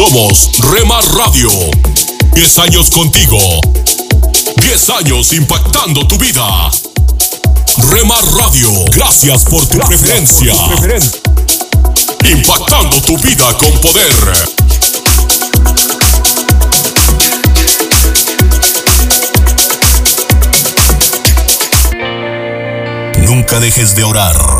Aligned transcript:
Somos 0.00 0.48
Remar 0.72 1.04
Radio. 1.14 1.50
10 2.32 2.58
años 2.60 2.88
contigo. 2.88 3.38
10 4.56 4.90
años 4.90 5.30
impactando 5.34 6.06
tu 6.06 6.16
vida. 6.16 6.70
Remar 7.90 8.24
Radio, 8.32 8.70
gracias 8.92 9.44
por 9.44 9.66
tu 9.66 9.78
preferencia. 9.80 10.54
Impactando 12.24 12.96
tu 13.02 13.18
vida 13.18 13.44
con 13.58 13.78
poder. 13.82 14.14
Nunca 23.18 23.60
dejes 23.60 23.94
de 23.94 24.04
orar, 24.04 24.59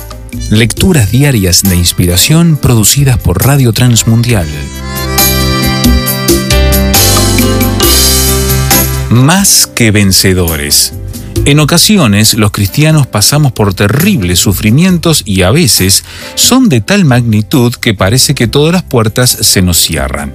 Lecturas 0.49 1.11
diarias 1.11 1.61
de 1.63 1.75
inspiración 1.75 2.55
producidas 2.55 3.17
por 3.17 3.45
Radio 3.45 3.73
Transmundial. 3.73 4.47
Más 9.09 9.67
que 9.67 9.91
vencedores. 9.91 10.93
En 11.45 11.59
ocasiones 11.59 12.35
los 12.35 12.51
cristianos 12.51 13.07
pasamos 13.07 13.51
por 13.51 13.73
terribles 13.73 14.39
sufrimientos 14.39 15.23
y 15.25 15.41
a 15.41 15.51
veces 15.51 16.05
son 16.35 16.69
de 16.69 16.79
tal 16.79 17.03
magnitud 17.03 17.73
que 17.73 17.93
parece 17.93 18.33
que 18.33 18.47
todas 18.47 18.71
las 18.71 18.83
puertas 18.83 19.29
se 19.29 19.61
nos 19.61 19.77
cierran. 19.77 20.33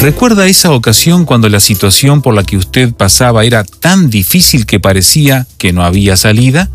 ¿Recuerda 0.00 0.48
esa 0.48 0.72
ocasión 0.72 1.24
cuando 1.26 1.48
la 1.48 1.60
situación 1.60 2.22
por 2.22 2.34
la 2.34 2.42
que 2.42 2.56
usted 2.56 2.92
pasaba 2.92 3.44
era 3.44 3.62
tan 3.62 4.10
difícil 4.10 4.66
que 4.66 4.80
parecía 4.80 5.46
que 5.58 5.72
no 5.72 5.84
había 5.84 6.16
salida? 6.16 6.70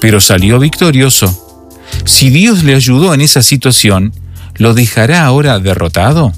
Pero 0.00 0.20
salió 0.20 0.58
victorioso. 0.58 1.47
Si 2.04 2.30
Dios 2.30 2.64
le 2.64 2.74
ayudó 2.74 3.14
en 3.14 3.20
esa 3.20 3.42
situación, 3.42 4.12
¿lo 4.56 4.74
dejará 4.74 5.24
ahora 5.24 5.58
derrotado? 5.58 6.32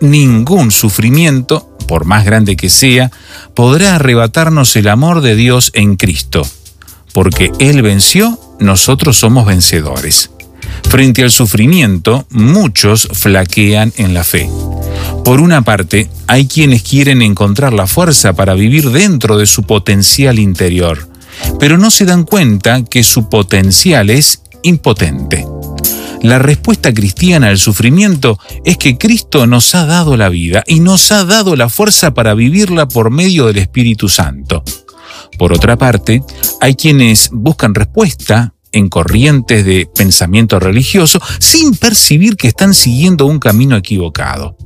Ningún 0.00 0.70
sufrimiento, 0.70 1.68
por 1.86 2.04
más 2.04 2.24
grande 2.24 2.56
que 2.56 2.70
sea, 2.70 3.10
podrá 3.54 3.96
arrebatarnos 3.96 4.74
el 4.76 4.88
amor 4.88 5.20
de 5.20 5.36
Dios 5.36 5.70
en 5.74 5.96
Cristo. 5.96 6.46
Porque 7.12 7.50
Él 7.58 7.82
venció, 7.82 8.38
nosotros 8.60 9.18
somos 9.18 9.46
vencedores. 9.46 10.30
Frente 10.88 11.22
al 11.22 11.30
sufrimiento, 11.30 12.26
muchos 12.30 13.08
flaquean 13.12 13.92
en 13.96 14.14
la 14.14 14.24
fe. 14.24 14.48
Por 15.24 15.40
una 15.40 15.62
parte, 15.62 16.10
hay 16.26 16.46
quienes 16.46 16.82
quieren 16.82 17.22
encontrar 17.22 17.72
la 17.72 17.86
fuerza 17.86 18.32
para 18.32 18.54
vivir 18.54 18.90
dentro 18.90 19.36
de 19.36 19.46
su 19.46 19.64
potencial 19.64 20.38
interior, 20.38 21.08
pero 21.58 21.78
no 21.78 21.90
se 21.90 22.04
dan 22.04 22.24
cuenta 22.24 22.84
que 22.84 23.04
su 23.04 23.28
potencial 23.28 24.10
es 24.10 24.42
impotente. 24.62 25.46
La 26.22 26.38
respuesta 26.38 26.92
cristiana 26.92 27.48
al 27.48 27.58
sufrimiento 27.58 28.38
es 28.64 28.76
que 28.76 28.98
Cristo 28.98 29.46
nos 29.46 29.74
ha 29.74 29.86
dado 29.86 30.16
la 30.16 30.28
vida 30.28 30.62
y 30.66 30.80
nos 30.80 31.10
ha 31.12 31.24
dado 31.24 31.56
la 31.56 31.70
fuerza 31.70 32.12
para 32.12 32.34
vivirla 32.34 32.86
por 32.86 33.10
medio 33.10 33.46
del 33.46 33.56
Espíritu 33.56 34.08
Santo. 34.08 34.62
Por 35.38 35.52
otra 35.52 35.78
parte, 35.78 36.22
hay 36.60 36.74
quienes 36.74 37.30
buscan 37.32 37.74
respuesta 37.74 38.52
en 38.72 38.88
corrientes 38.88 39.64
de 39.64 39.88
pensamiento 39.94 40.60
religioso 40.60 41.20
sin 41.38 41.74
percibir 41.74 42.36
que 42.36 42.48
están 42.48 42.74
siguiendo 42.74 43.26
un 43.26 43.38
camino 43.38 43.76
equivocado. 43.76 44.56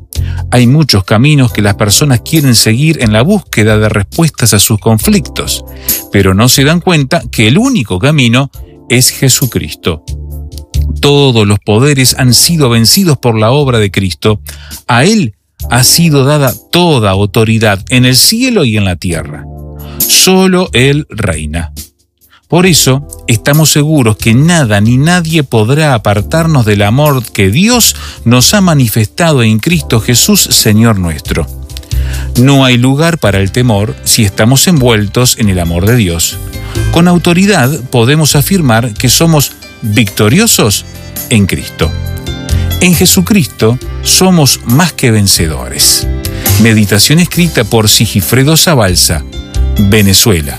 Hay 0.50 0.66
muchos 0.66 1.04
caminos 1.04 1.52
que 1.52 1.62
las 1.62 1.74
personas 1.74 2.20
quieren 2.20 2.54
seguir 2.54 3.02
en 3.02 3.12
la 3.12 3.22
búsqueda 3.22 3.78
de 3.78 3.88
respuestas 3.88 4.54
a 4.54 4.58
sus 4.58 4.78
conflictos, 4.78 5.64
pero 6.12 6.34
no 6.34 6.48
se 6.48 6.64
dan 6.64 6.80
cuenta 6.80 7.22
que 7.30 7.48
el 7.48 7.58
único 7.58 7.98
camino 7.98 8.50
es 8.88 9.10
Jesucristo. 9.10 10.04
Todos 11.00 11.46
los 11.46 11.58
poderes 11.60 12.16
han 12.18 12.34
sido 12.34 12.68
vencidos 12.70 13.18
por 13.18 13.38
la 13.38 13.50
obra 13.50 13.78
de 13.78 13.90
Cristo. 13.90 14.40
A 14.86 15.04
Él 15.04 15.34
ha 15.70 15.84
sido 15.84 16.24
dada 16.24 16.54
toda 16.70 17.10
autoridad 17.10 17.84
en 17.88 18.04
el 18.04 18.16
cielo 18.16 18.64
y 18.64 18.76
en 18.76 18.84
la 18.84 18.96
tierra. 18.96 19.44
Solo 19.98 20.68
Él 20.72 21.06
reina. 21.10 21.72
Por 22.48 22.66
eso 22.66 23.06
estamos 23.26 23.70
seguros 23.70 24.16
que 24.16 24.34
nada 24.34 24.80
ni 24.80 24.96
nadie 24.96 25.42
podrá 25.42 25.94
apartarnos 25.94 26.64
del 26.64 26.82
amor 26.82 27.24
que 27.32 27.50
Dios 27.50 27.96
nos 28.24 28.54
ha 28.54 28.60
manifestado 28.60 29.42
en 29.42 29.58
Cristo 29.58 29.98
Jesús, 30.00 30.40
Señor 30.40 30.98
nuestro. 30.98 31.63
No 32.40 32.64
hay 32.64 32.78
lugar 32.78 33.18
para 33.18 33.40
el 33.40 33.52
temor 33.52 33.94
si 34.04 34.24
estamos 34.24 34.66
envueltos 34.66 35.38
en 35.38 35.48
el 35.48 35.60
amor 35.60 35.86
de 35.86 35.96
Dios. 35.96 36.38
Con 36.92 37.06
autoridad 37.06 37.70
podemos 37.90 38.34
afirmar 38.34 38.92
que 38.94 39.08
somos 39.08 39.52
victoriosos 39.82 40.84
en 41.30 41.46
Cristo. 41.46 41.90
En 42.80 42.94
Jesucristo 42.94 43.78
somos 44.02 44.60
más 44.66 44.92
que 44.92 45.10
vencedores. 45.10 46.06
Meditación 46.62 47.18
escrita 47.20 47.64
por 47.64 47.88
Sigifredo 47.88 48.56
Zabalza, 48.56 49.22
Venezuela. 49.78 50.58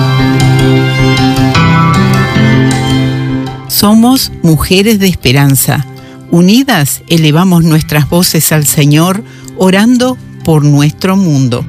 Somos 3.81 4.31
mujeres 4.43 4.99
de 4.99 5.07
esperanza. 5.07 5.83
Unidas 6.29 7.01
elevamos 7.07 7.63
nuestras 7.63 8.07
voces 8.07 8.51
al 8.51 8.67
Señor, 8.67 9.23
orando 9.57 10.19
por 10.45 10.63
nuestro 10.63 11.17
mundo. 11.17 11.65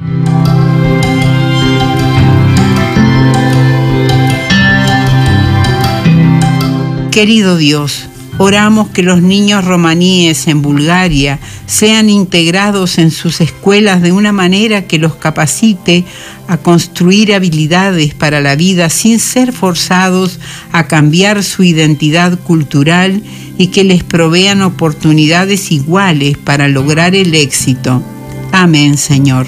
Querido 7.09 7.57
Dios, 7.57 8.05
oramos 8.37 8.89
que 8.89 9.03
los 9.03 9.21
niños 9.21 9.63
romaníes 9.65 10.47
en 10.47 10.61
Bulgaria 10.61 11.39
sean 11.65 12.09
integrados 12.09 12.97
en 12.97 13.11
sus 13.11 13.41
escuelas 13.41 14.01
de 14.01 14.11
una 14.11 14.31
manera 14.31 14.87
que 14.87 14.97
los 14.97 15.15
capacite 15.15 16.03
a 16.47 16.57
construir 16.57 17.33
habilidades 17.33 18.13
para 18.13 18.41
la 18.41 18.55
vida 18.55 18.89
sin 18.89 19.19
ser 19.19 19.53
forzados 19.53 20.39
a 20.71 20.87
cambiar 20.87 21.43
su 21.43 21.63
identidad 21.63 22.37
cultural 22.39 23.21
y 23.57 23.67
que 23.67 23.83
les 23.83 24.03
provean 24.03 24.61
oportunidades 24.61 25.71
iguales 25.71 26.37
para 26.37 26.67
lograr 26.67 27.15
el 27.15 27.35
éxito. 27.35 28.03
Amén, 28.51 28.97
Señor. 28.97 29.47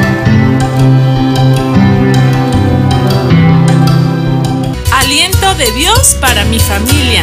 De 5.57 5.69
Dios 5.73 6.15
para 6.19 6.43
mi 6.45 6.59
familia. 6.59 7.21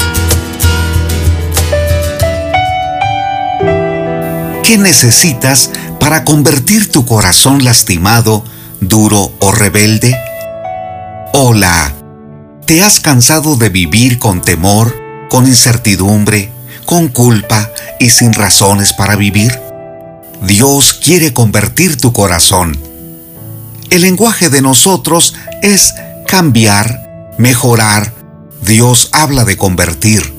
¿Qué 4.63 4.79
necesitas 4.79 5.71
para 5.99 6.25
convertir 6.25 6.93
tu 6.93 7.05
corazón 7.05 7.65
lastimado, 7.65 8.45
duro 8.81 9.33
o 9.41 9.51
rebelde? 9.51 10.17
Hola, 11.33 11.95
¿te 12.65 12.85
has 12.85 13.01
cansado 13.01 13.57
de 13.57 13.71
vivir 13.71 14.21
con 14.21 14.41
temor, 14.41 14.95
con 15.31 15.47
incertidumbre, 15.47 16.53
con 16.85 17.09
culpa 17.09 17.71
y 17.99 18.11
sin 18.11 18.35
razones 18.35 18.93
para 18.93 19.17
vivir? 19.17 19.59
Dios 20.43 20.93
quiere 20.93 21.33
convertir 21.33 21.97
tu 21.97 22.13
corazón. 22.13 22.79
El 23.91 24.03
lenguaje 24.03 24.49
de 24.49 24.63
nosotros 24.63 25.35
es 25.63 25.95
cambiar, 26.27 27.35
mejorar. 27.37 28.18
Dios 28.63 29.09
habla 29.13 29.45
de 29.45 29.57
convertir, 29.57 30.35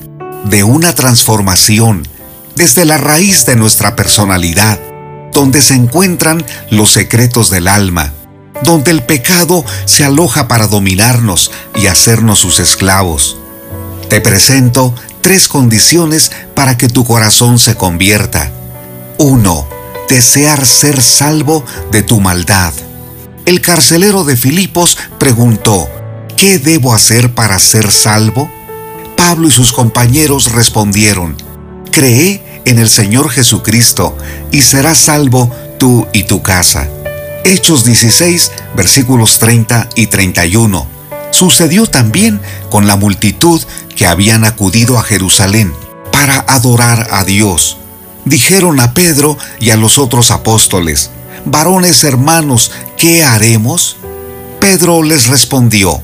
de 0.46 0.64
una 0.64 0.94
transformación, 0.94 2.08
desde 2.56 2.86
la 2.86 2.98
raíz 2.98 3.46
de 3.46 3.56
nuestra 3.56 3.96
personalidad, 3.96 4.80
donde 5.34 5.62
se 5.62 5.76
encuentran 5.76 6.46
los 6.70 6.92
secretos 6.92 7.50
del 7.50 7.68
alma, 7.68 8.14
donde 8.64 8.92
el 8.92 9.04
pecado 9.04 9.64
se 9.86 10.04
aloja 10.04 10.48
para 10.48 10.68
dominarnos 10.68 11.52
y 11.76 11.88
hacernos 11.88 12.40
sus 12.40 12.60
esclavos. 12.60 13.38
Te 14.10 14.22
presento 14.22 14.94
tres 15.22 15.48
condiciones 15.48 16.32
para 16.56 16.78
que 16.78 16.90
tu 16.90 17.06
corazón 17.06 17.58
se 17.58 17.76
convierta. 17.76 18.52
1. 19.18 19.68
Desear 20.10 20.66
ser 20.66 21.02
salvo 21.02 21.64
de 21.92 22.04
tu 22.04 22.20
maldad. 22.20 22.74
El 23.46 23.62
carcelero 23.62 24.26
de 24.26 24.36
Filipos 24.36 24.98
preguntó, 25.20 25.90
¿qué 26.40 26.58
debo 26.58 26.94
hacer 26.94 27.34
para 27.34 27.60
ser 27.60 27.92
salvo? 27.92 28.50
Pablo 29.18 29.50
y 29.50 29.52
sus 29.52 29.74
compañeros 29.74 30.54
respondieron, 30.54 31.36
cree 31.92 32.62
en 32.64 32.80
el 32.80 32.88
Señor 32.88 33.30
Jesucristo 33.30 34.16
y 34.50 34.62
serás 34.62 35.00
salvo 35.00 35.54
tú 35.78 36.08
y 36.14 36.24
tu 36.24 36.42
casa. 36.42 36.88
Hechos 37.44 37.84
16, 37.84 38.52
versículos 38.74 39.40
30 39.40 39.90
y 39.96 40.08
31. 40.08 40.88
Sucedió 41.32 41.88
también 41.88 42.40
con 42.70 42.88
la 42.88 42.96
multitud 42.96 43.62
que 43.98 44.08
habían 44.08 44.46
acudido 44.46 44.98
a 44.98 45.04
Jerusalén 45.04 45.74
para 46.14 46.40
adorar 46.48 47.10
a 47.12 47.26
Dios. 47.26 47.78
Dijeron 48.24 48.80
a 48.80 48.94
Pedro 48.94 49.38
y 49.60 49.72
a 49.72 49.76
los 49.76 49.98
otros 49.98 50.32
apóstoles, 50.32 51.12
varones 51.44 52.06
hermanos, 52.06 52.72
¿qué 52.98 53.26
haremos? 53.26 53.98
Pedro 54.62 55.04
les 55.04 55.28
respondió, 55.28 56.02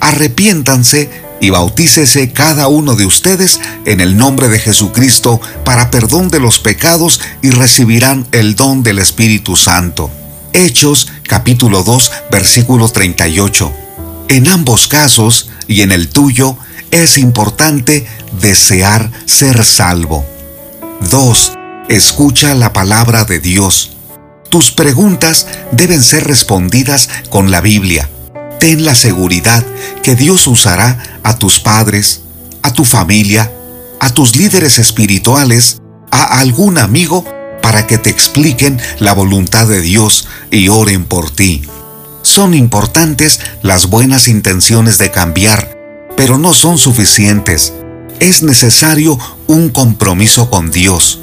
arrepiéntanse 0.00 1.10
y 1.40 1.50
bautícese 1.50 2.32
cada 2.32 2.68
uno 2.68 2.96
de 2.96 3.06
ustedes 3.06 3.60
en 3.86 4.00
el 4.00 4.16
nombre 4.16 4.48
de 4.48 4.58
Jesucristo 4.58 5.40
para 5.64 5.90
perdón 5.90 6.28
de 6.28 6.40
los 6.40 6.58
pecados 6.58 7.20
y 7.42 7.50
recibirán 7.50 8.26
el 8.32 8.56
don 8.56 8.82
del 8.82 8.98
Espíritu 8.98 9.56
Santo. 9.56 10.10
Hechos 10.52 11.08
capítulo 11.22 11.82
2 11.82 12.12
versículo 12.30 12.88
38. 12.88 13.72
En 14.28 14.48
ambos 14.48 14.86
casos 14.86 15.50
y 15.66 15.80
en 15.80 15.92
el 15.92 16.08
tuyo 16.08 16.56
es 16.90 17.18
importante 17.18 18.06
desear 18.40 19.10
ser 19.24 19.64
salvo. 19.64 20.24
2. 21.10 21.52
Escucha 21.88 22.54
la 22.54 22.72
palabra 22.72 23.24
de 23.24 23.40
Dios. 23.40 23.92
Tus 24.50 24.72
preguntas 24.72 25.46
deben 25.72 26.02
ser 26.02 26.24
respondidas 26.24 27.08
con 27.30 27.50
la 27.50 27.60
Biblia 27.60 28.08
ten 28.60 28.84
la 28.84 28.94
seguridad 28.94 29.64
que 30.02 30.14
Dios 30.14 30.46
usará 30.46 31.20
a 31.24 31.38
tus 31.38 31.58
padres, 31.58 32.20
a 32.62 32.72
tu 32.72 32.84
familia, 32.84 33.50
a 33.98 34.10
tus 34.10 34.36
líderes 34.36 34.78
espirituales, 34.78 35.78
a 36.10 36.38
algún 36.38 36.78
amigo 36.78 37.24
para 37.62 37.86
que 37.86 37.98
te 37.98 38.10
expliquen 38.10 38.78
la 38.98 39.14
voluntad 39.14 39.66
de 39.66 39.80
Dios 39.80 40.28
y 40.50 40.68
oren 40.68 41.04
por 41.04 41.30
ti. 41.30 41.62
Son 42.22 42.52
importantes 42.54 43.40
las 43.62 43.86
buenas 43.86 44.28
intenciones 44.28 44.98
de 44.98 45.10
cambiar, 45.10 45.76
pero 46.16 46.36
no 46.36 46.52
son 46.52 46.76
suficientes. 46.76 47.72
Es 48.20 48.42
necesario 48.42 49.18
un 49.46 49.70
compromiso 49.70 50.50
con 50.50 50.70
Dios. 50.70 51.20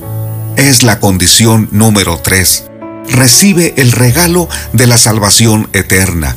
Es 0.56 0.82
la 0.82 1.00
condición 1.00 1.70
número 1.72 2.20
3. 2.20 2.63
Recibe 3.10 3.75
el 3.77 3.91
regalo 3.91 4.50
de 4.74 4.88
la 4.88 4.98
salvación 4.98 5.70
eterna. 5.74 6.36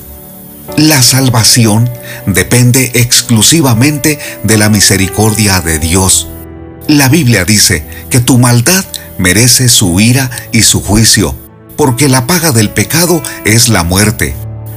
La 0.76 1.02
salvación 1.02 1.90
depende 2.26 2.92
exclusivamente 2.94 4.18
de 4.44 4.56
la 4.56 4.68
misericordia 4.68 5.60
de 5.60 5.78
Dios. 5.78 6.28
La 6.88 7.08
Biblia 7.08 7.44
dice 7.44 7.86
que 8.08 8.20
tu 8.20 8.38
maldad 8.38 8.84
merece 9.18 9.68
su 9.68 10.00
ira 10.00 10.30
y 10.52 10.62
su 10.62 10.80
juicio, 10.82 11.34
porque 11.76 12.08
la 12.08 12.26
paga 12.26 12.52
del 12.52 12.70
pecado 12.70 13.22
es 13.44 13.68
la 13.68 13.84
muerte. 13.84 14.34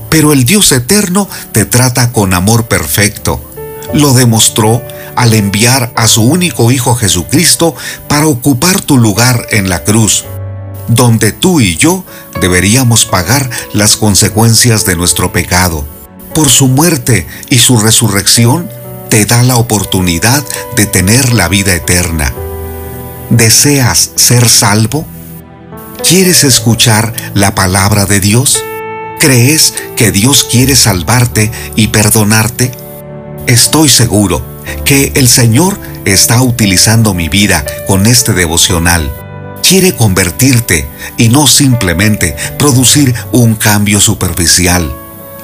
Pero 0.10 0.34
el 0.34 0.46
Dios 0.46 0.72
eterno 0.72 1.30
te 1.52 1.66
trata 1.66 2.12
con 2.12 2.34
amor 2.34 2.66
perfecto. 2.66 3.42
Lo 3.94 4.14
demostró 4.14 4.82
al 5.16 5.34
enviar 5.34 5.94
a 5.96 6.08
su 6.08 6.24
único 6.24 6.72
Hijo 6.72 6.96
Jesucristo 6.96 7.76
para 8.08 8.28
ocupar 8.28 8.82
tu 8.82 8.98
lugar 8.98 9.48
en 9.52 9.70
la 9.70 9.84
cruz, 9.84 10.26
donde 10.88 11.32
tú 11.32 11.62
y 11.62 11.78
yo 11.78 12.04
deberíamos 12.44 13.06
pagar 13.06 13.50
las 13.72 13.96
consecuencias 13.96 14.84
de 14.84 14.98
nuestro 14.98 15.32
pecado. 15.32 15.86
Por 16.36 16.50
su 16.50 16.68
muerte 16.68 17.26
y 17.50 17.58
su 17.58 17.78
resurrección, 17.78 18.70
te 19.10 19.26
da 19.26 19.44
la 19.44 19.56
oportunidad 19.56 20.44
de 20.76 20.86
tener 20.86 21.32
la 21.32 21.48
vida 21.48 21.74
eterna. 21.74 22.34
¿Deseas 23.30 24.10
ser 24.16 24.50
salvo? 24.50 25.08
¿Quieres 26.06 26.44
escuchar 26.44 27.14
la 27.34 27.56
palabra 27.56 28.06
de 28.06 28.20
Dios? 28.20 28.62
¿Crees 29.22 29.74
que 29.96 30.12
Dios 30.12 30.46
quiere 30.52 30.76
salvarte 30.76 31.50
y 31.78 31.88
perdonarte? 31.88 32.74
Estoy 33.48 33.88
seguro 33.88 34.46
que 34.84 35.14
el 35.16 35.30
Señor 35.30 35.80
está 36.04 36.42
utilizando 36.42 37.14
mi 37.14 37.30
vida 37.30 37.64
con 37.88 38.06
este 38.06 38.34
devocional 38.34 39.23
quiere 39.68 39.96
convertirte 39.96 40.88
y 41.18 41.30
no 41.30 41.48
simplemente 41.48 42.36
producir 42.60 43.14
un 43.32 43.56
cambio 43.56 44.00
superficial. 44.00 44.94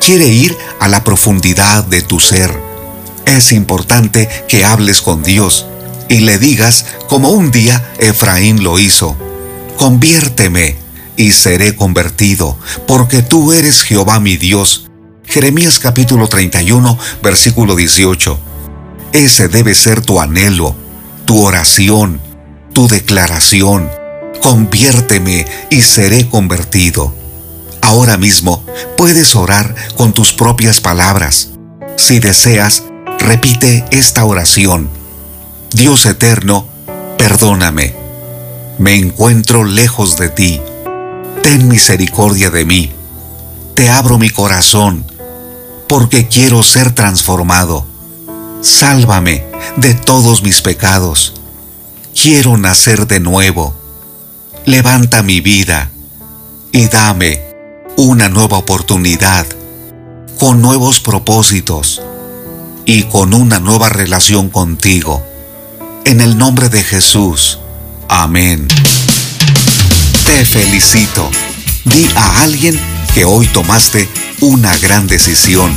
Quiere 0.04 0.28
ir 0.28 0.56
a 0.80 0.88
la 0.88 1.04
profundidad 1.04 1.84
de 1.84 2.02
tu 2.02 2.20
ser. 2.20 2.54
Es 3.26 3.52
importante 3.52 4.30
que 4.48 4.66
hables 4.66 5.02
con 5.02 5.24
Dios 5.24 5.66
y 6.08 6.20
le 6.20 6.38
digas 6.38 6.86
como 7.08 7.30
un 7.30 7.52
día 7.52 7.92
Efraín 8.00 8.64
lo 8.64 8.80
hizo. 8.80 9.16
Conviérteme 9.78 10.78
y 11.16 11.32
seré 11.32 11.76
convertido, 11.76 12.58
porque 12.88 13.22
tú 13.22 13.54
eres 13.54 13.82
Jehová 13.82 14.20
mi 14.20 14.38
Dios. 14.38 14.86
Jeremías 15.26 15.80
capítulo 15.80 16.28
31, 16.28 16.98
versículo 17.22 17.76
18. 17.76 18.40
Ese 19.12 19.48
debe 19.48 19.76
ser 19.76 20.02
tu 20.02 20.20
anhelo 20.20 20.76
tu 21.30 21.46
oración, 21.46 22.20
tu 22.74 22.88
declaración. 22.88 23.99
Conviérteme 24.42 25.46
y 25.70 25.82
seré 25.82 26.30
convertido. 26.30 27.14
Ahora 27.82 28.18
mismo 28.18 28.64
puedes 28.98 29.36
orar 29.36 29.76
con 29.96 30.14
tus 30.14 30.34
propias 30.34 30.80
palabras. 30.80 31.50
Si 31.98 32.20
deseas, 32.20 32.84
repite 33.20 33.86
esta 33.92 34.26
oración. 34.26 34.90
Dios 35.72 36.06
eterno, 36.06 36.68
perdóname. 37.18 37.96
Me 38.78 38.96
encuentro 38.96 39.64
lejos 39.64 40.18
de 40.18 40.30
ti. 40.30 40.62
Ten 41.44 41.68
misericordia 41.68 42.50
de 42.50 42.66
mí. 42.66 42.92
Te 43.76 43.90
abro 43.90 44.18
mi 44.18 44.30
corazón, 44.30 45.06
porque 45.88 46.28
quiero 46.28 46.64
ser 46.64 46.94
transformado. 46.94 47.86
Sálvame 48.62 49.46
de 49.78 49.94
todos 49.94 50.44
mis 50.44 50.62
pecados. 50.62 51.34
Quiero 52.14 52.58
nacer 52.58 53.08
de 53.08 53.20
nuevo. 53.20 53.79
Levanta 54.70 55.24
mi 55.24 55.42
vida 55.42 55.90
y 56.72 56.86
dame 56.90 57.42
una 57.98 58.30
nueva 58.30 58.60
oportunidad, 58.60 59.48
con 60.38 60.62
nuevos 60.62 61.00
propósitos 61.00 62.04
y 62.86 63.02
con 63.06 63.34
una 63.34 63.60
nueva 63.60 63.90
relación 63.90 64.52
contigo. 64.52 65.26
En 66.06 66.22
el 66.22 66.38
nombre 66.38 66.70
de 66.70 66.84
Jesús. 66.84 67.58
Amén. 68.10 68.68
Te 70.28 70.46
felicito. 70.46 71.28
Di 71.86 72.08
a 72.16 72.44
alguien 72.44 72.80
que 73.16 73.26
hoy 73.26 73.48
tomaste 73.48 74.08
una 74.40 74.78
gran 74.78 75.08
decisión. 75.08 75.76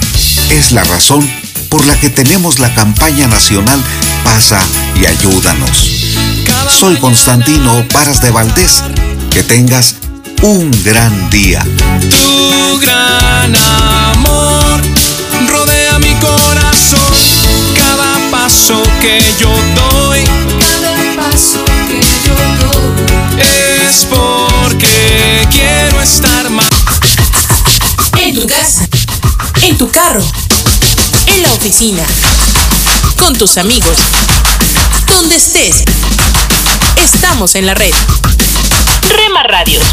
Es 0.51 0.71
la 0.71 0.85
razón 0.85 1.27
por 1.71 1.87
la 1.87 1.99
que 1.99 2.11
tenemos 2.11 2.59
la 2.59 2.75
campaña 2.75 3.27
nacional 3.27 3.83
Pasa 4.23 4.61
y 5.01 5.07
Ayúdanos. 5.07 6.02
Soy 6.69 6.97
Constantino 6.97 7.87
Paras 7.93 8.21
de 8.21 8.31
Valdés. 8.31 8.83
Que 9.31 9.43
tengas 9.43 9.97
un 10.43 10.71
gran 10.83 11.31
día. 11.31 11.63
Tu 12.01 12.79
gran 12.81 13.55
amor 13.55 14.81
rodea 15.49 15.99
mi 15.99 16.15
corazón. 16.15 17.15
Cada 17.77 18.19
paso 18.31 18.83
que 19.01 19.23
yo 19.39 19.51
doy. 19.77 20.25
Cada 20.59 21.17
paso 21.17 21.65
que 21.87 22.01
yo 22.27 22.35
doy. 22.67 23.43
Es 23.87 24.07
porque 24.07 25.47
quiero 25.51 26.01
estar 26.01 26.51
más. 26.51 26.69
En 28.19 28.35
tu 28.35 28.47
casa. 28.47 28.89
En 29.63 29.79
tu 29.79 29.91
carro. 29.91 30.25
En 31.27 31.43
la 31.43 31.53
oficina. 31.53 32.03
Con 33.19 33.35
tus 33.35 33.57
amigos. 33.57 33.97
Donde 35.13 35.37
estés. 35.37 35.85
Estamos 36.97 37.55
en 37.55 37.67
la 37.67 37.75
red. 37.75 37.93
Rema 39.17 39.43
Radios. 39.45 39.85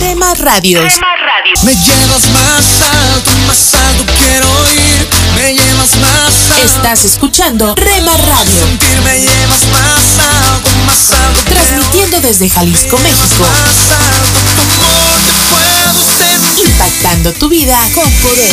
Rema 0.00 0.34
Radios. 0.34 0.92
Me 1.64 1.74
llevas 1.74 2.28
más 2.32 2.64
alto, 2.82 3.30
más 3.46 3.74
alto 3.74 4.04
quiero 4.18 4.72
ir. 4.72 5.17
Estás 6.64 7.04
escuchando 7.04 7.74
Rema 7.76 8.16
Radio, 8.16 8.66
me 9.04 9.20
llevas 9.20 9.66
más 9.72 11.10
alto, 11.10 11.42
transmitiendo 11.48 12.20
desde 12.20 12.50
Jalisco, 12.50 12.98
México, 12.98 13.44
impactando 16.64 17.32
tu 17.34 17.48
vida 17.48 17.78
con 17.94 18.10
poder. 18.14 18.50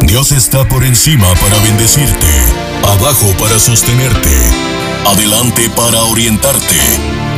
Dios 0.00 0.32
está 0.32 0.66
por 0.68 0.84
encima 0.84 1.32
para 1.36 1.58
bendecirte, 1.58 2.26
abajo 2.84 3.32
para 3.38 3.58
sostenerte, 3.60 4.36
adelante 5.06 5.70
para 5.70 6.02
orientarte, 6.02 6.80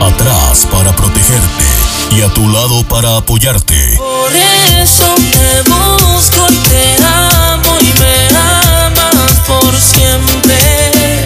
atrás 0.00 0.66
para 0.71 0.97
protegerte 0.97 1.84
y 2.11 2.23
a 2.23 2.29
tu 2.29 2.49
lado 2.49 2.83
para 2.85 3.17
apoyarte. 3.17 3.97
Por 3.99 4.33
eso 4.35 5.15
te 5.33 5.71
busco 5.71 6.47
y 6.51 6.57
te 6.69 6.97
amo 7.05 7.77
y 7.81 7.93
me 8.01 8.29
amas 8.37 9.33
por 9.47 9.75
siempre. 9.75 11.25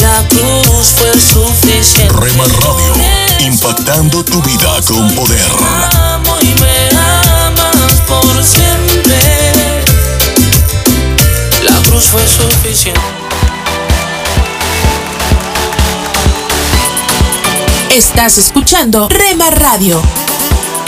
La 0.00 0.26
cruz 0.28 0.86
fue 0.96 1.12
suficiente. 1.20 2.14
Rema 2.20 2.44
Radio, 2.44 2.94
impactando 3.40 4.24
tu 4.24 4.42
vida 4.42 4.80
con 4.86 5.14
poder. 5.14 5.40
Te 5.40 5.96
amo 5.96 6.36
y 6.40 6.54
me 6.60 6.88
amas 6.98 8.00
por 8.06 8.44
siempre. 8.44 9.84
La 11.62 11.76
cruz 11.88 12.04
fue 12.04 12.22
suficiente. 12.26 13.09
Estás 17.90 18.38
escuchando 18.38 19.08
Rema 19.08 19.50
Radio, 19.50 20.00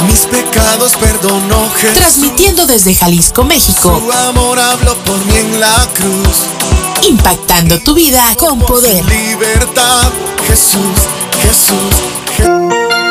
Mis 0.06 0.20
pecados 0.20 0.92
perdonó 0.96 1.68
Jesús. 1.70 1.98
transmitiendo 1.98 2.66
desde 2.66 2.94
Jalisco, 2.94 3.44
México, 3.44 4.00
Su 4.00 4.12
amor 4.12 4.58
habló 4.58 4.94
por 5.04 5.18
mí 5.26 5.36
en 5.36 5.60
la 5.60 5.88
cruz. 5.94 6.46
impactando 7.08 7.80
tu 7.80 7.94
vida 7.94 8.22
con 8.38 8.60
poder. 8.60 9.04
Libertad, 9.04 10.10
Jesús, 10.46 10.98
Jesús. 11.42 13.02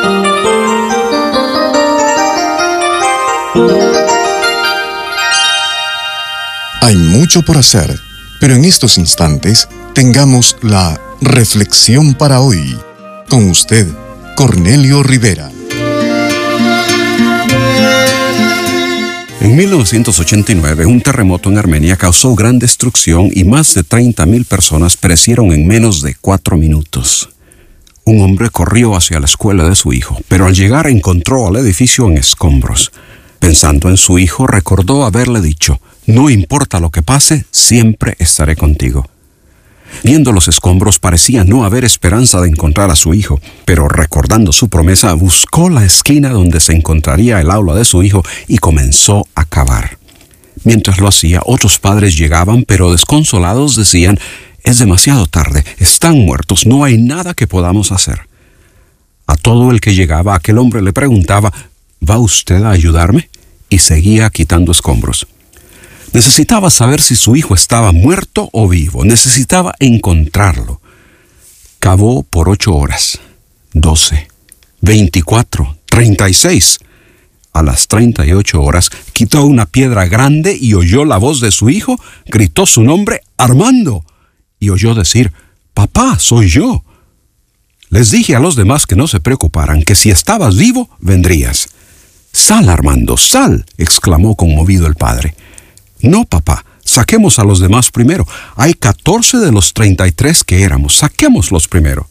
Hay 6.81 6.95
mucho 6.95 7.41
por 7.43 7.57
hacer, 7.57 7.99
pero 8.39 8.55
en 8.55 8.65
estos 8.65 8.97
instantes 8.97 9.67
tengamos 9.93 10.55
la 10.61 10.99
reflexión 11.21 12.13
para 12.13 12.41
hoy. 12.41 12.77
Con 13.31 13.49
usted, 13.49 13.87
Cornelio 14.35 15.03
Rivera. 15.03 15.49
En 19.39 19.55
1989, 19.55 20.85
un 20.85 20.99
terremoto 20.99 21.49
en 21.49 21.57
Armenia 21.57 21.95
causó 21.95 22.35
gran 22.35 22.59
destrucción 22.59 23.29
y 23.33 23.45
más 23.45 23.73
de 23.73 23.85
30.000 23.85 24.45
personas 24.45 24.97
perecieron 24.97 25.53
en 25.53 25.65
menos 25.65 26.01
de 26.01 26.13
cuatro 26.19 26.57
minutos. 26.57 27.29
Un 28.03 28.19
hombre 28.19 28.49
corrió 28.49 28.97
hacia 28.97 29.21
la 29.21 29.27
escuela 29.27 29.63
de 29.63 29.75
su 29.75 29.93
hijo, 29.93 30.19
pero 30.27 30.45
al 30.45 30.53
llegar 30.53 30.87
encontró 30.87 31.47
al 31.47 31.55
edificio 31.55 32.07
en 32.07 32.17
escombros. 32.17 32.91
Pensando 33.39 33.87
en 33.87 33.95
su 33.95 34.19
hijo, 34.19 34.45
recordó 34.45 35.05
haberle 35.05 35.39
dicho, 35.39 35.79
no 36.05 36.29
importa 36.29 36.81
lo 36.81 36.89
que 36.89 37.01
pase, 37.01 37.45
siempre 37.49 38.17
estaré 38.19 38.57
contigo. 38.57 39.07
Viendo 40.03 40.31
los 40.31 40.47
escombros 40.47 40.99
parecía 40.99 41.43
no 41.43 41.63
haber 41.63 41.85
esperanza 41.85 42.41
de 42.41 42.49
encontrar 42.49 42.89
a 42.89 42.95
su 42.95 43.13
hijo, 43.13 43.39
pero 43.65 43.87
recordando 43.87 44.51
su 44.51 44.69
promesa 44.69 45.13
buscó 45.13 45.69
la 45.69 45.85
esquina 45.85 46.29
donde 46.29 46.59
se 46.59 46.73
encontraría 46.73 47.39
el 47.39 47.51
aula 47.51 47.75
de 47.75 47.85
su 47.85 48.03
hijo 48.03 48.23
y 48.47 48.57
comenzó 48.57 49.27
a 49.35 49.45
cavar. 49.45 49.97
Mientras 50.63 50.99
lo 50.99 51.07
hacía, 51.07 51.41
otros 51.45 51.79
padres 51.79 52.17
llegaban, 52.17 52.63
pero 52.67 52.91
desconsolados 52.91 53.75
decían, 53.75 54.19
es 54.63 54.79
demasiado 54.79 55.27
tarde, 55.27 55.63
están 55.79 56.19
muertos, 56.19 56.65
no 56.65 56.83
hay 56.83 56.97
nada 56.97 57.33
que 57.33 57.47
podamos 57.47 57.91
hacer. 57.91 58.21
A 59.27 59.35
todo 59.35 59.71
el 59.71 59.81
que 59.81 59.95
llegaba, 59.95 60.35
aquel 60.35 60.57
hombre 60.57 60.81
le 60.81 60.93
preguntaba, 60.93 61.51
¿va 62.07 62.17
usted 62.17 62.63
a 62.63 62.71
ayudarme? 62.71 63.29
Y 63.69 63.79
seguía 63.79 64.29
quitando 64.29 64.71
escombros. 64.71 65.27
Necesitaba 66.13 66.69
saber 66.69 67.01
si 67.01 67.15
su 67.15 67.35
hijo 67.35 67.55
estaba 67.55 67.91
muerto 67.91 68.49
o 68.51 68.67
vivo. 68.67 69.05
Necesitaba 69.05 69.73
encontrarlo. 69.79 70.81
Cavó 71.79 72.23
por 72.23 72.49
ocho 72.49 72.75
horas, 72.75 73.19
doce, 73.73 74.27
veinticuatro, 74.81 75.77
treinta 75.85 76.29
y 76.29 76.33
seis. 76.33 76.79
A 77.53 77.63
las 77.63 77.87
treinta 77.87 78.25
y 78.25 78.33
ocho 78.33 78.61
horas 78.61 78.89
quitó 79.13 79.43
una 79.45 79.65
piedra 79.65 80.05
grande 80.05 80.57
y 80.59 80.73
oyó 80.73 81.05
la 81.05 81.17
voz 81.17 81.41
de 81.41 81.51
su 81.51 81.69
hijo, 81.69 81.99
gritó 82.25 82.65
su 82.65 82.83
nombre, 82.83 83.23
Armando, 83.37 84.05
y 84.59 84.69
oyó 84.69 84.93
decir, 84.93 85.33
Papá, 85.73 86.19
soy 86.19 86.49
yo. 86.49 86.83
Les 87.89 88.11
dije 88.11 88.35
a 88.35 88.39
los 88.39 88.55
demás 88.55 88.85
que 88.85 88.95
no 88.95 89.07
se 89.07 89.19
preocuparan, 89.19 89.83
que 89.83 89.95
si 89.95 90.11
estabas 90.11 90.55
vivo, 90.55 90.89
vendrías. 90.99 91.69
Sal, 92.31 92.69
Armando, 92.69 93.17
sal, 93.17 93.65
exclamó 93.77 94.35
conmovido 94.35 94.87
el 94.87 94.95
padre. 94.95 95.35
No, 96.01 96.25
papá, 96.25 96.65
saquemos 96.83 97.39
a 97.39 97.43
los 97.43 97.59
demás 97.59 97.91
primero. 97.91 98.27
Hay 98.55 98.73
catorce 98.73 99.37
de 99.37 99.51
los 99.51 99.73
treinta 99.73 100.07
y 100.07 100.11
tres 100.11 100.43
que 100.43 100.63
éramos. 100.63 100.97
Saquémoslos 100.97 101.67
primero. 101.67 102.07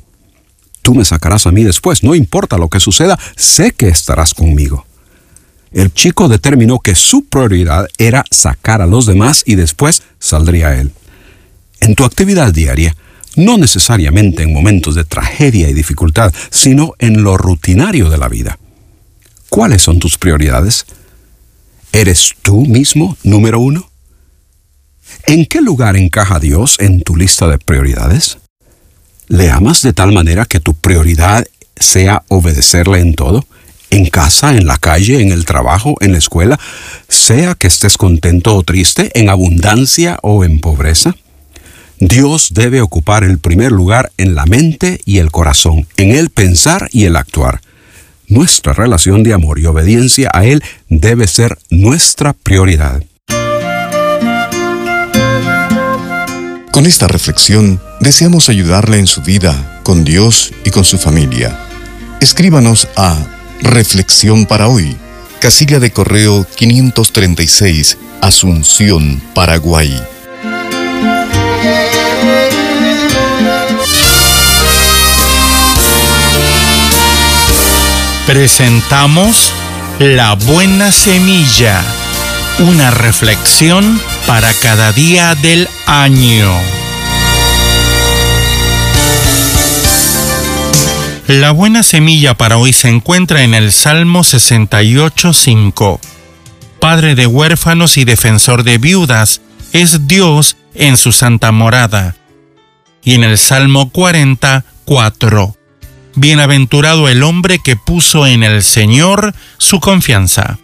Tú 0.83 0.95
me 0.95 1.05
sacarás 1.05 1.47
a 1.47 1.53
mí 1.53 1.63
después. 1.63 2.03
No 2.03 2.15
importa 2.15 2.57
lo 2.57 2.69
que 2.69 2.81
suceda, 2.81 3.19
sé 3.37 3.73
que 3.73 3.89
estarás 3.89 4.35
conmigo. 4.35 4.87
el 5.73 5.93
chico 5.93 6.29
determinó 6.29 6.81
que 6.81 6.95
su 6.97 7.27
prioridad 7.27 7.87
era 7.97 8.25
sacar 8.31 8.83
a 8.83 8.87
los 8.87 9.07
demás 9.07 9.45
y 9.47 9.55
después 9.55 10.03
saldría 10.19 10.81
él. 10.81 10.91
En 11.81 11.95
tu 11.95 12.05
actividad 12.05 12.53
diaria, 12.53 12.97
no 13.37 13.57
necesariamente 13.57 14.43
en 14.43 14.53
momentos 14.53 14.95
de 14.97 15.05
tragedia 15.05 15.69
y 15.69 15.75
dificultad, 15.75 16.33
sino 16.51 16.95
en 16.99 17.23
lo 17.23 17.37
rutinario 17.37 18.11
de 18.11 18.19
la 18.19 18.29
vida. 18.29 18.59
¿Cuáles 19.49 19.83
son 19.83 19.99
tus 19.99 20.19
prioridades? 20.19 20.87
¿Eres 21.93 22.35
tú 22.43 22.67
mismo 22.67 23.17
número 23.25 23.61
uno? 23.61 23.91
¿En 25.27 25.47
qué 25.47 25.61
lugar 25.61 25.97
encaja 25.97 26.39
Dios 26.39 26.77
en 26.79 27.03
tu 27.03 27.17
lista 27.17 27.49
de 27.49 27.59
prioridades? 27.59 28.39
¿Le 29.29 29.51
amas 29.51 29.83
de 29.83 29.93
tal 29.93 30.13
manera 30.13 30.45
que 30.45 30.61
tu 30.61 30.75
prioridad 30.75 31.45
sea 31.77 32.23
obedecerle 32.29 33.01
en 33.01 33.15
todo? 33.15 33.47
en 33.91 34.07
casa, 34.07 34.57
en 34.57 34.67
la 34.67 34.79
calle, 34.79 35.21
en 35.21 35.33
el 35.33 35.45
trabajo, 35.45 35.97
en 36.01 36.13
la 36.13 36.19
escuela, 36.19 36.59
sea 37.09 37.55
que 37.55 37.67
estés 37.67 37.97
contento 37.97 38.55
o 38.55 38.63
triste, 38.63 39.11
en 39.15 39.29
abundancia 39.29 40.19
o 40.23 40.45
en 40.45 40.61
pobreza? 40.61 41.17
Dios 41.99 42.51
debe 42.55 42.81
ocupar 42.81 43.25
el 43.25 43.39
primer 43.39 43.73
lugar 43.73 44.11
en 44.17 44.35
la 44.35 44.47
mente 44.47 45.01
y 45.05 45.19
el 45.19 45.31
corazón, 45.31 45.87
en 45.97 46.13
el 46.13 46.31
pensar 46.31 46.89
y 46.93 47.05
el 47.05 47.17
actuar. 47.17 47.61
Nuestra 48.31 48.73
relación 48.73 49.25
de 49.25 49.35
amor 49.35 49.59
y 49.59 49.67
obediencia 49.67 50.31
a 50.33 50.45
Él 50.45 50.63
debe 50.89 51.27
ser 51.27 51.59
nuestra 51.69 52.33
prioridad. 52.33 53.03
Con 56.71 56.87
esta 56.87 57.09
reflexión 57.09 57.81
deseamos 57.99 58.49
ayudarle 58.49 59.01
en 59.01 59.09
su 59.09 59.23
vida, 59.23 59.81
con 59.83 60.05
Dios 60.05 60.53
y 60.65 60.71
con 60.71 60.85
su 60.85 60.97
familia. 60.97 61.59
Escríbanos 62.21 62.87
a 62.97 63.19
Reflexión 63.63 64.47
para 64.47 64.69
hoy. 64.69 64.97
Casilla 65.41 65.81
de 65.81 65.91
correo 65.91 66.47
536, 66.55 67.99
Asunción, 68.21 69.21
Paraguay. 69.35 69.93
Presentamos 78.33 79.53
La 79.99 80.35
Buena 80.35 80.93
Semilla, 80.93 81.83
una 82.61 82.93
reflexión 82.93 84.01
para 84.25 84.53
cada 84.53 84.93
día 84.93 85.35
del 85.35 85.69
año. 85.87 86.49
La 91.27 91.51
buena 91.51 91.83
semilla 91.83 92.35
para 92.35 92.57
hoy 92.57 92.73
se 92.73 92.89
encuentra 92.89 93.43
en 93.43 93.53
el 93.53 93.73
Salmo 93.73 94.21
68.5. 94.21 95.99
Padre 96.79 97.17
de 97.17 97.27
huérfanos 97.27 97.97
y 97.97 98.05
defensor 98.05 98.63
de 98.63 98.79
viudas, 98.79 99.41
es 99.73 100.07
Dios 100.07 100.57
en 100.75 100.97
su 100.97 101.11
santa 101.11 101.51
morada. 101.51 102.15
Y 103.03 103.15
en 103.15 103.25
el 103.25 103.39
Salmo 103.39 103.91
40.4. 103.91 105.57
Bienaventurado 106.21 107.09
el 107.09 107.23
hombre 107.23 107.59
que 107.59 107.77
puso 107.77 108.27
en 108.27 108.43
el 108.43 108.63
Señor 108.63 109.35
su 109.57 109.81
confianza. 109.81 110.59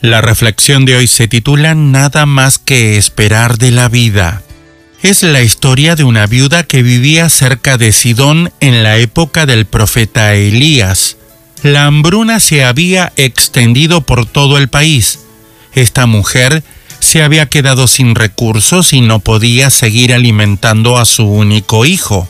La 0.00 0.20
reflexión 0.20 0.84
de 0.84 0.96
hoy 0.96 1.06
se 1.06 1.28
titula 1.28 1.74
Nada 1.74 2.26
más 2.26 2.58
que 2.58 2.96
esperar 2.96 3.58
de 3.58 3.70
la 3.70 3.88
vida 3.88 4.42
es 5.02 5.24
la 5.24 5.42
historia 5.42 5.96
de 5.96 6.04
una 6.04 6.26
viuda 6.26 6.62
que 6.62 6.82
vivía 6.82 7.28
cerca 7.28 7.76
de 7.76 7.90
Sidón 7.90 8.52
en 8.60 8.84
la 8.84 8.98
época 8.98 9.46
del 9.46 9.66
profeta 9.66 10.34
Elías. 10.34 11.16
La 11.64 11.86
hambruna 11.86 12.38
se 12.38 12.64
había 12.64 13.12
extendido 13.16 14.02
por 14.02 14.26
todo 14.26 14.58
el 14.58 14.68
país. 14.68 15.18
Esta 15.74 16.06
mujer 16.06 16.62
se 17.00 17.22
había 17.22 17.46
quedado 17.46 17.88
sin 17.88 18.14
recursos 18.14 18.92
y 18.92 19.00
no 19.00 19.18
podía 19.18 19.70
seguir 19.70 20.14
alimentando 20.14 20.96
a 20.96 21.04
su 21.04 21.24
único 21.24 21.84
hijo. 21.84 22.28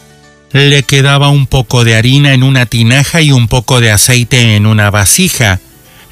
Le 0.52 0.82
quedaba 0.82 1.30
un 1.30 1.46
poco 1.46 1.84
de 1.84 1.94
harina 1.94 2.34
en 2.34 2.42
una 2.42 2.66
tinaja 2.66 3.20
y 3.20 3.32
un 3.32 3.48
poco 3.48 3.80
de 3.80 3.90
aceite 3.90 4.56
en 4.56 4.66
una 4.66 4.90
vasija. 4.90 5.60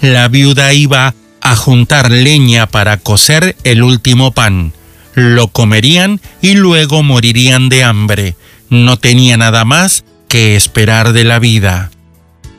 La 0.00 0.28
viuda 0.28 0.72
iba 0.72 1.14
a 1.42 1.56
juntar 1.56 2.10
leña 2.10 2.66
para 2.66 2.96
cocer 2.96 3.56
el 3.64 3.82
último 3.82 4.32
pan 4.32 4.72
lo 5.14 5.48
comerían 5.48 6.20
y 6.40 6.54
luego 6.54 7.02
morirían 7.02 7.68
de 7.68 7.84
hambre. 7.84 8.36
No 8.68 8.96
tenía 8.96 9.36
nada 9.36 9.64
más 9.64 10.04
que 10.28 10.56
esperar 10.56 11.12
de 11.12 11.24
la 11.24 11.38
vida. 11.38 11.90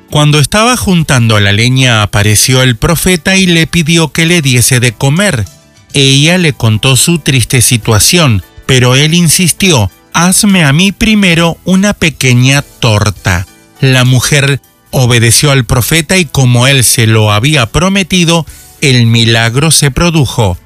Cuando 0.09 0.39
estaba 0.39 0.75
juntando 0.75 1.39
la 1.39 1.53
leña 1.53 2.03
apareció 2.03 2.61
el 2.63 2.75
profeta 2.75 3.37
y 3.37 3.45
le 3.45 3.67
pidió 3.67 4.11
que 4.11 4.25
le 4.25 4.41
diese 4.41 4.79
de 4.79 4.91
comer. 4.91 5.45
Ella 5.93 6.37
le 6.37 6.53
contó 6.53 6.95
su 6.95 7.19
triste 7.19 7.61
situación, 7.61 8.43
pero 8.65 8.95
él 8.95 9.13
insistió, 9.13 9.89
hazme 10.13 10.63
a 10.63 10.73
mí 10.73 10.91
primero 10.91 11.57
una 11.65 11.93
pequeña 11.93 12.61
torta. 12.61 13.47
La 13.79 14.03
mujer 14.05 14.61
obedeció 14.91 15.51
al 15.51 15.65
profeta 15.65 16.17
y 16.17 16.25
como 16.25 16.67
él 16.67 16.83
se 16.83 17.07
lo 17.07 17.31
había 17.31 17.65
prometido, 17.67 18.45
el 18.81 19.05
milagro 19.05 19.71
se 19.71 19.91
produjo 19.91 20.57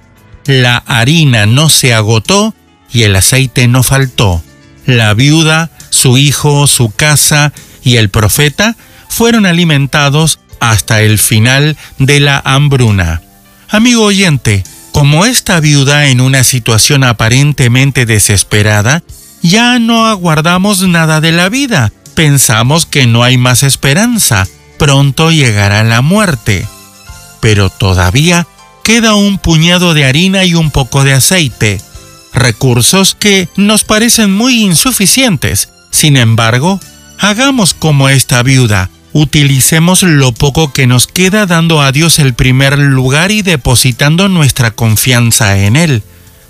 la 0.45 0.77
harina 0.85 1.45
no 1.45 1.69
se 1.69 1.93
agotó 1.93 2.53
y 2.91 3.03
el 3.03 3.15
aceite 3.15 3.67
no 3.67 3.83
faltó. 3.83 4.43
La 4.85 5.13
viuda, 5.13 5.71
su 5.89 6.17
hijo, 6.17 6.67
su 6.67 6.91
casa 6.91 7.51
y 7.83 7.97
el 7.97 8.09
profeta 8.09 8.75
fueron 9.09 9.45
alimentados 9.45 10.39
hasta 10.59 11.01
el 11.01 11.17
final 11.17 11.77
de 11.97 12.19
la 12.19 12.41
hambruna. 12.45 13.21
Amigo 13.69 14.03
oyente, 14.03 14.63
como 14.91 15.25
esta 15.25 15.59
viuda 15.59 16.07
en 16.07 16.21
una 16.21 16.43
situación 16.43 17.03
aparentemente 17.03 18.05
desesperada, 18.05 19.03
ya 19.45 19.77
no 19.77 20.07
aguardamos 20.07 20.81
nada 20.87 21.21
de 21.21 21.31
la 21.31 21.49
vida, 21.49 21.91
pensamos 22.15 22.85
que 22.85 23.05
no 23.05 23.23
hay 23.23 23.37
más 23.37 23.61
esperanza, 23.61 24.47
pronto 24.79 25.31
llegará 25.31 25.83
la 25.83 26.01
muerte. 26.01 26.67
Pero 27.41 27.69
todavía 27.69 28.47
queda 28.83 29.13
un 29.13 29.37
puñado 29.37 29.93
de 29.93 30.05
harina 30.05 30.45
y 30.45 30.55
un 30.55 30.71
poco 30.71 31.03
de 31.03 31.13
aceite, 31.13 31.79
recursos 32.33 33.15
que 33.15 33.47
nos 33.55 33.83
parecen 33.83 34.33
muy 34.33 34.63
insuficientes. 34.63 35.69
Sin 35.91 36.17
embargo, 36.17 36.79
hagamos 37.19 37.75
como 37.75 38.09
esta 38.09 38.41
viuda, 38.41 38.89
utilicemos 39.13 40.01
lo 40.01 40.31
poco 40.31 40.73
que 40.73 40.87
nos 40.87 41.05
queda 41.05 41.45
dando 41.45 41.81
a 41.81 41.91
Dios 41.91 42.17
el 42.17 42.33
primer 42.33 42.79
lugar 42.79 43.31
y 43.31 43.43
depositando 43.43 44.27
nuestra 44.27 44.71
confianza 44.71 45.57
en 45.59 45.75
Él. 45.75 46.03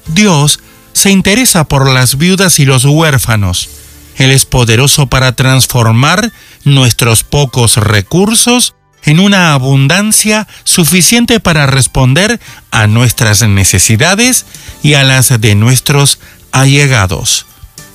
Dios 0.08 0.60
se 0.96 1.12
interesa 1.12 1.66
por 1.66 1.90
las 1.90 2.18
viudas 2.18 2.58
y 2.58 2.66
los 2.66 2.86
huérfanos. 2.86 3.70
Él 4.16 4.32
es 4.32 4.46
poderoso 4.46 5.08
para 5.08 5.34
transformar 5.36 6.32
nuestros 6.64 7.24
pocos 7.24 7.76
recursos 7.76 8.76
en 9.04 9.20
una 9.20 9.52
abundancia 9.54 10.48
suficiente 10.64 11.42
para 11.42 11.68
responder 11.68 12.40
a 12.72 12.88
nuestras 12.88 13.42
necesidades 13.44 14.46
y 14.84 14.94
a 14.94 15.04
las 15.04 15.40
de 15.42 15.54
nuestros 15.54 16.20
allegados. 16.54 17.46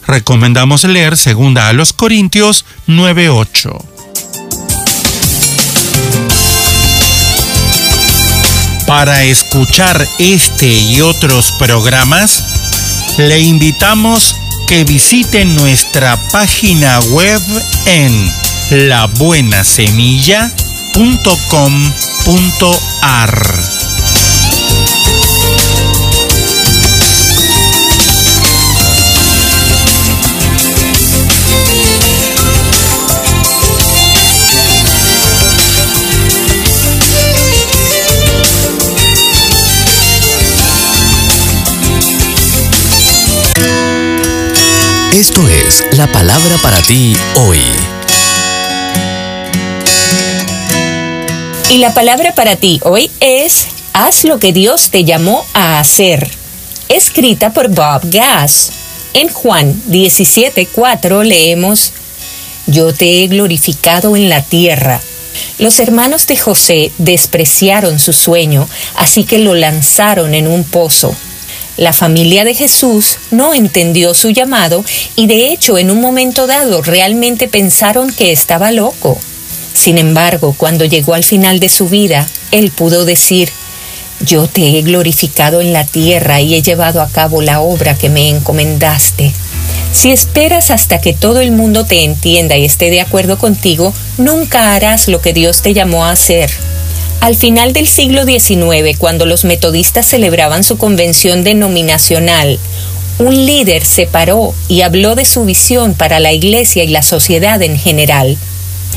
Recomendamos 0.07 0.85
leer 0.85 1.17
segunda 1.17 1.69
a 1.69 1.73
los 1.73 1.95
Corintios 1.95 2.67
9:8. 2.87 3.83
Para 8.87 9.25
escuchar 9.25 10.07
este 10.19 10.67
y 10.67 11.01
otros 11.01 11.53
programas, 11.53 12.60
le 13.29 13.39
invitamos 13.39 14.37
que 14.67 14.85
visite 14.85 15.45
nuestra 15.45 16.17
página 16.31 16.99
web 17.11 17.43
en 17.87 18.33
La 18.89 19.07
Esto 45.21 45.47
es 45.47 45.85
la 45.99 46.07
palabra 46.07 46.57
para 46.63 46.81
ti 46.81 47.15
hoy. 47.37 47.61
Y 51.69 51.77
la 51.77 51.93
palabra 51.93 52.35
para 52.35 52.57
ti 52.57 52.81
hoy 52.85 53.11
es 53.21 53.67
Haz 53.93 54.25
lo 54.25 54.39
que 54.39 54.55
Dios 54.55 54.89
te 54.89 55.05
llamó 55.05 55.45
a 55.53 55.79
hacer. 55.79 56.31
Escrita 56.89 57.53
por 57.53 57.69
Bob 57.69 58.01
Gass. 58.05 58.71
En 59.13 59.29
Juan 59.29 59.75
17:4 59.89 61.23
leemos, 61.23 61.93
Yo 62.67 62.95
te 62.95 63.23
he 63.23 63.27
glorificado 63.27 64.17
en 64.17 64.31
la 64.31 64.41
tierra. 64.41 65.03
Los 65.59 65.81
hermanos 65.81 66.27
de 66.29 66.39
José 66.39 66.93
despreciaron 66.97 67.99
su 67.99 68.15
sueño, 68.15 68.67
así 68.97 69.25
que 69.25 69.39
lo 69.39 69.55
lanzaron 69.55 70.33
en 70.33 70.47
un 70.47 70.65
pozo. 70.65 71.15
La 71.77 71.93
familia 71.93 72.45
de 72.45 72.55
Jesús 72.55 73.19
no 73.31 73.55
entendió 73.55 74.15
su 74.15 74.31
llamado 74.31 74.85
y 75.17 75.27
de 75.27 75.53
hecho 75.53 75.79
en 75.79 75.91
un 75.91 76.01
momento 76.01 76.47
dado 76.47 76.83
realmente 76.83 77.49
pensaron 77.49 78.13
que 78.13 78.33
estaba 78.33 78.71
loco. 78.71 79.19
Sin 79.73 79.97
embargo, 79.99 80.55
cuando 80.57 80.85
llegó 80.85 81.15
al 81.15 81.25
final 81.25 81.61
de 81.61 81.69
su 81.69 81.89
vida, 81.89 82.27
él 82.51 82.71
pudo 82.71 83.05
decir, 83.05 83.51
yo 84.21 84.47
te 84.47 84.79
he 84.79 84.83
glorificado 84.83 85.61
en 85.61 85.73
la 85.73 85.87
tierra 85.87 86.41
y 86.41 86.55
he 86.55 86.63
llevado 86.63 87.01
a 87.01 87.09
cabo 87.09 87.41
la 87.41 87.61
obra 87.61 87.95
que 87.95 88.11
me 88.11 88.29
encomendaste. 88.29 89.33
Si 89.93 90.11
esperas 90.13 90.71
hasta 90.71 91.01
que 91.01 91.15
todo 91.15 91.41
el 91.41 91.53
mundo 91.53 91.85
te 91.85 92.05
entienda 92.05 92.57
y 92.57 92.65
esté 92.65 92.91
de 92.91 93.01
acuerdo 93.01 93.39
contigo, 93.39 93.95
nunca 94.19 94.75
harás 94.75 95.09
lo 95.09 95.21
que 95.21 95.33
Dios 95.33 95.63
te 95.63 95.73
llamó 95.73 96.05
a 96.05 96.13
hacer. 96.13 96.51
Al 97.21 97.37
final 97.37 97.73
del 97.73 97.87
siglo 97.87 98.25
XIX, 98.25 98.97
cuando 98.99 99.27
los 99.27 99.45
metodistas 99.45 100.07
celebraban 100.07 100.65
su 100.65 100.79
convención 100.79 101.45
denominacional, 101.45 102.59
un 103.19 103.47
líder 103.47 103.85
se 103.85 104.07
paró 104.07 104.55
y 104.69 104.81
habló 104.81 105.15
de 105.15 105.25
su 105.25 105.45
visión 105.45 105.95
para 105.95 106.21
la 106.21 106.33
iglesia 106.33 106.83
y 106.85 106.89
la 106.89 107.03
sociedad 107.03 107.61
en 107.63 107.79
general 107.79 108.39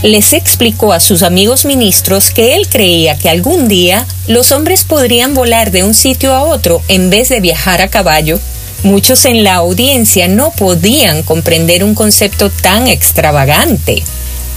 les 0.03 0.33
explicó 0.33 0.91
a 0.91 0.99
sus 0.99 1.23
amigos 1.23 1.63
ministros 1.63 2.31
que 2.31 2.55
él 2.55 2.67
creía 2.67 3.17
que 3.17 3.29
algún 3.29 3.69
día 3.69 4.05
los 4.27 4.51
hombres 4.51 4.83
podrían 4.83 5.33
volar 5.33 5.71
de 5.71 5.83
un 5.83 5.93
sitio 5.93 6.33
a 6.33 6.43
otro 6.43 6.81
en 6.89 7.09
vez 7.09 7.29
de 7.29 7.39
viajar 7.39 7.81
a 7.81 7.87
caballo. 7.87 8.37
Muchos 8.83 9.23
en 9.23 9.45
la 9.45 9.55
audiencia 9.55 10.27
no 10.27 10.51
podían 10.51 11.23
comprender 11.23 11.85
un 11.85 11.95
concepto 11.95 12.49
tan 12.49 12.87
extravagante. 12.87 14.03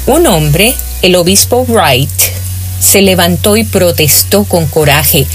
Un 0.09 0.27
hombre, 0.27 0.75
el 1.03 1.15
obispo 1.15 1.65
Wright, 1.69 2.11
se 2.81 3.03
levantó 3.03 3.57
y 3.57 3.65
protestó 3.65 4.45
con 4.45 4.67
coraje. 4.67 5.27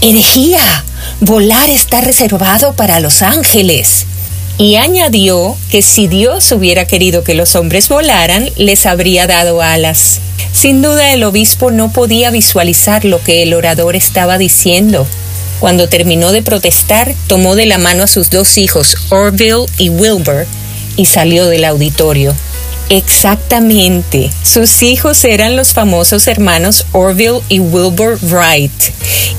¡Herejía! 0.00 0.84
Volar 1.20 1.70
está 1.70 2.00
reservado 2.00 2.74
para 2.74 3.00
los 3.00 3.22
ángeles 3.22 4.06
y 4.58 4.76
añadió 4.76 5.56
que 5.70 5.82
si 5.82 6.08
Dios 6.08 6.50
hubiera 6.52 6.86
querido 6.86 7.22
que 7.22 7.34
los 7.34 7.56
hombres 7.56 7.88
volaran, 7.88 8.50
les 8.56 8.86
habría 8.86 9.26
dado 9.26 9.60
alas. 9.60 10.20
Sin 10.52 10.80
duda 10.80 11.12
el 11.12 11.24
obispo 11.24 11.70
no 11.70 11.92
podía 11.92 12.30
visualizar 12.30 13.04
lo 13.04 13.22
que 13.22 13.42
el 13.42 13.52
orador 13.52 13.96
estaba 13.96 14.38
diciendo. 14.38 15.06
Cuando 15.60 15.88
terminó 15.88 16.32
de 16.32 16.42
protestar, 16.42 17.14
tomó 17.26 17.56
de 17.56 17.66
la 17.66 17.78
mano 17.78 18.04
a 18.04 18.06
sus 18.06 18.30
dos 18.30 18.56
hijos, 18.58 18.96
Orville 19.10 19.66
y 19.78 19.90
Wilbur, 19.90 20.46
y 20.96 21.06
salió 21.06 21.46
del 21.46 21.64
auditorio. 21.64 22.34
Exactamente. 22.88 24.30
Sus 24.44 24.82
hijos 24.82 25.24
eran 25.24 25.56
los 25.56 25.72
famosos 25.72 26.28
hermanos 26.28 26.86
Orville 26.92 27.40
y 27.48 27.58
Wilbur 27.58 28.18
Wright. 28.22 28.72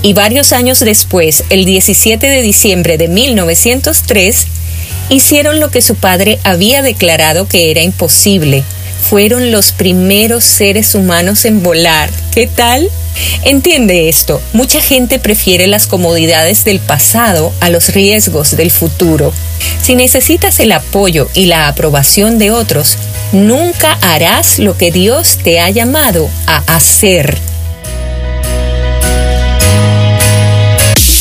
Y 0.01 0.13
varios 0.13 0.51
años 0.51 0.79
después, 0.79 1.45
el 1.49 1.63
17 1.63 2.27
de 2.27 2.41
diciembre 2.41 2.97
de 2.97 3.07
1903, 3.07 4.47
hicieron 5.09 5.61
lo 5.61 5.71
que 5.71 5.81
su 5.81 5.95
padre 5.95 6.39
había 6.43 6.81
declarado 6.81 7.47
que 7.47 7.71
era 7.71 7.81
imposible. 7.81 8.63
Fueron 9.01 9.51
los 9.51 9.71
primeros 9.71 10.43
seres 10.43 10.95
humanos 10.95 11.45
en 11.45 11.63
volar. 11.63 12.09
¿Qué 12.33 12.47
tal? 12.47 12.89
Entiende 13.43 14.09
esto, 14.09 14.41
mucha 14.53 14.81
gente 14.81 15.19
prefiere 15.19 15.67
las 15.67 15.87
comodidades 15.87 16.65
del 16.65 16.79
pasado 16.79 17.51
a 17.61 17.69
los 17.69 17.89
riesgos 17.89 18.55
del 18.55 18.71
futuro. 18.71 19.33
Si 19.81 19.95
necesitas 19.95 20.59
el 20.59 20.71
apoyo 20.71 21.27
y 21.33 21.45
la 21.45 21.67
aprobación 21.67 22.37
de 22.37 22.51
otros, 22.51 22.97
nunca 23.31 23.97
harás 24.01 24.59
lo 24.59 24.77
que 24.77 24.91
Dios 24.91 25.37
te 25.43 25.59
ha 25.59 25.69
llamado 25.69 26.29
a 26.45 26.57
hacer. 26.75 27.37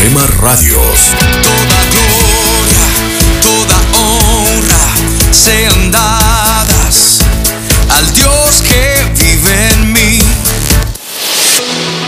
Rema 0.00 0.26
Radios. 0.26 1.10
Toda 1.42 1.80
gloria, 1.92 2.84
toda 3.42 3.78
honra 3.98 4.84
sean 5.32 5.90
dadas 5.90 7.20
al 7.90 8.12
Dios 8.14 8.62
que 8.62 9.04
vive 9.18 9.70
en 9.70 9.92
mí. 9.92 10.18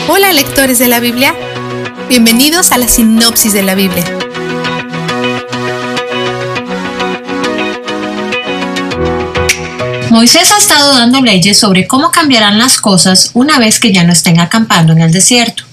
Hola 0.08 0.32
lectores 0.32 0.78
de 0.78 0.88
la 0.88 1.00
Biblia, 1.00 1.34
bienvenidos 2.08 2.72
a 2.72 2.78
la 2.78 2.88
sinopsis 2.88 3.52
de 3.52 3.62
la 3.62 3.74
Biblia. 3.74 4.25
Moisés 10.16 10.50
ha 10.50 10.56
estado 10.56 10.94
dando 10.94 11.20
leyes 11.20 11.58
sobre 11.58 11.86
cómo 11.86 12.10
cambiarán 12.10 12.56
las 12.56 12.78
cosas 12.78 13.32
una 13.34 13.58
vez 13.58 13.78
que 13.78 13.92
ya 13.92 14.02
no 14.02 14.14
estén 14.14 14.40
acampando 14.40 14.94
en 14.94 15.02
el 15.02 15.12
desierto. 15.12 15.64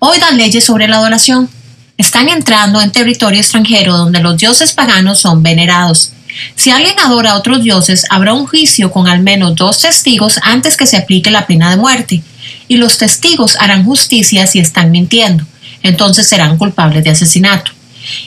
Hoy 0.00 0.18
da 0.18 0.32
leyes 0.32 0.64
sobre 0.64 0.88
la 0.88 0.96
adoración. 0.96 1.48
Están 1.96 2.28
entrando 2.28 2.80
en 2.80 2.90
territorio 2.90 3.38
extranjero 3.38 3.96
donde 3.96 4.18
los 4.18 4.38
dioses 4.38 4.72
paganos 4.72 5.20
son 5.20 5.44
venerados. 5.44 6.10
Si 6.56 6.70
alguien 6.70 6.98
adora 6.98 7.30
a 7.30 7.36
otros 7.36 7.62
dioses, 7.62 8.06
habrá 8.10 8.32
un 8.32 8.48
juicio 8.48 8.90
con 8.90 9.06
al 9.06 9.20
menos 9.20 9.54
dos 9.54 9.78
testigos 9.78 10.40
antes 10.42 10.76
que 10.76 10.88
se 10.88 10.96
aplique 10.96 11.30
la 11.30 11.46
pena 11.46 11.70
de 11.70 11.76
muerte, 11.76 12.24
y 12.66 12.78
los 12.78 12.98
testigos 12.98 13.54
harán 13.60 13.84
justicia 13.84 14.48
si 14.48 14.58
están 14.58 14.90
mintiendo, 14.90 15.44
entonces 15.84 16.26
serán 16.26 16.58
culpables 16.58 17.04
de 17.04 17.10
asesinato. 17.10 17.70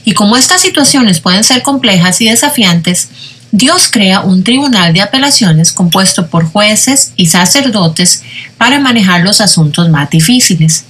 Y 0.06 0.14
como 0.14 0.38
estas 0.38 0.62
situaciones 0.62 1.20
pueden 1.20 1.44
ser 1.44 1.64
complejas 1.64 2.22
y 2.22 2.30
desafiantes, 2.30 3.10
Dios 3.52 3.90
crea 3.92 4.22
un 4.22 4.44
tribunal 4.44 4.94
de 4.94 5.02
apelaciones 5.02 5.72
compuesto 5.72 6.28
por 6.28 6.46
jueces 6.46 7.14
y 7.16 7.28
sacerdotes 7.28 8.24
para 8.58 8.80
manejar 8.80 9.22
los 9.22 9.42
asuntos 9.42 9.90
más 9.90 10.10
difíciles. 10.12 10.86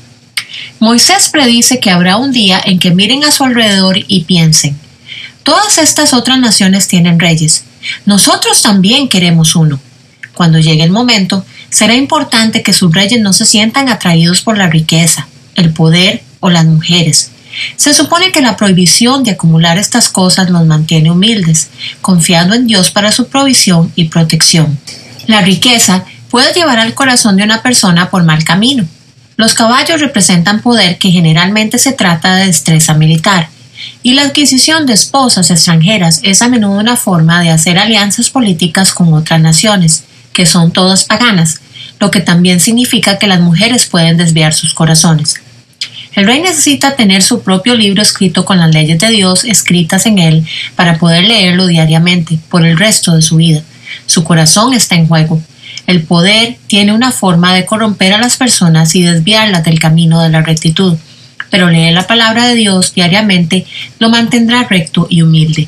Moisés 0.80 1.30
predice 1.30 1.80
que 1.80 1.90
habrá 1.90 2.18
un 2.18 2.32
día 2.34 2.62
en 2.64 2.80
que 2.80 2.92
miren 2.92 3.24
a 3.24 3.32
su 3.32 3.46
alrededor 3.46 3.98
y 4.08 4.26
piensen, 4.26 4.78
todas 5.44 5.78
estas 5.78 6.14
otras 6.14 6.40
naciones 6.40 6.88
tienen 6.88 7.20
reyes, 7.20 7.64
nosotros 8.06 8.62
también 8.62 9.08
queremos 9.08 9.56
uno. 9.56 9.80
Cuando 10.34 10.60
llegue 10.60 10.84
el 10.84 10.92
momento, 10.92 11.46
será 11.70 11.96
importante 11.96 12.64
que 12.64 12.74
sus 12.74 12.94
reyes 12.94 13.22
no 13.22 13.32
se 13.32 13.46
sientan 13.46 13.90
atraídos 13.90 14.42
por 14.42 14.58
la 14.58 14.68
riqueza, 14.68 15.28
el 15.56 15.72
poder 15.72 16.24
o 16.40 16.50
las 16.50 16.66
mujeres, 16.66 17.32
se 17.76 17.94
supone 17.94 18.32
que 18.32 18.42
la 18.42 18.58
prohibición 18.58 19.24
de 19.24 19.32
acumular 19.32 19.78
estas 19.78 20.10
cosas 20.10 20.50
nos 20.50 20.66
mantiene 20.66 21.12
humildes, 21.12 21.70
confiando 22.02 22.56
en 22.56 22.68
Dios 22.68 22.92
para 22.92 23.12
su 23.12 23.28
provisión 23.28 23.92
y 23.96 24.06
protección. 24.06 24.80
La 25.28 25.42
riqueza 25.42 26.06
puede 26.30 26.54
llevar 26.54 26.80
al 26.80 26.94
corazón 26.94 27.38
de 27.38 27.44
una 27.44 27.62
persona 27.62 28.10
por 28.10 28.24
mal 28.24 28.44
camino. 28.44 28.86
Los 29.36 29.54
caballos 29.54 30.02
representan 30.02 30.62
poder 30.62 30.98
que 30.98 31.12
generalmente 31.12 31.80
se 31.80 31.94
trata 31.94 32.36
de 32.36 32.48
destreza 32.48 32.94
militar, 32.94 33.50
y 34.04 34.14
la 34.14 34.24
adquisición 34.24 34.86
de 34.86 34.94
esposas 34.94 35.50
extranjeras 35.52 36.20
es 36.24 36.42
a 36.42 36.50
menudo 36.50 36.80
una 36.80 36.98
forma 36.98 37.42
de 37.42 37.50
hacer 37.50 37.78
alianzas 37.78 38.30
políticas 38.30 38.94
con 38.94 39.14
otras 39.14 39.42
naciones, 39.42 40.04
que 40.34 40.46
son 40.46 40.72
todas 40.72 41.06
paganas, 41.06 41.62
lo 42.00 42.12
que 42.12 42.22
también 42.22 42.60
significa 42.60 43.18
que 43.18 43.28
las 43.28 43.40
mujeres 43.40 43.86
pueden 43.86 44.18
desviar 44.18 44.54
sus 44.54 44.74
corazones. 44.74 45.36
El 46.16 46.26
rey 46.26 46.42
necesita 46.42 46.96
tener 46.96 47.22
su 47.22 47.42
propio 47.42 47.76
libro 47.76 48.02
escrito 48.02 48.44
con 48.44 48.58
las 48.58 48.74
leyes 48.74 49.00
de 49.00 49.10
Dios 49.10 49.44
escritas 49.44 50.06
en 50.06 50.20
él 50.20 50.46
para 50.76 50.98
poder 50.98 51.24
leerlo 51.24 51.68
diariamente 51.68 52.40
por 52.50 52.66
el 52.66 52.78
resto 52.78 53.16
de 53.16 53.22
su 53.22 53.38
vida. 53.38 53.62
Su 54.06 54.24
corazón 54.24 54.74
está 54.74 54.96
en 54.96 55.08
juego. 55.08 55.42
El 55.88 56.04
poder 56.04 56.58
tiene 56.68 56.94
una 56.94 57.12
forma 57.12 57.54
de 57.54 57.66
corromper 57.66 58.14
a 58.14 58.20
las 58.20 58.38
personas 58.38 58.96
y 58.96 59.04
desviarlas 59.04 59.64
del 59.64 59.80
camino 59.80 60.22
de 60.22 60.30
la 60.30 60.42
rectitud, 60.42 60.98
pero 61.50 61.70
leer 61.70 61.94
la 61.94 62.08
palabra 62.08 62.48
de 62.48 62.56
Dios 62.56 62.94
diariamente 62.94 63.66
lo 64.00 64.10
mantendrá 64.10 64.64
recto 64.64 65.08
y 65.10 65.22
humilde. 65.22 65.68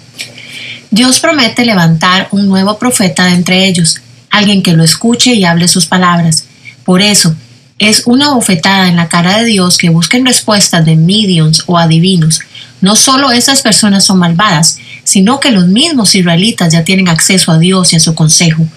Dios 0.89 1.19
promete 1.19 1.65
levantar 1.65 2.27
un 2.31 2.47
nuevo 2.47 2.77
profeta 2.77 3.25
de 3.25 3.33
entre 3.33 3.65
ellos, 3.65 4.01
alguien 4.29 4.61
que 4.61 4.73
lo 4.73 4.83
escuche 4.83 5.33
y 5.33 5.45
hable 5.45 5.67
sus 5.67 5.85
palabras. 5.85 6.45
Por 6.83 7.01
eso, 7.01 7.35
es 7.81 8.03
una 8.05 8.29
bofetada 8.29 8.89
en 8.89 8.95
la 8.95 9.09
cara 9.09 9.39
de 9.39 9.45
Dios 9.45 9.79
que 9.79 9.89
busquen 9.89 10.23
respuestas 10.23 10.85
de 10.85 10.95
mediums 10.95 11.63
o 11.65 11.79
adivinos. 11.79 12.39
No 12.79 12.95
solo 12.95 13.31
esas 13.31 13.63
personas 13.63 14.05
son 14.05 14.19
malvadas, 14.19 14.77
sino 15.03 15.39
que 15.39 15.49
los 15.49 15.67
mismos 15.67 16.13
israelitas 16.13 16.71
ya 16.71 16.83
tienen 16.83 17.09
acceso 17.09 17.51
a 17.51 17.57
Dios 17.57 17.91
y 17.91 17.95
a 17.95 17.99
su 17.99 18.13
consejo. 18.13 18.67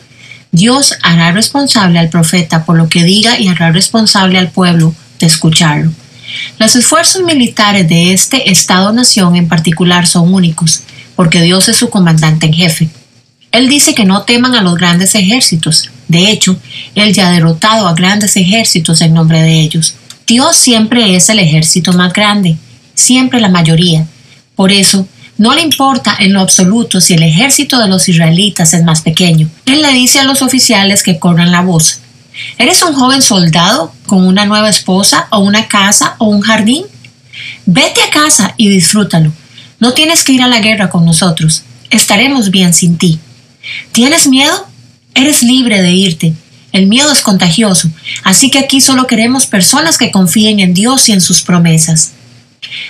Dios 0.52 0.94
hará 1.02 1.32
responsable 1.32 1.98
al 1.98 2.08
profeta 2.08 2.64
por 2.64 2.78
lo 2.78 2.88
que 2.88 3.04
diga 3.04 3.38
y 3.38 3.48
hará 3.48 3.72
responsable 3.72 4.38
al 4.38 4.50
pueblo 4.50 4.94
de 5.20 5.26
escucharlo. 5.26 5.92
Los 6.58 6.74
esfuerzos 6.74 7.24
militares 7.24 7.86
de 7.86 8.14
este 8.14 8.50
Estado-nación 8.50 9.36
en 9.36 9.48
particular 9.48 10.06
son 10.06 10.32
únicos, 10.32 10.80
porque 11.14 11.42
Dios 11.42 11.68
es 11.68 11.76
su 11.76 11.90
comandante 11.90 12.46
en 12.46 12.54
jefe. 12.54 12.88
Él 13.54 13.68
dice 13.68 13.94
que 13.94 14.04
no 14.04 14.22
teman 14.22 14.56
a 14.56 14.62
los 14.62 14.74
grandes 14.74 15.14
ejércitos. 15.14 15.88
De 16.08 16.28
hecho, 16.28 16.56
Él 16.96 17.14
ya 17.14 17.28
ha 17.28 17.30
derrotado 17.30 17.86
a 17.86 17.94
grandes 17.94 18.36
ejércitos 18.36 19.00
en 19.00 19.14
nombre 19.14 19.40
de 19.42 19.60
ellos. 19.60 19.94
Dios 20.26 20.56
siempre 20.56 21.14
es 21.14 21.28
el 21.28 21.38
ejército 21.38 21.92
más 21.92 22.12
grande, 22.12 22.56
siempre 22.96 23.40
la 23.40 23.48
mayoría. 23.48 24.08
Por 24.56 24.72
eso, 24.72 25.06
no 25.38 25.54
le 25.54 25.62
importa 25.62 26.16
en 26.18 26.32
lo 26.32 26.40
absoluto 26.40 27.00
si 27.00 27.14
el 27.14 27.22
ejército 27.22 27.78
de 27.78 27.86
los 27.86 28.08
israelitas 28.08 28.74
es 28.74 28.82
más 28.82 29.02
pequeño. 29.02 29.48
Él 29.66 29.82
le 29.82 29.92
dice 29.92 30.18
a 30.18 30.24
los 30.24 30.42
oficiales 30.42 31.04
que 31.04 31.20
corran 31.20 31.52
la 31.52 31.60
voz. 31.60 32.00
¿Eres 32.58 32.82
un 32.82 32.94
joven 32.94 33.22
soldado 33.22 33.94
con 34.06 34.26
una 34.26 34.46
nueva 34.46 34.68
esposa 34.68 35.28
o 35.30 35.38
una 35.38 35.68
casa 35.68 36.16
o 36.18 36.26
un 36.26 36.40
jardín? 36.40 36.86
Vete 37.66 38.02
a 38.02 38.10
casa 38.10 38.54
y 38.56 38.68
disfrútalo. 38.68 39.32
No 39.78 39.92
tienes 39.92 40.24
que 40.24 40.32
ir 40.32 40.42
a 40.42 40.48
la 40.48 40.58
guerra 40.58 40.90
con 40.90 41.04
nosotros. 41.06 41.62
Estaremos 41.90 42.50
bien 42.50 42.74
sin 42.74 42.98
ti. 42.98 43.20
¿Tienes 43.92 44.26
miedo? 44.26 44.66
Eres 45.14 45.42
libre 45.42 45.80
de 45.82 45.92
irte. 45.92 46.34
El 46.72 46.86
miedo 46.86 47.12
es 47.12 47.20
contagioso, 47.20 47.88
así 48.24 48.50
que 48.50 48.58
aquí 48.58 48.80
solo 48.80 49.06
queremos 49.06 49.46
personas 49.46 49.96
que 49.96 50.10
confíen 50.10 50.58
en 50.58 50.74
Dios 50.74 51.08
y 51.08 51.12
en 51.12 51.20
sus 51.20 51.42
promesas. 51.42 52.10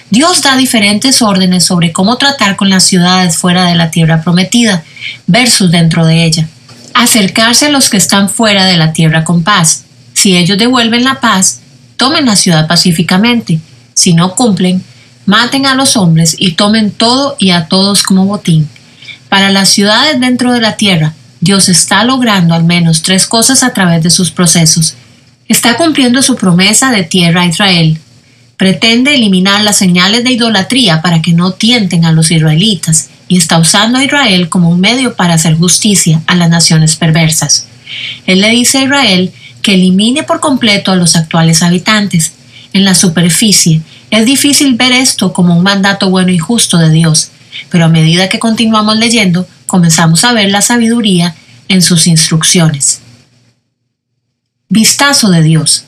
Dios 0.09 0.41
da 0.41 0.57
diferentes 0.57 1.21
órdenes 1.21 1.65
sobre 1.65 1.93
cómo 1.93 2.17
tratar 2.17 2.57
con 2.57 2.71
las 2.71 2.85
ciudades 2.85 3.37
fuera 3.37 3.67
de 3.67 3.75
la 3.75 3.91
tierra 3.91 4.23
prometida 4.23 4.85
versus 5.27 5.71
dentro 5.71 6.07
de 6.07 6.25
ella. 6.25 6.49
Acercarse 6.95 7.67
a 7.67 7.71
los 7.71 7.91
que 7.91 7.99
están 7.99 8.31
fuera 8.31 8.65
de 8.65 8.77
la 8.79 8.93
tierra 8.95 9.25
con 9.25 9.43
paz. 9.43 9.85
Si 10.15 10.37
ellos 10.37 10.57
devuelven 10.57 11.05
la 11.05 11.21
paz, 11.21 11.61
tomen 11.99 12.25
la 12.25 12.37
ciudad 12.37 12.67
pacíficamente. 12.67 13.61
Si 13.93 14.15
no 14.15 14.35
cumplen, 14.35 14.83
maten 15.27 15.67
a 15.67 15.75
los 15.75 15.97
hombres 15.97 16.37
y 16.39 16.53
tomen 16.53 16.91
todo 16.91 17.37
y 17.39 17.51
a 17.51 17.67
todos 17.67 18.03
como 18.03 18.25
botín. 18.25 18.69
Para 19.35 19.51
las 19.51 19.69
ciudades 19.69 20.21
dentro 20.21 20.53
de 20.53 20.61
la 20.61 20.77
tierra, 20.77 21.13
Dios 21.41 21.69
está 21.69 22.05
logrando 22.05 22.55
al 22.55 22.63
menos 22.63 23.03
tres 23.03 23.27
cosas 23.27 23.65
a 23.65 23.73
través 23.73 24.01
de 24.05 24.11
sus 24.11 24.31
procesos. 24.31 24.95
Está 25.49 25.77
cumpliendo 25.77 26.23
su 26.23 26.37
promesa 26.37 26.93
de 26.93 27.03
tierra 27.03 27.43
a 27.43 27.47
Israel. 27.47 27.99
Pretende 28.57 29.13
eliminar 29.13 29.63
las 29.63 29.77
señales 29.77 30.23
de 30.23 30.31
idolatría 30.31 31.03
para 31.03 31.21
que 31.21 31.33
no 31.33 31.51
tienten 31.51 32.05
a 32.05 32.13
los 32.13 32.31
israelitas 32.31 33.09
y 33.27 33.37
está 33.37 33.59
usando 33.59 33.99
a 33.99 34.05
Israel 34.05 34.49
como 34.49 34.69
un 34.71 34.79
medio 34.79 35.17
para 35.17 35.35
hacer 35.35 35.57
justicia 35.57 36.23
a 36.29 36.37
las 36.37 36.49
naciones 36.49 36.95
perversas. 36.95 37.67
Él 38.29 38.41
le 38.41 38.51
dice 38.51 38.79
a 38.79 38.83
Israel 38.85 39.33
que 39.63 39.75
elimine 39.75 40.23
por 40.23 40.39
completo 40.39 40.93
a 40.93 40.97
los 40.97 41.17
actuales 41.17 41.65
habitantes. 41.65 42.35
En 42.73 42.85
la 42.85 42.95
superficie, 42.95 43.83
es 44.13 44.27
difícil 44.27 44.75
ver 44.75 44.93
esto 44.93 45.33
como 45.33 45.57
un 45.57 45.65
mandato 45.65 46.09
bueno 46.09 46.31
y 46.31 46.39
justo 46.39 46.79
de 46.79 46.91
Dios, 46.91 47.33
pero 47.71 47.85
a 47.87 47.89
medida 47.89 48.29
que 48.29 48.39
continuamos 48.39 48.97
leyendo, 48.97 49.47
comenzamos 49.67 50.25
a 50.25 50.33
ver 50.33 50.51
la 50.51 50.63
sabiduría 50.63 51.35
en 51.69 51.83
sus 51.83 52.07
instrucciones. 52.07 53.01
Vistazo 54.69 55.31
de 55.31 55.43
Dios. 55.43 55.85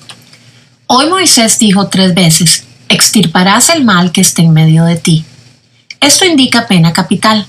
Hoy 0.87 1.09
Moisés 1.09 1.59
dijo 1.59 1.89
tres 1.89 2.15
veces, 2.15 2.65
extirparás 2.89 3.71
el 3.71 3.85
mal 3.85 4.13
que 4.13 4.21
esté 4.21 4.43
en 4.43 4.53
medio 4.53 4.85
de 4.85 4.97
ti. 4.97 5.25
Esto 6.01 6.25
indica 6.25 6.67
pena 6.67 6.93
capital. 6.93 7.47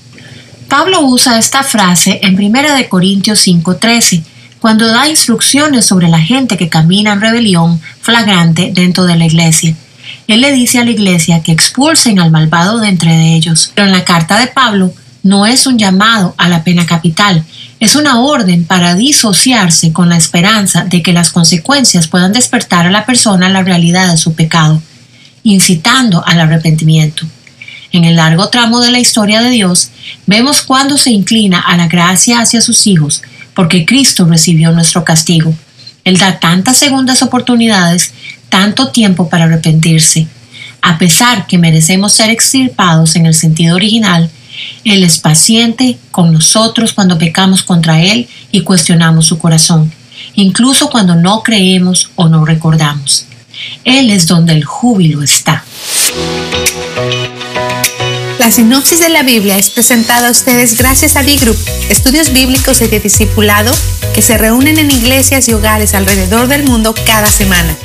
Pablo 0.68 1.00
usa 1.02 1.38
esta 1.38 1.62
frase 1.62 2.20
en 2.22 2.34
1 2.34 2.88
Corintios 2.88 3.46
5:13, 3.46 4.22
cuando 4.58 4.88
da 4.88 5.08
instrucciones 5.08 5.84
sobre 5.84 6.08
la 6.08 6.20
gente 6.20 6.56
que 6.56 6.68
camina 6.68 7.12
en 7.12 7.20
rebelión 7.20 7.80
flagrante 8.00 8.70
dentro 8.74 9.04
de 9.04 9.16
la 9.16 9.26
iglesia 9.26 9.76
él 10.28 10.42
le 10.42 10.52
dice 10.52 10.78
a 10.78 10.84
la 10.84 10.90
iglesia 10.90 11.42
que 11.42 11.52
expulsen 11.52 12.20
al 12.20 12.30
malvado 12.30 12.78
de 12.78 12.88
entre 12.88 13.34
ellos. 13.34 13.72
Pero 13.74 13.86
en 13.86 13.94
la 13.94 14.04
carta 14.04 14.38
de 14.38 14.46
Pablo 14.46 14.92
no 15.22 15.46
es 15.46 15.66
un 15.66 15.78
llamado 15.78 16.34
a 16.36 16.48
la 16.48 16.62
pena 16.62 16.86
capital, 16.86 17.44
es 17.80 17.96
una 17.96 18.20
orden 18.20 18.64
para 18.64 18.94
disociarse 18.94 19.92
con 19.92 20.08
la 20.08 20.16
esperanza 20.16 20.84
de 20.84 21.02
que 21.02 21.12
las 21.12 21.30
consecuencias 21.30 22.08
puedan 22.08 22.32
despertar 22.32 22.86
a 22.86 22.90
la 22.90 23.06
persona 23.06 23.48
la 23.48 23.62
realidad 23.62 24.10
de 24.10 24.16
su 24.16 24.34
pecado, 24.34 24.82
incitando 25.44 26.24
al 26.26 26.40
arrepentimiento. 26.40 27.26
En 27.90 28.04
el 28.04 28.16
largo 28.16 28.48
tramo 28.48 28.80
de 28.80 28.90
la 28.90 28.98
historia 28.98 29.40
de 29.40 29.50
Dios, 29.50 29.90
vemos 30.26 30.60
cuando 30.60 30.98
se 30.98 31.10
inclina 31.10 31.60
a 31.60 31.76
la 31.76 31.88
gracia 31.88 32.40
hacia 32.40 32.60
sus 32.60 32.86
hijos, 32.86 33.22
porque 33.54 33.86
Cristo 33.86 34.26
recibió 34.26 34.72
nuestro 34.72 35.04
castigo. 35.04 35.54
Él 36.08 36.16
da 36.16 36.40
tantas 36.40 36.78
segundas 36.78 37.20
oportunidades 37.20 38.14
tanto 38.48 38.88
tiempo 38.88 39.28
para 39.28 39.44
arrepentirse. 39.44 40.26
A 40.80 40.96
pesar 40.96 41.46
que 41.46 41.58
merecemos 41.58 42.14
ser 42.14 42.30
extirpados 42.30 43.14
en 43.14 43.26
el 43.26 43.34
sentido 43.34 43.76
original, 43.76 44.30
Él 44.84 45.04
es 45.04 45.18
paciente 45.18 45.98
con 46.10 46.32
nosotros 46.32 46.94
cuando 46.94 47.18
pecamos 47.18 47.62
contra 47.62 48.02
Él 48.02 48.26
y 48.50 48.62
cuestionamos 48.62 49.26
su 49.26 49.38
corazón, 49.38 49.92
incluso 50.34 50.88
cuando 50.88 51.14
no 51.14 51.42
creemos 51.42 52.10
o 52.16 52.30
no 52.30 52.46
recordamos. 52.46 53.26
Él 53.84 54.08
es 54.08 54.26
donde 54.26 54.54
el 54.54 54.64
júbilo 54.64 55.22
está. 55.22 55.62
La 58.38 58.52
sinopsis 58.52 59.00
de 59.00 59.08
la 59.08 59.24
Biblia 59.24 59.58
es 59.58 59.68
presentada 59.68 60.28
a 60.28 60.30
ustedes 60.30 60.76
gracias 60.76 61.16
a 61.16 61.24
D-Group, 61.24 61.58
estudios 61.90 62.32
bíblicos 62.32 62.80
y 62.80 62.86
de 62.86 63.00
discipulado 63.00 63.74
que 64.14 64.22
se 64.22 64.38
reúnen 64.38 64.78
en 64.78 64.92
iglesias 64.92 65.48
y 65.48 65.54
hogares 65.54 65.92
alrededor 65.92 66.46
del 66.46 66.62
mundo 66.62 66.94
cada 67.04 67.26
semana. 67.26 67.76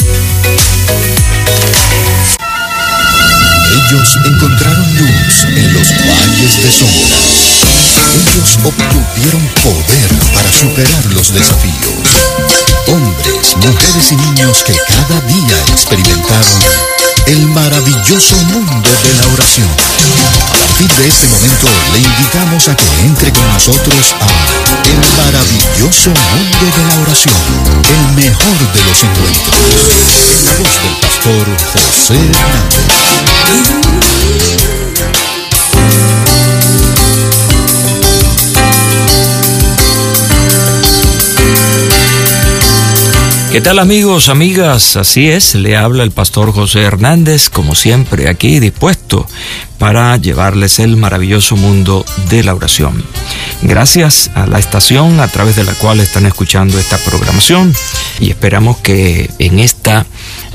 Ellos 3.71 4.19
encontraron 4.23 4.97
luz 4.97 5.43
en 5.43 5.73
los 5.73 5.89
valles 5.89 6.63
de 6.63 6.71
sombras. 6.71 7.63
Ellos 8.13 8.59
obtuvieron 8.63 9.41
poder 9.63 10.09
para 10.35 10.51
superar 10.51 11.05
los 11.13 11.33
desafíos. 11.33 12.07
Hombres, 12.87 13.57
mujeres 13.57 14.11
y 14.11 14.15
niños 14.15 14.63
que 14.63 14.73
cada 14.87 15.19
día 15.21 15.57
experimentaron 15.73 17.12
el 17.27 17.47
maravilloso 17.49 18.35
mundo 18.51 18.89
de 19.03 19.13
la 19.15 19.27
oración. 19.33 19.69
A 19.69 20.57
partir 20.57 20.89
de 20.97 21.07
este 21.07 21.27
momento 21.27 21.67
le 21.93 21.99
invitamos 21.99 22.67
a 22.67 22.75
que 22.75 22.85
entre 23.05 23.31
con 23.31 23.47
nosotros 23.53 24.15
a 24.19 24.27
el 24.89 24.97
maravilloso 25.25 26.09
mundo 26.09 26.65
de 26.75 26.83
la 26.87 26.95
oración, 27.01 27.35
el 27.89 28.13
mejor 28.15 28.57
de 28.73 28.81
los 28.83 29.03
encuentros, 29.03 29.55
en 30.39 30.45
la 30.45 30.51
voz 30.53 30.73
del 30.83 30.95
pastor 31.01 31.45
José 31.73 32.15
Hernández. 32.15 32.83
¿Qué 43.53 43.61
tal 43.61 43.77
amigos, 43.77 44.29
amigas? 44.29 44.97
Así 44.97 45.29
es, 45.29 45.53
le 45.53 45.77
habla 45.77 46.01
el 46.01 46.09
pastor 46.09 46.51
José 46.51 46.81
Hernández, 46.81 47.51
como 47.51 47.75
siempre, 47.75 48.27
aquí 48.27 48.59
dispuesto 48.59 49.27
para 49.77 50.17
llevarles 50.17 50.79
el 50.79 50.97
maravilloso 50.97 51.55
mundo 51.55 52.03
de 52.31 52.43
la 52.43 52.55
oración. 52.55 53.03
Gracias 53.61 54.29
a 54.35 54.45
la 54.47 54.59
estación 54.59 55.19
a 55.19 55.27
través 55.27 55.55
de 55.55 55.63
la 55.63 55.73
cual 55.73 55.99
están 55.99 56.25
escuchando 56.25 56.77
esta 56.79 56.97
programación 56.97 57.73
y 58.19 58.29
esperamos 58.29 58.77
que 58.77 59.29
en 59.39 59.59
esta 59.59 60.05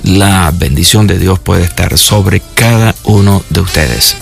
la 0.03 0.53
bendición 0.55 1.07
de 1.07 1.19
Dios 1.19 1.39
pueda 1.39 1.65
estar 1.65 1.97
sobre 1.99 2.41
cada 2.55 2.95
uno 3.05 3.43
de 3.51 3.61
ustedes. 3.61 4.17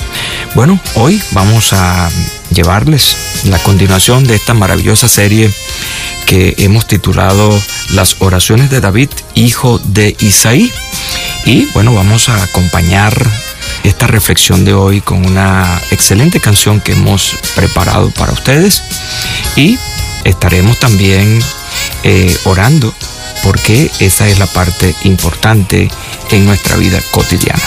Bueno, 0.54 0.78
hoy 0.94 1.20
vamos 1.32 1.72
a 1.72 2.08
llevarles 2.50 3.16
la 3.44 3.58
continuación 3.58 4.24
de 4.24 4.36
esta 4.36 4.54
maravillosa 4.54 5.08
serie 5.08 5.52
que 6.26 6.54
hemos 6.58 6.86
titulado 6.86 7.60
Las 7.92 8.16
oraciones 8.20 8.70
de 8.70 8.80
David, 8.80 9.10
hijo 9.34 9.78
de 9.78 10.16
Isaí. 10.20 10.72
Y 11.44 11.66
bueno, 11.66 11.94
vamos 11.94 12.28
a 12.28 12.42
acompañar 12.42 13.14
esta 13.84 14.06
reflexión 14.06 14.64
de 14.64 14.74
hoy 14.74 15.00
con 15.00 15.24
una 15.26 15.80
excelente 15.90 16.40
canción 16.40 16.80
que 16.80 16.92
hemos 16.92 17.36
preparado 17.54 18.10
para 18.10 18.32
ustedes 18.32 18.82
y 19.56 19.78
estaremos 20.24 20.78
también 20.78 21.38
eh, 22.02 22.36
orando 22.44 22.92
porque 23.42 23.90
esa 24.00 24.26
es 24.26 24.38
la 24.38 24.46
parte 24.46 24.94
importante 25.04 25.88
en 26.30 26.46
nuestra 26.46 26.76
vida 26.76 27.00
cotidiana. 27.10 27.62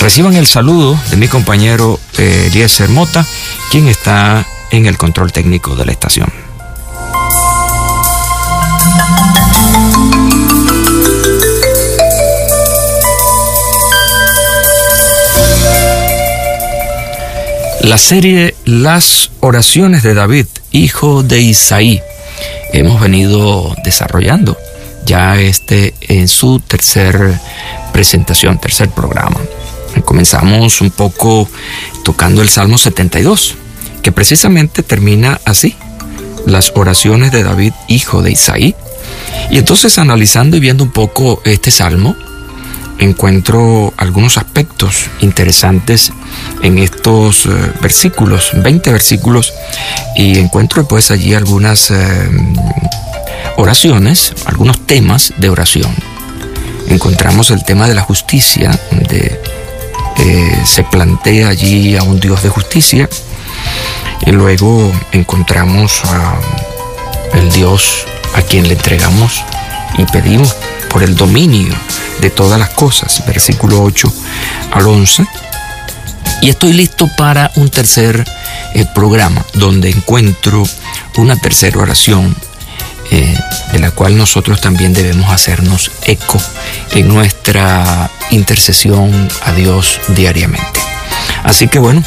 Reciban 0.00 0.34
el 0.34 0.46
saludo 0.46 1.00
de 1.10 1.16
mi 1.16 1.28
compañero 1.28 1.98
eh, 2.18 2.68
Mota, 2.88 3.24
quien 3.70 3.88
está 3.88 4.46
en 4.70 4.86
el 4.86 4.98
control 4.98 5.32
técnico 5.32 5.74
de 5.76 5.86
la 5.86 5.92
estación. 5.92 6.32
La 17.82 17.98
serie 17.98 18.54
Las 18.64 19.30
oraciones 19.40 20.04
de 20.04 20.14
David, 20.14 20.46
hijo 20.70 21.24
de 21.24 21.40
Isaí, 21.40 22.00
hemos 22.72 23.00
venido 23.00 23.74
desarrollando 23.82 24.56
ya 25.04 25.40
este 25.40 25.92
en 26.02 26.28
su 26.28 26.60
tercer 26.60 27.40
presentación, 27.92 28.60
tercer 28.60 28.88
programa. 28.90 29.40
Comenzamos 30.04 30.80
un 30.80 30.92
poco 30.92 31.48
tocando 32.04 32.40
el 32.40 32.48
Salmo 32.48 32.78
72, 32.78 33.56
que 34.00 34.12
precisamente 34.12 34.84
termina 34.84 35.40
así, 35.44 35.74
las 36.46 36.72
oraciones 36.76 37.32
de 37.32 37.42
David, 37.42 37.72
hijo 37.88 38.22
de 38.22 38.30
Isaí. 38.30 38.76
Y 39.50 39.58
entonces 39.58 39.98
analizando 39.98 40.56
y 40.56 40.60
viendo 40.60 40.84
un 40.84 40.92
poco 40.92 41.42
este 41.44 41.72
salmo, 41.72 42.14
encuentro 43.02 43.92
algunos 43.96 44.38
aspectos 44.38 45.10
interesantes 45.20 46.12
en 46.62 46.78
estos 46.78 47.46
eh, 47.46 47.50
versículos, 47.80 48.50
20 48.54 48.92
versículos, 48.92 49.52
y 50.16 50.38
encuentro 50.38 50.86
pues 50.86 51.10
allí 51.10 51.34
algunas 51.34 51.90
eh, 51.90 52.30
oraciones, 53.56 54.34
algunos 54.46 54.86
temas 54.86 55.32
de 55.36 55.48
oración. 55.48 55.94
Encontramos 56.88 57.50
el 57.50 57.64
tema 57.64 57.88
de 57.88 57.94
la 57.94 58.02
justicia, 58.02 58.78
de, 59.08 59.40
eh, 60.18 60.62
se 60.64 60.84
plantea 60.84 61.48
allí 61.48 61.96
a 61.96 62.02
un 62.02 62.20
Dios 62.20 62.42
de 62.42 62.48
justicia, 62.48 63.08
y 64.24 64.30
luego 64.30 64.92
encontramos 65.12 66.04
a 66.04 66.38
el 67.34 67.50
Dios 67.50 68.06
a 68.34 68.42
quien 68.42 68.68
le 68.68 68.74
entregamos 68.74 69.42
y 69.98 70.04
pedimos 70.04 70.54
por 70.92 71.02
el 71.02 71.16
dominio 71.16 71.74
de 72.20 72.30
todas 72.30 72.58
las 72.58 72.70
cosas, 72.70 73.24
versículo 73.26 73.82
8 73.82 74.12
al 74.72 74.86
11. 74.86 75.26
Y 76.42 76.50
estoy 76.50 76.72
listo 76.72 77.08
para 77.16 77.50
un 77.56 77.70
tercer 77.70 78.24
eh, 78.74 78.84
programa 78.94 79.44
donde 79.54 79.90
encuentro 79.90 80.62
una 81.16 81.36
tercera 81.36 81.78
oración 81.78 82.36
eh, 83.10 83.38
de 83.72 83.78
la 83.78 83.90
cual 83.90 84.16
nosotros 84.16 84.60
también 84.60 84.92
debemos 84.92 85.30
hacernos 85.30 85.90
eco 86.04 86.40
en 86.92 87.08
nuestra 87.08 88.10
intercesión 88.30 89.28
a 89.44 89.52
Dios 89.52 90.00
diariamente. 90.08 90.80
Así 91.44 91.68
que 91.68 91.78
bueno, 91.78 92.02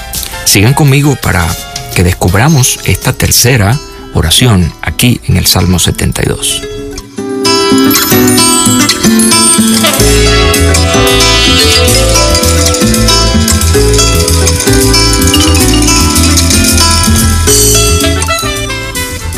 sigan 0.45 0.73
conmigo 0.73 1.15
para 1.15 1.47
que 1.95 2.03
descubramos 2.03 2.79
esta 2.85 3.13
tercera 3.13 3.79
oración 4.13 4.73
aquí 4.81 5.21
en 5.25 5.37
el 5.37 5.45
Salmo 5.45 5.79
72. 5.79 6.61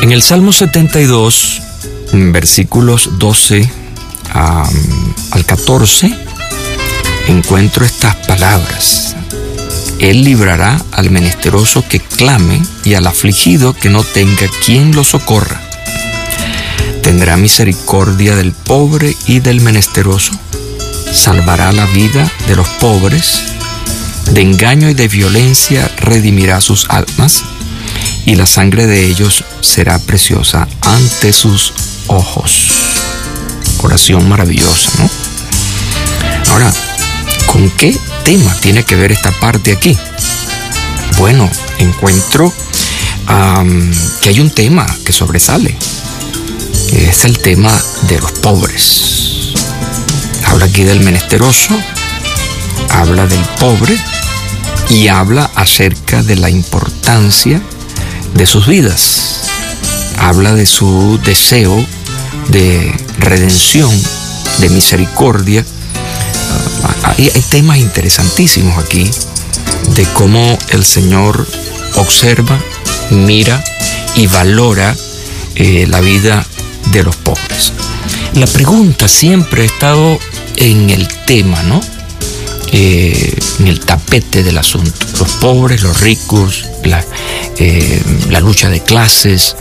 En 0.07 0.13
el 0.13 0.21
Salmo 0.21 0.53
72, 0.53 1.61
versículos 2.13 3.09
12 3.19 3.69
al 4.33 5.45
14, 5.45 6.17
encuentro 7.27 7.83
estas 7.83 8.15
palabras. 8.15 9.17
Él 9.99 10.23
librará 10.23 10.81
al 10.93 11.09
menesteroso 11.09 11.83
que 11.89 11.99
clame 11.99 12.61
y 12.85 12.93
al 12.93 13.05
afligido 13.05 13.73
que 13.73 13.89
no 13.89 14.01
tenga 14.03 14.47
quien 14.65 14.95
lo 14.95 15.03
socorra. 15.03 15.66
Tendrá 17.07 17.37
misericordia 17.37 18.35
del 18.35 18.51
pobre 18.51 19.15
y 19.27 19.39
del 19.39 19.61
menesteroso. 19.61 20.33
Salvará 21.13 21.71
la 21.71 21.85
vida 21.85 22.29
de 22.49 22.57
los 22.57 22.67
pobres. 22.81 23.43
De 24.31 24.41
engaño 24.41 24.89
y 24.89 24.93
de 24.93 25.07
violencia 25.07 25.89
redimirá 26.01 26.59
sus 26.59 26.85
almas 26.89 27.45
y 28.25 28.35
la 28.35 28.45
sangre 28.45 28.87
de 28.87 29.07
ellos 29.07 29.45
será 29.61 29.99
preciosa 29.99 30.67
ante 30.81 31.31
sus 31.31 31.71
ojos. 32.07 32.73
Oración 33.83 34.27
maravillosa, 34.27 34.91
¿no? 34.99 35.09
Ahora, 36.51 36.73
¿con 37.45 37.69
qué 37.69 37.97
tema 38.25 38.53
tiene 38.55 38.83
que 38.83 38.97
ver 38.97 39.13
esta 39.13 39.31
parte 39.31 39.71
aquí? 39.71 39.97
Bueno, 41.17 41.49
encuentro 41.79 42.53
que 44.19 44.27
hay 44.27 44.41
un 44.41 44.49
tema 44.49 44.85
que 45.05 45.13
sobresale. 45.13 45.77
Es 46.91 47.25
el 47.25 47.37
tema 47.39 47.71
de 48.03 48.19
los 48.19 48.31
pobres. 48.31 49.53
Habla 50.45 50.65
aquí 50.65 50.83
del 50.83 51.01
menesteroso, 51.01 51.77
habla 52.89 53.27
del 53.27 53.43
pobre 53.59 53.97
y 54.89 55.09
habla 55.09 55.51
acerca 55.55 56.23
de 56.23 56.37
la 56.37 56.49
importancia 56.49 57.61
de 58.33 58.45
sus 58.45 58.67
vidas. 58.67 59.41
Habla 60.17 60.53
de 60.53 60.65
su 60.65 61.19
deseo 61.23 61.85
de 62.49 62.95
redención, 63.19 63.91
de 64.59 64.69
misericordia. 64.69 65.65
Ah, 66.83 67.13
hay, 67.17 67.29
temas 67.49 67.77
interesantísimos 67.77 68.77
aquí 68.83 69.09
de 69.95 70.05
cómo 70.13 70.57
el 70.69 70.85
Señor 70.85 71.47
observa, 71.95 72.59
mira 73.11 73.63
y 74.15 74.27
valora 74.27 74.95
eh, 75.55 75.85
la 75.87 76.01
vida 76.01 76.45
de 76.91 77.03
los 77.03 77.15
pobres. 77.17 77.73
La 78.33 78.47
pregunta 78.47 79.07
siempre 79.07 79.63
ha 79.63 79.65
estado 79.65 80.19
en 80.57 80.89
el 80.89 81.07
tema, 81.25 81.61
¿no? 81.63 81.81
Eh, 82.71 83.39
en 83.59 83.67
el 83.67 83.79
tapete 83.79 84.43
del 84.43 84.57
asunto. 84.57 84.91
Los 85.19 85.31
pobres, 85.33 85.83
los 85.83 86.01
ricos, 86.01 86.65
la, 86.83 87.03
eh, 87.57 88.01
lucha 88.41 88.69
de 88.69 88.81
clases, 88.81 89.55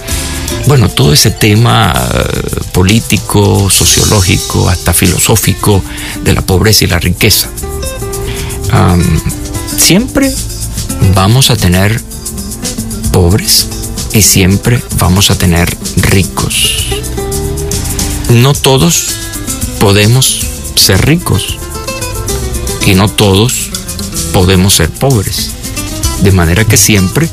bueno, 0.66 0.88
todo 0.88 1.12
ese 1.12 1.30
tema 1.30 1.92
eh, 1.94 2.60
político, 2.72 3.70
sociológico, 3.70 4.68
hasta 4.68 4.92
filosófico 4.92 5.82
de 6.24 6.32
la 6.32 6.42
pobreza 6.42 6.84
y 6.84 6.88
la 6.88 6.98
riqueza. 6.98 7.48
Siempre 9.78 10.32
vamos 11.14 11.50
a 11.50 11.56
tener 11.56 12.00
pobres 13.12 13.68
y 14.12 14.22
siempre 14.22 14.82
vamos 14.98 15.30
a 15.30 15.38
tener 15.38 15.74
ricos. 15.96 16.86
No 18.30 18.54
todos 18.54 19.06
podemos 19.78 20.40
ser 20.74 21.04
ricos 21.06 21.58
y 22.84 22.94
no 22.94 23.08
todos 23.08 23.70
podemos 24.32 24.74
ser 24.74 24.90
pobres. 24.90 25.50
De 26.22 26.32
manera 26.32 26.64
que 26.64 26.76
siempre 26.76 27.28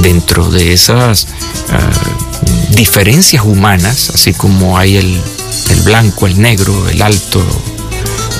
dentro 0.00 0.50
de 0.50 0.72
esas 0.72 1.26
ah, 1.70 1.90
diferencias 2.70 3.44
humanas, 3.44 4.10
así 4.14 4.32
como 4.32 4.78
hay 4.78 4.96
el, 4.96 5.20
el 5.70 5.80
blanco, 5.82 6.26
el 6.26 6.40
negro, 6.40 6.88
el 6.88 7.02
alto, 7.02 7.42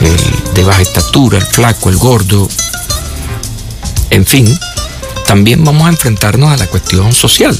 el 0.00 0.54
de 0.54 0.64
baja 0.64 0.82
estatura, 0.82 1.38
el 1.38 1.46
flaco, 1.46 1.90
el 1.90 1.96
gordo, 1.96 2.48
en 4.10 4.26
fin, 4.26 4.58
también 5.26 5.64
vamos 5.64 5.86
a 5.86 5.90
enfrentarnos 5.90 6.50
a 6.52 6.56
la 6.56 6.66
cuestión 6.66 7.12
social. 7.12 7.58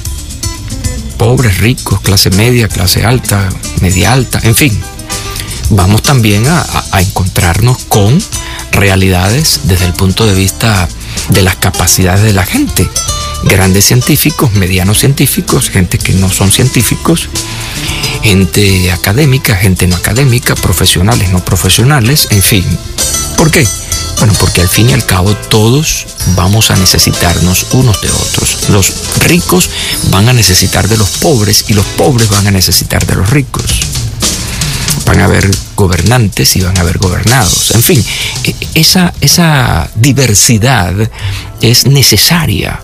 Pobres, 1.21 1.59
ricos, 1.59 2.01
clase 2.01 2.31
media, 2.31 2.67
clase 2.67 3.05
alta, 3.05 3.47
media 3.83 4.15
alta, 4.15 4.41
en 4.43 4.55
fin. 4.55 4.81
Vamos 5.69 6.03
también 6.03 6.47
a, 6.49 6.65
encontrarnos 6.99 7.85
con 7.91 8.19
realidades 8.73 9.61
desde 9.65 9.85
el 9.85 9.93
punto 9.93 10.25
de 10.25 10.33
vista 10.33 10.89
de 11.29 11.43
las 11.43 11.57
capacidades 11.57 12.23
de 12.23 12.33
la 12.33 12.47
gente. 12.47 12.89
Grandes 13.45 13.85
científicos, 13.85 14.55
medianos 14.55 15.01
científicos, 15.01 15.69
gente 15.69 15.99
que 15.99 16.15
no 16.15 16.31
son 16.31 16.51
científicos, 16.51 17.29
gente 18.23 18.91
académica, 18.91 19.57
gente 19.57 19.87
no 19.89 19.97
académica, 19.97 20.55
profesionales, 20.55 21.29
no 21.33 21.45
profesionales, 21.45 22.29
en 22.31 22.43
fin. 22.43 22.65
¿Por 23.37 23.51
qué? 23.51 23.67
Bueno, 24.21 24.35
porque 24.39 24.61
al 24.61 24.69
fin 24.69 24.91
y 24.91 24.93
al 24.93 25.07
cabo 25.07 25.35
todos 25.35 26.07
vamos 26.37 26.71
a 26.71 26.77
necesitarnos 26.77 27.69
unos 27.73 28.03
de 28.03 28.11
otros. 28.11 28.69
Los 28.69 28.93
ricos 29.21 29.71
van 30.11 30.29
a 30.29 30.35
necesitar 30.35 30.89
de 30.89 30.99
los 30.99 31.09
pobres 31.13 31.65
y 31.69 31.73
los 31.73 31.87
pobres 31.87 32.29
van 32.29 32.47
a 32.47 32.51
necesitar 32.51 33.05
de 33.07 33.17
los 33.17 33.31
ricos. 33.31 33.81
Van 35.07 35.21
a 35.21 35.25
haber 35.25 35.51
gobernantes 35.75 36.55
y 36.57 36.61
van 36.61 36.77
a 36.77 36.83
haber 36.83 36.99
gobernados. 36.99 37.71
En 37.71 37.83
fin, 37.83 38.05
e- 38.45 38.55
esa, 38.75 39.15
esa 39.23 39.91
diversidad 39.95 40.95
es 41.63 41.87
necesaria. 41.87 42.79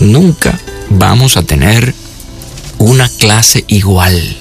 Nunca 0.00 0.58
vamos 0.90 1.38
a 1.38 1.42
tener 1.42 1.94
una 2.76 3.08
clase 3.08 3.64
igual, 3.68 4.36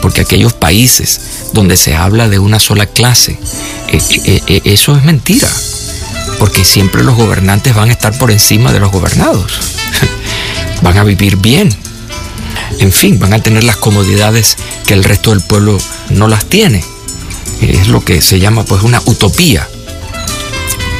porque 0.00 0.22
aquellos 0.22 0.52
países 0.52 1.20
donde 1.52 1.76
se 1.76 1.94
habla 1.94 2.28
de 2.28 2.38
una 2.38 2.60
sola 2.60 2.86
clase, 2.86 3.38
eh, 3.88 4.00
eh, 4.24 4.42
eh, 4.46 4.60
eso 4.64 4.96
es 4.96 5.04
mentira, 5.04 5.48
porque 6.38 6.64
siempre 6.64 7.02
los 7.02 7.16
gobernantes 7.16 7.74
van 7.74 7.88
a 7.88 7.92
estar 7.92 8.16
por 8.18 8.30
encima 8.30 8.72
de 8.72 8.80
los 8.80 8.90
gobernados, 8.90 9.52
van 10.82 10.98
a 10.98 11.04
vivir 11.04 11.36
bien, 11.36 11.74
en 12.78 12.92
fin, 12.92 13.18
van 13.18 13.32
a 13.32 13.42
tener 13.42 13.64
las 13.64 13.76
comodidades 13.76 14.56
que 14.86 14.94
el 14.94 15.04
resto 15.04 15.30
del 15.30 15.40
pueblo 15.40 15.78
no 16.10 16.28
las 16.28 16.44
tiene. 16.46 16.84
Es 17.60 17.88
lo 17.88 18.04
que 18.04 18.20
se 18.20 18.38
llama 18.38 18.64
pues 18.64 18.82
una 18.82 19.00
utopía. 19.06 19.66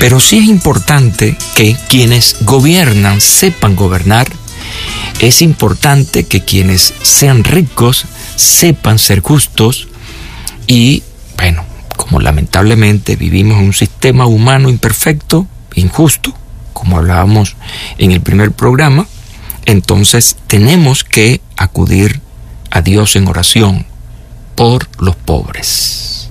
Pero 0.01 0.21
sí 0.21 0.39
es 0.39 0.47
importante 0.47 1.37
que 1.55 1.77
quienes 1.89 2.37
gobiernan 2.41 3.21
sepan 3.21 3.77
gobernar. 3.77 4.31
Es 5.21 5.43
importante 5.43 6.25
que 6.25 6.45
quienes 6.45 6.93
sean 7.03 7.45
ricos 7.45 8.07
sepan 8.37 8.99
ser 8.99 9.21
justos. 9.21 9.89
Y 10.67 11.03
bueno, 11.37 11.65
como 11.97 12.21
lamentablemente 12.21 13.17
vivimos 13.17 13.59
en 13.59 13.67
un 13.67 13.73
sistema 13.73 14.27
humano 14.27 14.69
imperfecto, 14.69 15.47
injusto, 15.75 16.35
como 16.73 16.99
hablábamos 16.99 17.57
en 17.99 18.13
el 18.13 18.21
primer 18.21 18.53
programa, 18.53 19.07
entonces 19.65 20.37
tenemos 20.47 21.05
que 21.05 21.41
acudir 21.57 22.21
a 22.71 22.83
Dios 22.83 23.17
en 23.17 23.29
oración 23.29 23.87
por 24.55 24.89
los 24.99 25.17
pobres. 25.17 26.31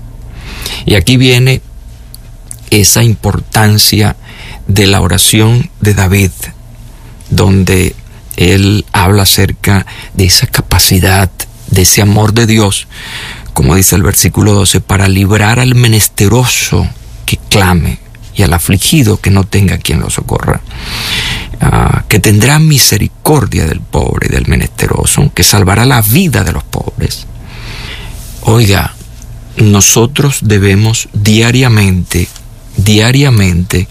Y 0.85 0.95
aquí 0.95 1.17
viene 1.17 1.61
esa 2.69 3.03
importancia 3.03 4.15
de 4.67 4.87
la 4.87 5.01
oración 5.01 5.69
de 5.81 5.93
David, 5.93 6.31
donde 7.29 7.95
él 8.37 8.85
habla 8.91 9.23
acerca 9.23 9.85
de 10.13 10.25
esa 10.25 10.47
capacidad, 10.47 11.29
de 11.67 11.81
ese 11.83 12.01
amor 12.01 12.33
de 12.33 12.45
Dios, 12.45 12.87
como 13.53 13.75
dice 13.75 13.95
el 13.95 14.03
versículo 14.03 14.53
12, 14.53 14.81
para 14.81 15.07
librar 15.07 15.59
al 15.59 15.75
menesteroso 15.75 16.87
que 17.25 17.37
clame 17.49 17.99
y 18.35 18.43
al 18.43 18.53
afligido 18.53 19.19
que 19.19 19.31
no 19.31 19.45
tenga 19.45 19.77
quien 19.77 20.01
lo 20.01 20.09
socorra. 20.09 20.61
Ah, 21.61 22.03
que 22.09 22.19
tendrá 22.19 22.59
misericordia 22.59 23.65
del 23.65 23.79
pobre 23.79 24.27
y 24.27 24.33
del 24.33 24.47
menesteroso, 24.47 25.31
que 25.33 25.43
salvará 25.43 25.85
la 25.85 26.01
vida 26.01 26.43
de 26.43 26.51
los 26.51 26.63
pobres. 26.63 27.25
Oiga, 28.41 28.93
nosotros 29.57 30.39
debemos 30.41 31.07
diariamente, 31.13 32.27
diariamente, 32.77 33.87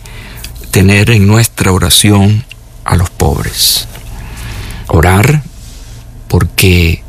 tener 0.70 1.10
en 1.10 1.26
nuestra 1.26 1.72
oración 1.72 2.44
a 2.84 2.96
los 2.96 3.08
pobres. 3.10 3.88
Orar 4.88 5.42
porque 6.28 7.03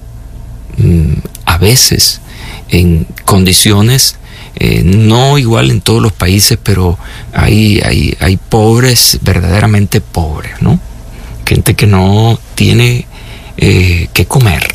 a 1.45 1.57
veces 1.57 2.21
en 2.69 3.07
condiciones 3.25 4.17
eh, 4.57 4.83
no 4.85 5.37
igual 5.37 5.69
en 5.69 5.81
todos 5.81 6.01
los 6.01 6.13
países, 6.13 6.57
pero 6.61 6.97
hay, 7.33 7.81
hay, 7.83 8.15
hay 8.21 8.37
pobres, 8.37 9.19
verdaderamente 9.21 9.99
pobres, 9.99 10.61
¿no? 10.61 10.79
Gente 11.45 11.75
que 11.75 11.87
no 11.87 12.39
tiene 12.55 13.05
eh, 13.57 14.07
que 14.13 14.25
comer. 14.25 14.65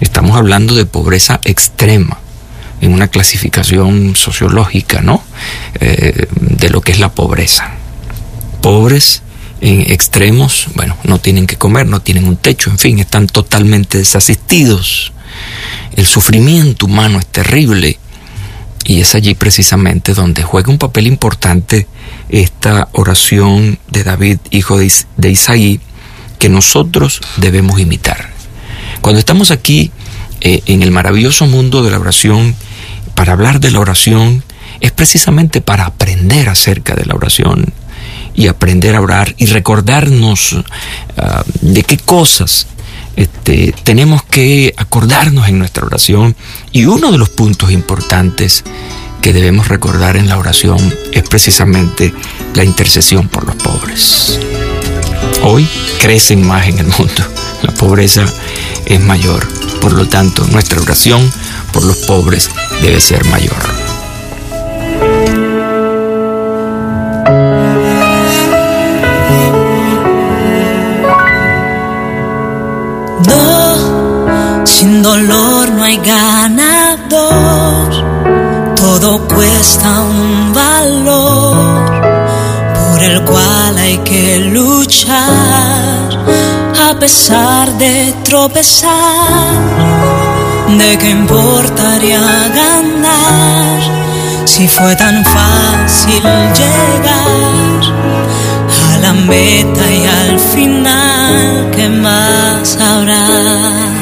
Estamos 0.00 0.36
hablando 0.36 0.74
de 0.74 0.86
pobreza 0.86 1.40
extrema 1.44 2.18
en 2.80 2.92
una 2.92 3.08
clasificación 3.08 4.14
sociológica, 4.14 5.00
¿no? 5.00 5.22
Eh, 5.80 6.28
de 6.40 6.70
lo 6.70 6.80
que 6.80 6.92
es 6.92 7.00
la 7.00 7.10
pobreza. 7.10 7.72
Pobres 8.62 9.22
en 9.60 9.80
extremos, 9.92 10.68
bueno, 10.74 10.96
no 11.04 11.18
tienen 11.18 11.46
que 11.46 11.56
comer, 11.56 11.86
no 11.86 12.00
tienen 12.00 12.26
un 12.26 12.36
techo, 12.36 12.70
en 12.70 12.78
fin, 12.78 12.98
están 12.98 13.26
totalmente 13.26 13.98
desasistidos. 13.98 15.12
El 15.94 16.06
sufrimiento 16.06 16.86
humano 16.86 17.18
es 17.18 17.26
terrible 17.26 17.98
y 18.84 19.00
es 19.00 19.14
allí 19.14 19.34
precisamente 19.34 20.14
donde 20.14 20.42
juega 20.42 20.70
un 20.70 20.78
papel 20.78 21.06
importante 21.06 21.86
esta 22.28 22.88
oración 22.92 23.78
de 23.88 24.04
David, 24.04 24.38
hijo 24.50 24.78
de, 24.78 24.92
de 25.16 25.30
Isaí, 25.30 25.80
que 26.38 26.48
nosotros 26.48 27.20
debemos 27.36 27.80
imitar. 27.80 28.30
Cuando 29.00 29.18
estamos 29.18 29.50
aquí 29.50 29.90
eh, 30.40 30.62
en 30.66 30.82
el 30.82 30.90
maravilloso 30.90 31.46
mundo 31.46 31.82
de 31.82 31.90
la 31.90 31.98
oración, 31.98 32.54
para 33.14 33.32
hablar 33.32 33.60
de 33.60 33.70
la 33.70 33.80
oración, 33.80 34.44
es 34.80 34.92
precisamente 34.92 35.60
para 35.60 35.86
aprender 35.86 36.48
acerca 36.48 36.94
de 36.94 37.06
la 37.06 37.14
oración 37.14 37.72
y 38.36 38.48
aprender 38.48 38.94
a 38.94 39.00
orar 39.00 39.34
y 39.38 39.46
recordarnos 39.46 40.52
uh, 40.52 40.62
de 41.62 41.82
qué 41.82 41.96
cosas 41.96 42.66
este, 43.16 43.74
tenemos 43.82 44.22
que 44.24 44.74
acordarnos 44.76 45.48
en 45.48 45.58
nuestra 45.58 45.86
oración 45.86 46.36
y 46.70 46.84
uno 46.84 47.10
de 47.10 47.18
los 47.18 47.30
puntos 47.30 47.70
importantes 47.70 48.62
que 49.22 49.32
debemos 49.32 49.68
recordar 49.68 50.16
en 50.16 50.28
la 50.28 50.38
oración 50.38 50.94
es 51.12 51.22
precisamente 51.22 52.14
la 52.54 52.62
intercesión 52.62 53.28
por 53.28 53.46
los 53.46 53.56
pobres. 53.56 54.38
Hoy 55.42 55.66
crecen 56.00 56.46
más 56.46 56.68
en 56.68 56.78
el 56.78 56.86
mundo, 56.86 57.24
la 57.62 57.72
pobreza 57.72 58.26
es 58.84 59.00
mayor, 59.00 59.46
por 59.80 59.92
lo 59.92 60.06
tanto 60.06 60.46
nuestra 60.46 60.80
oración 60.80 61.28
por 61.72 61.84
los 61.84 61.96
pobres 61.98 62.50
debe 62.82 63.00
ser 63.00 63.24
mayor. 63.24 63.85
Dolor 75.06 75.70
no 75.70 75.84
hay 75.84 75.98
ganador, 75.98 77.90
todo 78.74 79.28
cuesta 79.28 80.00
un 80.00 80.52
valor 80.52 81.84
por 82.74 83.00
el 83.00 83.22
cual 83.22 83.78
hay 83.78 83.98
que 83.98 84.40
luchar 84.40 86.08
a 86.88 86.98
pesar 86.98 87.72
de 87.78 88.14
tropezar. 88.24 89.54
¿De 90.76 90.98
qué 90.98 91.10
importaría 91.10 92.20
ganar 92.62 93.80
Si 94.44 94.66
fue 94.66 94.96
tan 94.96 95.24
fácil 95.24 96.22
llegar 96.60 97.80
a 98.92 98.98
la 98.98 99.12
meta 99.12 99.84
y 100.00 100.04
al 100.04 100.40
final, 100.40 101.70
¿qué 101.76 101.88
más 101.88 102.76
habrá? 102.80 103.95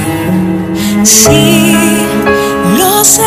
Sí, 1.05 1.77
lo 2.79 3.05
sé, 3.05 3.23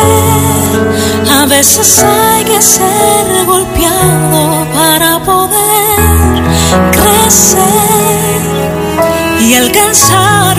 a 1.32 1.46
veces 1.46 2.02
hay 2.02 2.44
que 2.44 2.60
ser 2.60 3.46
golpeado 3.46 4.66
para 4.74 5.20
poder 5.20 6.42
crecer 6.90 8.40
y 9.40 9.54
alcanzar 9.54 10.57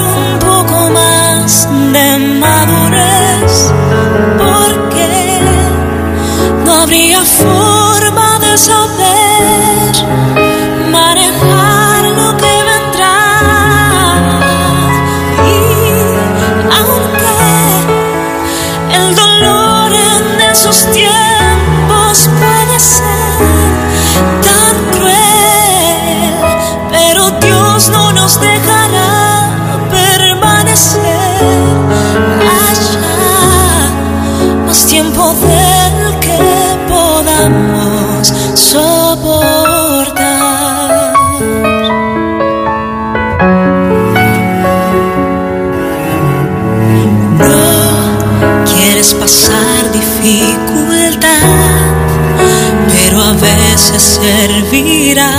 servirá 54.22 55.32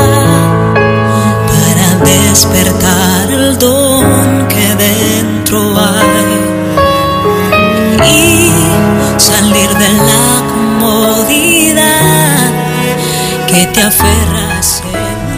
para 1.47 2.05
despertar 2.05 3.31
el 3.31 3.59
don 3.59 4.49
que 4.49 4.75
dentro 4.77 5.79
hay 5.79 6.39
y 8.09 8.51
salir 9.21 9.69
de 9.69 9.93
la 10.11 10.43
comodidad 10.53 11.87
que 13.47 13.67
te 13.67 13.83
aferras. 13.83 14.83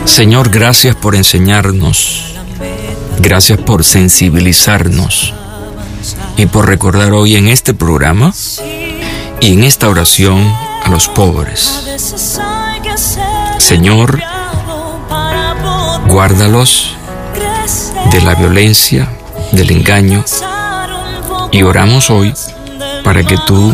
Señor, 0.04 0.50
gracias 0.50 0.94
por 0.96 1.16
enseñarnos. 1.16 2.28
Gracias 3.18 3.58
por 3.60 3.84
sensibilizarnos 3.84 5.34
y 6.36 6.46
por 6.46 6.66
recordar 6.66 7.12
hoy 7.12 7.36
en 7.36 7.48
este 7.48 7.74
programa 7.74 8.32
y 9.40 9.52
en 9.52 9.64
esta 9.64 9.88
oración 9.88 10.40
a 10.84 10.88
los 10.90 11.08
pobres. 11.08 12.51
Señor, 13.62 14.20
guárdalos 16.08 16.96
de 18.10 18.20
la 18.20 18.34
violencia, 18.34 19.08
del 19.52 19.70
engaño 19.70 20.24
y 21.52 21.62
oramos 21.62 22.10
hoy 22.10 22.34
para 23.04 23.22
que 23.22 23.38
tú 23.46 23.72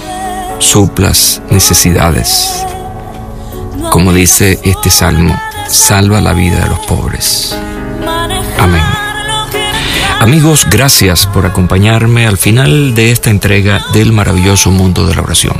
suplas 0.58 1.40
necesidades. 1.50 2.66
Como 3.90 4.12
dice 4.12 4.60
este 4.62 4.90
salmo, 4.90 5.40
salva 5.68 6.20
la 6.20 6.34
vida 6.34 6.60
de 6.60 6.68
los 6.68 6.80
pobres. 6.80 7.56
Amén. 8.58 8.84
Amigos, 10.20 10.66
gracias 10.70 11.26
por 11.26 11.46
acompañarme 11.46 12.26
al 12.26 12.36
final 12.36 12.94
de 12.94 13.10
esta 13.10 13.30
entrega 13.30 13.82
del 13.94 14.12
maravilloso 14.12 14.70
mundo 14.70 15.06
de 15.06 15.14
la 15.14 15.22
oración. 15.22 15.56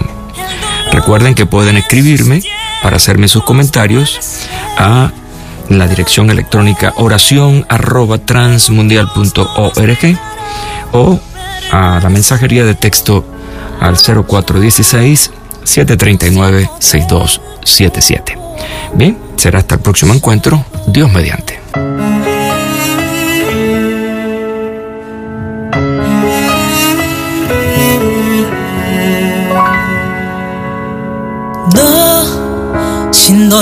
Recuerden 0.92 1.34
que 1.34 1.46
pueden 1.46 1.78
escribirme 1.78 2.42
para 2.82 2.96
hacerme 2.96 3.28
sus 3.28 3.44
comentarios 3.44 4.18
a 4.76 5.12
la 5.68 5.86
dirección 5.86 6.30
electrónica 6.30 6.94
oración 6.96 7.66
arroba 7.68 8.18
transmundial.org 8.18 10.18
o 10.92 11.20
a 11.72 12.00
la 12.02 12.08
mensajería 12.08 12.64
de 12.64 12.74
texto 12.74 13.24
al 13.80 13.96
0416 13.96 15.30
739 15.64 16.70
6277. 16.78 18.38
Bien, 18.94 19.18
será 19.36 19.58
hasta 19.58 19.74
el 19.74 19.82
próximo 19.82 20.14
encuentro. 20.14 20.64
Dios 20.86 21.12
mediante. 21.12 21.60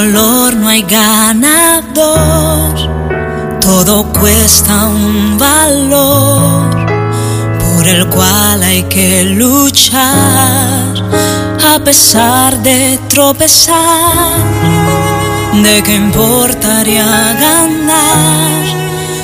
No 0.05 0.68
hay 0.68 0.82
ganador. 0.82 2.74
Todo 3.61 4.05
cuesta 4.12 4.86
un 4.86 5.38
valor 5.38 6.70
por 7.59 7.86
el 7.86 8.07
cual 8.09 8.62
hay 8.62 8.82
que 8.84 9.24
luchar 9.24 10.05
a 11.66 11.78
pesar 11.82 12.62
de 12.62 12.99
tropezar. 13.09 14.36
¿De 15.55 15.82
qué 15.82 15.94
importaría 15.94 17.07
ganar 17.40 18.64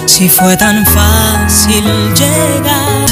si 0.07 0.29
fue 0.29 0.57
tan 0.57 0.87
fácil 0.87 1.85
llegar? 2.15 3.07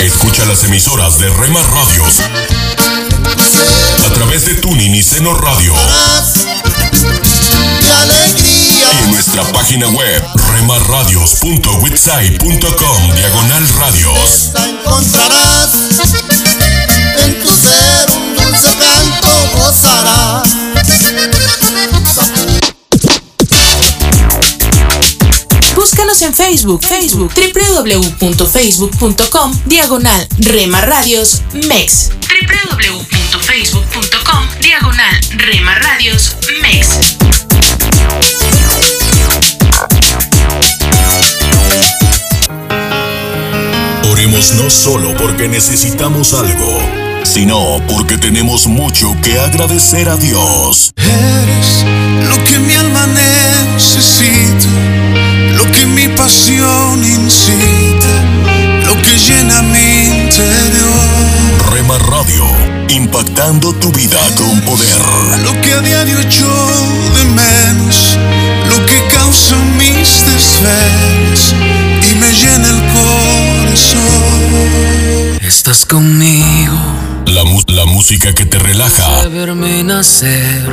Escucha 0.00 0.44
las 0.46 0.62
emisoras 0.64 1.18
de 1.18 1.28
Rema 1.30 1.60
Radios 1.62 2.22
través 4.14 4.46
de 4.46 4.54
Tuning 4.54 4.94
y 4.94 5.02
Seno 5.02 5.34
Radio. 5.34 5.74
Y 8.44 8.82
en 9.04 9.10
nuestra 9.10 9.42
página 9.52 9.88
web 9.88 10.22
remarradios.witsai.com 10.52 13.14
diagonal 13.14 13.68
radios. 13.80 14.52
encontrarás 14.56 15.70
en 17.26 17.40
tu 17.40 17.48
ser 17.48 18.10
un 18.16 18.36
dulce 18.36 18.68
canto 18.78 19.28
gozarás. 19.56 20.48
Búscanos 25.74 26.22
en 26.22 26.32
Facebook, 26.34 26.84
Facebook, 26.84 27.32
www.facebook.com, 27.34 29.60
diagonal 29.66 30.28
Rema 30.38 30.80
Radios 30.80 31.42
MEX. 31.52 32.10
www.facebook.com, 32.20 33.83
diagonal 34.74 35.20
Rema 35.36 35.72
Radios 35.76 36.36
MEX. 36.60 36.88
Oremos 44.10 44.54
no 44.54 44.68
solo 44.70 45.16
porque 45.16 45.46
necesitamos 45.46 46.34
algo, 46.34 46.80
sino 47.22 47.80
porque 47.86 48.18
tenemos 48.18 48.66
mucho 48.66 49.14
que 49.22 49.38
agradecer 49.38 50.08
a 50.08 50.16
Dios. 50.16 50.92
Eres 50.96 51.84
lo 52.28 52.42
que 52.44 52.58
mi 52.58 52.74
alma 52.74 53.06
necesita, 53.06 54.66
lo 55.56 55.70
que 55.70 55.86
mi 55.86 56.08
pasión 56.08 56.98
incita, 57.04 58.14
lo 58.86 59.00
que 59.02 59.18
llena 59.18 59.62
mi 59.62 60.24
interior, 60.24 61.70
Rema 61.72 61.96
Radio, 61.98 62.63
impactando 62.88 63.72
tu 63.74 63.90
vida 63.92 64.18
con 64.36 64.60
poder. 64.62 64.98
lo 65.44 65.60
que 65.60 65.72
a 65.74 65.80
diario 65.80 66.18
echo 66.20 66.46
de 67.16 67.24
menos, 67.24 68.16
lo 68.68 68.84
que 68.86 69.02
causa 69.14 69.56
mis 69.78 70.24
desvelos 70.26 71.54
y 72.10 72.14
me 72.16 72.32
llena 72.32 72.68
el 72.68 72.82
corazón. 73.64 75.38
Estás 75.42 75.84
conmigo. 75.86 76.74
La, 77.26 77.44
mu- 77.44 77.62
la 77.68 77.84
música 77.86 78.32
que 78.34 78.44
te 78.46 78.58
relaja. 78.58 79.22
de 79.22 79.28
verme 79.28 79.82
nacer. 79.82 80.68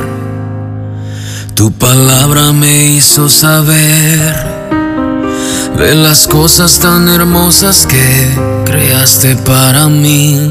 Tu 1.54 1.70
palabra 1.72 2.52
me 2.52 2.84
hizo 2.86 3.28
saber 3.28 4.34
de 5.78 5.94
las 5.94 6.26
cosas 6.26 6.78
tan 6.80 7.08
hermosas 7.08 7.86
que 7.86 8.28
creaste 8.64 9.36
para 9.36 9.88
mí. 9.88 10.50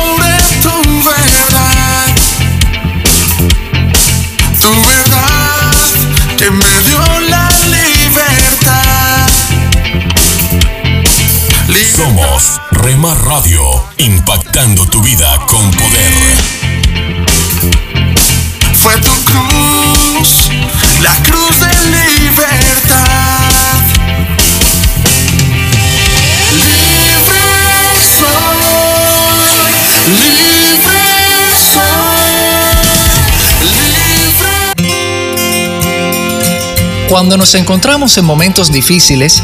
Somos 12.81 12.85
Rema 12.85 13.13
Radio, 13.13 13.61
impactando 13.97 14.85
tu 14.87 15.01
vida 15.01 15.37
con 15.47 15.71
poder. 15.71 16.13
Fue 18.81 18.93
tu 18.95 19.11
cruz, 19.23 20.49
la 21.01 21.15
cruz 21.23 21.59
de 21.59 21.67
libertad. 22.19 23.79
Libre 26.51 27.41
soy, 28.19 29.71
libre 30.07 31.01
soy, 31.73 32.33
libre. 34.79 35.29
Cuando 37.09 37.37
nos 37.37 37.53
encontramos 37.55 38.17
en 38.17 38.25
momentos 38.25 38.71
difíciles, 38.71 39.43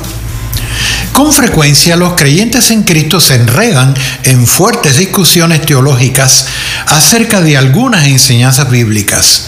Con 1.13 1.33
frecuencia 1.33 1.97
los 1.97 2.13
creyentes 2.13 2.71
en 2.71 2.83
Cristo 2.83 3.19
se 3.19 3.35
enredan 3.35 3.93
en 4.23 4.47
fuertes 4.47 4.97
discusiones 4.97 5.65
teológicas 5.65 6.45
acerca 6.87 7.41
de 7.41 7.57
algunas 7.57 8.07
enseñanzas 8.07 8.69
bíblicas, 8.69 9.47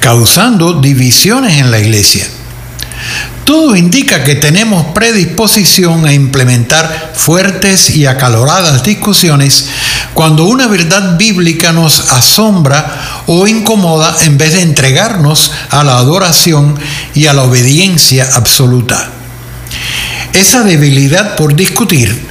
causando 0.00 0.80
divisiones 0.80 1.58
en 1.58 1.70
la 1.70 1.78
iglesia. 1.78 2.26
Todo 3.44 3.76
indica 3.76 4.24
que 4.24 4.34
tenemos 4.34 4.86
predisposición 4.94 6.06
a 6.06 6.12
implementar 6.14 7.12
fuertes 7.14 7.90
y 7.90 8.06
acaloradas 8.06 8.82
discusiones 8.82 9.66
cuando 10.14 10.44
una 10.44 10.66
verdad 10.66 11.18
bíblica 11.18 11.72
nos 11.72 12.12
asombra 12.12 13.22
o 13.26 13.46
incomoda 13.46 14.16
en 14.22 14.38
vez 14.38 14.54
de 14.54 14.62
entregarnos 14.62 15.52
a 15.70 15.84
la 15.84 15.98
adoración 15.98 16.78
y 17.14 17.26
a 17.26 17.34
la 17.34 17.42
obediencia 17.42 18.30
absoluta. 18.32 19.13
Esa 20.34 20.64
debilidad 20.64 21.36
por 21.36 21.54
discutir 21.54 22.26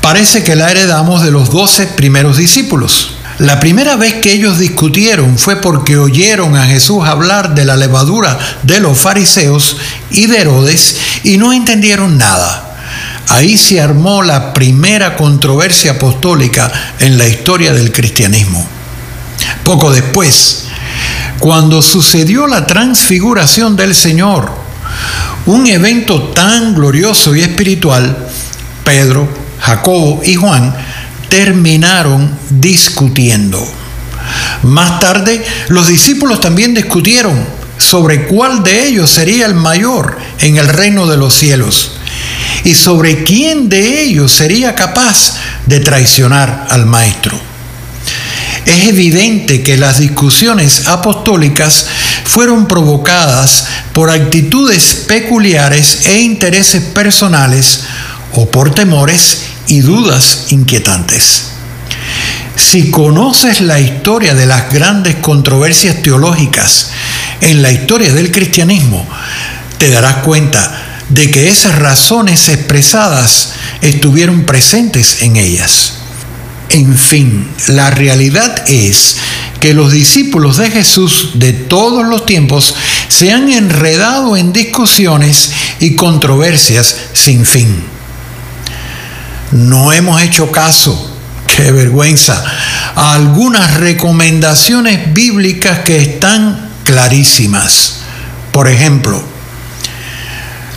parece 0.00 0.44
que 0.44 0.54
la 0.54 0.70
heredamos 0.70 1.22
de 1.24 1.32
los 1.32 1.50
doce 1.50 1.88
primeros 1.88 2.36
discípulos. 2.36 3.16
La 3.38 3.58
primera 3.58 3.96
vez 3.96 4.14
que 4.14 4.32
ellos 4.32 4.58
discutieron 4.58 5.36
fue 5.36 5.56
porque 5.56 5.96
oyeron 5.96 6.56
a 6.56 6.66
Jesús 6.66 7.06
hablar 7.06 7.56
de 7.56 7.64
la 7.64 7.76
levadura 7.76 8.38
de 8.62 8.78
los 8.78 8.96
fariseos 8.96 9.76
y 10.10 10.26
de 10.26 10.38
Herodes 10.38 10.96
y 11.24 11.36
no 11.36 11.52
entendieron 11.52 12.16
nada. 12.16 12.76
Ahí 13.28 13.58
se 13.58 13.80
armó 13.80 14.22
la 14.22 14.54
primera 14.54 15.16
controversia 15.16 15.92
apostólica 15.92 16.70
en 17.00 17.18
la 17.18 17.26
historia 17.26 17.72
del 17.72 17.90
cristianismo. 17.90 18.64
Poco 19.64 19.92
después, 19.92 20.64
cuando 21.40 21.82
sucedió 21.82 22.46
la 22.46 22.66
transfiguración 22.66 23.74
del 23.76 23.96
Señor, 23.96 24.50
un 25.48 25.66
evento 25.66 26.24
tan 26.34 26.74
glorioso 26.74 27.34
y 27.34 27.40
espiritual, 27.40 28.28
Pedro, 28.84 29.26
Jacobo 29.60 30.20
y 30.22 30.34
Juan 30.34 30.74
terminaron 31.30 32.38
discutiendo. 32.50 33.66
Más 34.64 35.00
tarde, 35.00 35.42
los 35.68 35.88
discípulos 35.88 36.42
también 36.42 36.74
discutieron 36.74 37.34
sobre 37.78 38.26
cuál 38.26 38.62
de 38.62 38.88
ellos 38.88 39.08
sería 39.08 39.46
el 39.46 39.54
mayor 39.54 40.18
en 40.40 40.58
el 40.58 40.68
reino 40.68 41.06
de 41.06 41.16
los 41.16 41.32
cielos 41.32 41.92
y 42.64 42.74
sobre 42.74 43.24
quién 43.24 43.70
de 43.70 44.02
ellos 44.02 44.30
sería 44.30 44.74
capaz 44.74 45.34
de 45.64 45.80
traicionar 45.80 46.66
al 46.68 46.84
maestro. 46.84 47.40
Es 48.66 48.86
evidente 48.86 49.62
que 49.62 49.78
las 49.78 49.98
discusiones 49.98 50.88
apostólicas 50.88 51.86
fueron 52.28 52.68
provocadas 52.68 53.64
por 53.94 54.10
actitudes 54.10 55.04
peculiares 55.08 56.04
e 56.04 56.20
intereses 56.20 56.82
personales 56.82 57.84
o 58.34 58.50
por 58.50 58.74
temores 58.74 59.44
y 59.66 59.80
dudas 59.80 60.52
inquietantes. 60.52 61.44
Si 62.54 62.90
conoces 62.90 63.62
la 63.62 63.80
historia 63.80 64.34
de 64.34 64.44
las 64.44 64.70
grandes 64.70 65.16
controversias 65.16 66.02
teológicas 66.02 66.88
en 67.40 67.62
la 67.62 67.72
historia 67.72 68.12
del 68.12 68.30
cristianismo, 68.30 69.08
te 69.78 69.88
darás 69.88 70.16
cuenta 70.16 71.00
de 71.08 71.30
que 71.30 71.48
esas 71.48 71.78
razones 71.78 72.50
expresadas 72.50 73.52
estuvieron 73.80 74.44
presentes 74.44 75.22
en 75.22 75.36
ellas. 75.36 75.97
En 76.70 76.96
fin, 76.96 77.48
la 77.68 77.90
realidad 77.90 78.64
es 78.68 79.16
que 79.60 79.72
los 79.72 79.90
discípulos 79.90 80.58
de 80.58 80.70
Jesús 80.70 81.32
de 81.34 81.52
todos 81.52 82.06
los 82.06 82.26
tiempos 82.26 82.74
se 83.08 83.32
han 83.32 83.50
enredado 83.50 84.36
en 84.36 84.52
discusiones 84.52 85.50
y 85.80 85.96
controversias 85.96 86.94
sin 87.14 87.46
fin. 87.46 87.84
No 89.50 89.92
hemos 89.92 90.20
hecho 90.20 90.52
caso, 90.52 91.16
qué 91.46 91.72
vergüenza, 91.72 92.44
a 92.94 93.14
algunas 93.14 93.78
recomendaciones 93.78 95.12
bíblicas 95.14 95.80
que 95.80 95.96
están 96.02 96.70
clarísimas. 96.84 98.00
Por 98.52 98.68
ejemplo, 98.68 99.22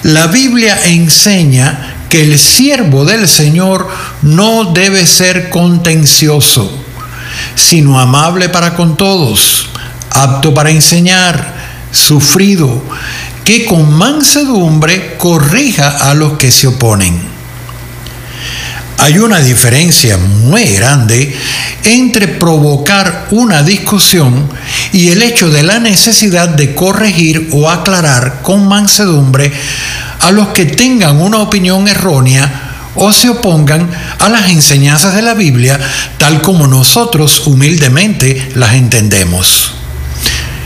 la 0.04 0.28
Biblia 0.28 0.80
enseña 0.86 1.91
que 2.12 2.24
el 2.24 2.38
siervo 2.38 3.06
del 3.06 3.26
Señor 3.26 3.88
no 4.22 4.66
debe 4.66 5.08
ser 5.08 5.50
contencioso, 5.50 6.70
sino 7.56 8.02
amable 8.02 8.50
para 8.50 8.76
con 8.76 8.98
todos, 8.98 9.70
apto 10.10 10.54
para 10.54 10.72
enseñar, 10.72 11.56
sufrido, 11.94 12.84
que 13.46 13.64
con 13.64 13.94
mansedumbre 13.94 15.16
corrija 15.18 15.88
a 15.88 16.14
los 16.14 16.34
que 16.34 16.52
se 16.52 16.68
oponen. 16.68 17.18
Hay 18.98 19.18
una 19.18 19.40
diferencia 19.40 20.18
muy 20.18 20.66
grande 20.66 21.34
entre 21.86 22.28
provocar 22.28 23.28
una 23.32 23.64
discusión 23.64 24.50
y 24.92 25.08
el 25.08 25.22
hecho 25.22 25.50
de 25.50 25.64
la 25.64 25.80
necesidad 25.80 26.50
de 26.50 26.76
corregir 26.76 27.48
o 27.54 27.70
aclarar 27.70 28.42
con 28.42 28.68
mansedumbre 28.68 29.54
a 30.22 30.32
los 30.32 30.50
que 30.50 30.66
tengan 30.66 31.22
una 31.22 31.40
opinión 31.40 31.88
errónea 31.88 32.72
o 32.96 33.12
se 33.14 33.30
opongan 33.30 33.90
a 34.20 34.30
las 34.30 34.50
enseñanzas 34.50 35.16
de 35.16 35.22
la 35.22 35.34
Biblia 35.34 35.80
tal 36.18 36.42
como 36.42 36.68
nosotros 36.68 37.44
humildemente 37.48 38.52
las 38.56 38.74
entendemos. 38.74 39.76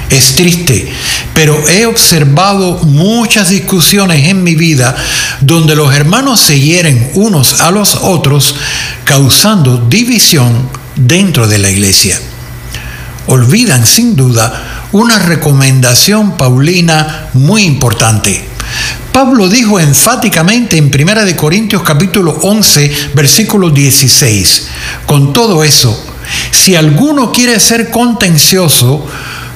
Es 0.10 0.36
triste, 0.36 0.92
pero 1.34 1.68
he 1.68 1.86
observado 1.86 2.78
muchas 2.84 3.50
discusiones 3.50 4.30
en 4.30 4.44
mi 4.44 4.56
vida 4.56 4.96
donde 5.42 5.76
los 5.76 5.94
hermanos 5.94 6.40
se 6.40 6.60
hieren 6.60 7.12
unos 7.16 7.62
a 7.62 7.72
los 7.72 7.96
otros, 7.96 8.56
causando 9.04 9.78
división 9.78 10.70
dentro 10.96 11.48
de 11.48 11.58
la 11.58 11.70
iglesia. 11.70 12.20
Olvidan 13.28 13.86
sin 13.86 14.16
duda 14.16 14.88
una 14.92 15.18
recomendación 15.18 16.38
paulina 16.38 17.30
muy 17.34 17.64
importante. 17.64 18.55
Pablo 19.12 19.48
dijo 19.50 19.80
enfáticamente 19.80 20.78
en 20.78 20.86
1 20.94 21.36
Corintios 21.38 21.84
capítulo 21.84 22.38
11, 22.42 23.12
versículo 23.14 23.70
16, 23.70 24.68
con 25.06 25.34
todo 25.34 25.64
eso, 25.64 26.06
si 26.52 26.76
alguno 26.76 27.32
quiere 27.32 27.60
ser 27.60 27.92
contencioso, 27.92 29.08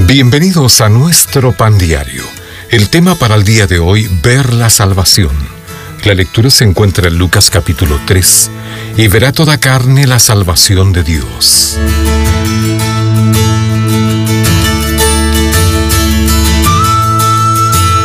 Bienvenidos 0.06 0.80
a 0.80 0.88
nuestro 0.88 1.52
pan 1.52 1.78
diario. 1.78 2.22
El 2.70 2.88
tema 2.88 3.14
para 3.14 3.34
el 3.34 3.44
día 3.44 3.66
de 3.66 3.78
hoy, 3.78 4.08
ver 4.22 4.52
la 4.52 4.70
salvación. 4.70 5.32
La 6.04 6.14
lectura 6.14 6.50
se 6.50 6.64
encuentra 6.64 7.08
en 7.08 7.16
Lucas 7.16 7.50
capítulo 7.50 7.98
3 8.04 8.50
y 8.96 9.08
verá 9.08 9.32
toda 9.32 9.58
carne 9.58 10.06
la 10.06 10.18
salvación 10.18 10.92
de 10.92 11.02
Dios. 11.02 11.78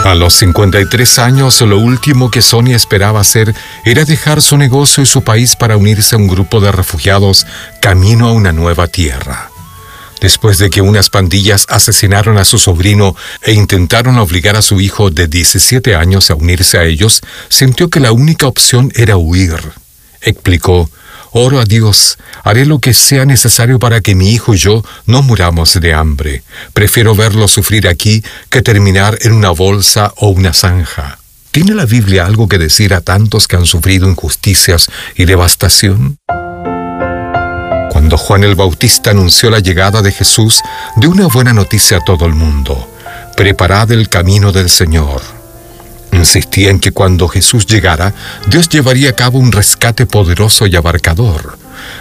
A 0.06 0.16
los 0.16 0.34
53 0.36 1.20
años, 1.20 1.60
lo 1.62 1.78
último 1.78 2.32
que 2.32 2.42
Sonia 2.42 2.76
esperaba 2.76 3.20
hacer 3.20 3.54
era 3.84 4.06
dejar 4.06 4.42
su 4.42 4.58
negocio 4.58 5.04
y 5.04 5.06
su 5.06 5.24
país 5.24 5.58
para 5.58 5.76
unirse 5.76 6.16
a 6.16 6.18
un 6.18 6.28
grupo 6.28 6.62
de 6.62 6.72
refugiados 6.72 7.46
camino 7.82 8.30
a 8.30 8.32
una 8.32 8.54
nueva 8.54 8.88
tierra. 8.88 9.52
Después 10.22 10.58
de 10.58 10.70
que 10.70 10.82
unas 10.82 11.10
pandillas 11.10 11.66
asesinaron 11.70 12.38
a 12.38 12.46
su 12.46 12.60
sobrino 12.60 13.16
e 13.42 13.54
intentaron 13.54 14.18
obligar 14.18 14.56
a 14.56 14.62
su 14.62 14.80
hijo 14.80 15.12
de 15.12 15.28
17 15.28 15.96
años 15.96 16.32
a 16.32 16.36
unirse 16.36 16.78
a 16.78 16.86
ellos, 16.86 17.22
sintió 17.50 17.90
que 17.90 18.00
la 18.00 18.14
única 18.14 18.48
opción 18.48 18.92
era 18.96 19.18
huir. 19.18 19.60
Explicó, 20.22 20.90
Oro 21.32 21.60
a 21.60 21.66
Dios, 21.66 22.18
haré 22.44 22.66
lo 22.66 22.80
que 22.80 22.94
sea 22.94 23.26
necesario 23.26 23.78
para 23.78 24.02
que 24.02 24.16
mi 24.16 24.32
hijo 24.32 24.54
y 24.56 24.58
yo 24.58 24.84
no 25.06 25.22
muramos 25.22 25.80
de 25.80 25.94
hambre. 25.94 26.44
Prefiero 26.74 27.14
verlo 27.16 27.48
sufrir 27.48 27.88
aquí 27.88 28.24
que 28.50 28.62
terminar 28.62 29.18
en 29.22 29.34
una 29.34 29.52
bolsa 29.52 30.12
o 30.18 30.30
una 30.30 30.54
zanja. 30.54 31.20
¿Tiene 31.52 31.76
la 31.76 31.86
Biblia 31.86 32.26
algo 32.26 32.48
que 32.48 32.58
decir 32.58 32.94
a 32.94 33.02
tantos 33.02 33.48
que 33.48 33.56
han 33.56 33.66
sufrido 33.66 34.08
injusticias 34.08 34.90
y 35.16 35.26
devastación? 35.26 36.18
Cuando 37.92 38.18
Juan 38.18 38.44
el 38.44 38.56
Bautista 38.56 39.12
anunció 39.12 39.50
la 39.50 39.60
llegada 39.60 40.02
de 40.02 40.12
Jesús, 40.12 40.62
dio 40.96 41.10
una 41.10 41.28
buena 41.28 41.54
noticia 41.54 41.98
a 41.98 42.04
todo 42.04 42.26
el 42.26 42.34
mundo. 42.34 42.90
Preparad 43.36 43.92
el 43.92 44.10
camino 44.10 44.52
del 44.52 44.70
Señor. 44.70 45.39
Insistía 46.12 46.70
en 46.70 46.80
que 46.80 46.92
cuando 46.92 47.28
Jesús 47.28 47.66
llegara, 47.66 48.14
Dios 48.48 48.70
llevaría 48.70 49.12
a 49.12 49.16
cabo 49.16 49.40
un 49.40 49.52
rescate 49.52 50.06
poderoso 50.06 50.68
y 50.68 50.76
abarcador. 50.76 51.58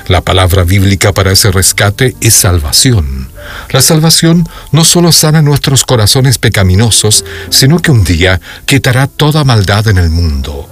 La 0.09 0.23
palabra 0.23 0.65
bíblica 0.65 1.13
para 1.13 1.33
ese 1.33 1.51
rescate 1.51 2.17
es 2.21 2.35
salvación. 2.35 3.29
La 3.71 3.81
salvación 3.81 4.49
no 4.73 4.85
solo 4.85 5.13
sana 5.13 5.43
nuestros 5.43 5.85
corazones 5.85 6.39
pecaminosos, 6.39 7.25
sino 7.51 7.79
que 7.79 7.91
un 7.91 8.05
día 8.05 8.41
quitará 8.65 9.07
toda 9.07 9.45
maldad 9.45 9.89
en 9.89 9.99
el 9.99 10.11
mundo. 10.11 10.69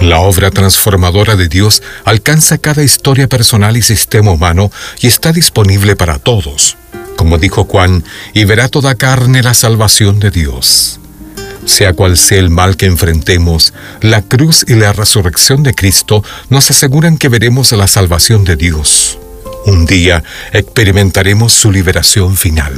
La 0.00 0.18
obra 0.18 0.50
transformadora 0.50 1.36
de 1.36 1.46
Dios 1.46 1.82
alcanza 2.04 2.58
cada 2.58 2.82
historia 2.82 3.28
personal 3.28 3.76
y 3.76 3.82
sistema 3.82 4.32
humano 4.32 4.72
y 5.00 5.06
está 5.06 5.32
disponible 5.32 5.94
para 5.94 6.18
todos. 6.18 6.76
Como 7.16 7.38
dijo 7.38 7.64
Juan, 7.64 8.02
y 8.34 8.44
verá 8.44 8.68
toda 8.68 8.96
carne 8.96 9.42
la 9.42 9.54
salvación 9.54 10.18
de 10.18 10.32
Dios. 10.32 10.98
Sea 11.64 11.92
cual 11.92 12.16
sea 12.16 12.38
el 12.38 12.50
mal 12.50 12.76
que 12.76 12.86
enfrentemos, 12.86 13.72
la 14.00 14.22
cruz 14.22 14.64
y 14.66 14.74
la 14.74 14.92
resurrección 14.92 15.62
de 15.62 15.74
Cristo 15.74 16.24
nos 16.48 16.70
aseguran 16.70 17.18
que 17.18 17.28
veremos 17.28 17.72
la 17.72 17.86
salvación 17.86 18.44
de 18.44 18.56
Dios. 18.56 19.18
Un 19.64 19.86
día 19.86 20.24
experimentaremos 20.52 21.52
su 21.52 21.70
liberación 21.70 22.36
final. 22.36 22.74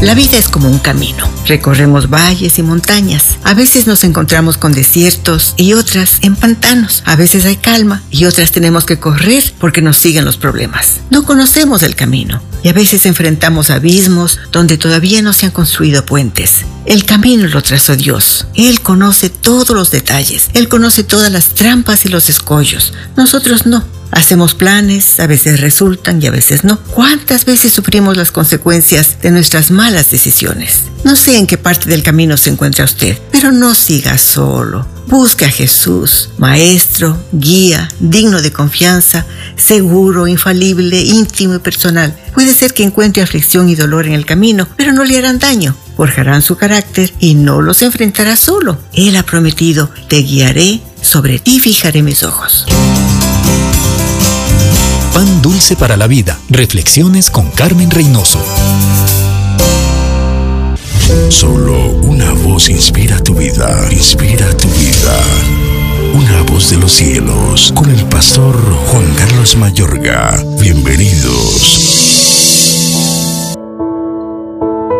La 0.00 0.14
vida 0.14 0.38
es 0.38 0.46
como 0.48 0.70
un 0.70 0.78
camino. 0.78 1.28
Recorremos 1.46 2.08
valles 2.08 2.60
y 2.60 2.62
montañas. 2.62 3.36
A 3.42 3.54
veces 3.54 3.88
nos 3.88 4.04
encontramos 4.04 4.56
con 4.56 4.70
desiertos 4.70 5.54
y 5.56 5.72
otras 5.72 6.18
en 6.22 6.36
pantanos. 6.36 7.02
A 7.04 7.16
veces 7.16 7.44
hay 7.44 7.56
calma 7.56 8.04
y 8.12 8.24
otras 8.26 8.52
tenemos 8.52 8.84
que 8.84 9.00
correr 9.00 9.42
porque 9.58 9.82
nos 9.82 9.96
siguen 9.96 10.24
los 10.24 10.36
problemas. 10.36 11.00
No 11.10 11.24
conocemos 11.24 11.82
el 11.82 11.96
camino 11.96 12.40
y 12.62 12.68
a 12.68 12.74
veces 12.74 13.06
enfrentamos 13.06 13.70
abismos 13.70 14.38
donde 14.52 14.78
todavía 14.78 15.20
no 15.20 15.32
se 15.32 15.46
han 15.46 15.52
construido 15.52 16.06
puentes. 16.06 16.64
El 16.86 17.04
camino 17.04 17.48
lo 17.48 17.60
trazó 17.60 17.96
Dios. 17.96 18.46
Él 18.54 18.80
conoce 18.80 19.30
todos 19.30 19.70
los 19.70 19.90
detalles. 19.90 20.48
Él 20.54 20.68
conoce 20.68 21.02
todas 21.02 21.32
las 21.32 21.54
trampas 21.54 22.04
y 22.04 22.08
los 22.08 22.30
escollos. 22.30 22.92
Nosotros 23.16 23.66
no. 23.66 23.97
Hacemos 24.10 24.54
planes, 24.54 25.20
a 25.20 25.26
veces 25.26 25.60
resultan 25.60 26.22
y 26.22 26.26
a 26.26 26.30
veces 26.30 26.64
no. 26.64 26.78
¿Cuántas 26.78 27.44
veces 27.44 27.72
sufrimos 27.72 28.16
las 28.16 28.32
consecuencias 28.32 29.20
de 29.22 29.30
nuestras 29.30 29.70
malas 29.70 30.10
decisiones? 30.10 30.82
No 31.04 31.16
sé 31.16 31.36
en 31.36 31.46
qué 31.46 31.58
parte 31.58 31.88
del 31.88 32.02
camino 32.02 32.36
se 32.36 32.50
encuentra 32.50 32.84
usted, 32.84 33.18
pero 33.30 33.52
no 33.52 33.74
siga 33.74 34.18
solo. 34.18 34.86
Busque 35.06 35.46
a 35.46 35.50
Jesús, 35.50 36.30
maestro, 36.36 37.18
guía, 37.32 37.88
digno 37.98 38.42
de 38.42 38.52
confianza, 38.52 39.24
seguro, 39.56 40.26
infalible, 40.26 41.00
íntimo 41.00 41.54
y 41.54 41.58
personal. 41.60 42.14
Puede 42.34 42.54
ser 42.54 42.74
que 42.74 42.82
encuentre 42.82 43.22
aflicción 43.22 43.70
y 43.70 43.74
dolor 43.74 44.06
en 44.06 44.12
el 44.12 44.26
camino, 44.26 44.68
pero 44.76 44.92
no 44.92 45.04
le 45.04 45.16
harán 45.16 45.38
daño. 45.38 45.74
Forjarán 45.96 46.42
su 46.42 46.56
carácter 46.56 47.12
y 47.20 47.34
no 47.34 47.62
los 47.62 47.80
enfrentará 47.82 48.36
solo. 48.36 48.78
Él 48.92 49.16
ha 49.16 49.22
prometido, 49.22 49.90
te 50.08 50.18
guiaré, 50.18 50.82
sobre 51.00 51.38
ti 51.38 51.58
fijaré 51.58 52.02
mis 52.02 52.22
ojos. 52.22 52.66
Pan 55.18 55.42
dulce 55.42 55.74
para 55.74 55.96
la 55.96 56.06
vida. 56.06 56.38
Reflexiones 56.48 57.28
con 57.28 57.50
Carmen 57.50 57.90
Reynoso. 57.90 58.38
Solo 61.28 61.90
una 62.02 62.32
voz 62.34 62.68
inspira 62.68 63.18
tu 63.18 63.34
vida, 63.34 63.88
inspira 63.90 64.48
tu 64.56 64.68
vida. 64.68 65.20
Una 66.14 66.42
voz 66.42 66.70
de 66.70 66.76
los 66.76 66.92
cielos, 66.92 67.72
con 67.74 67.90
el 67.90 68.04
pastor 68.04 68.54
Juan 68.86 69.12
Carlos 69.16 69.56
Mayorga. 69.56 70.40
Bienvenidos. 70.60 71.96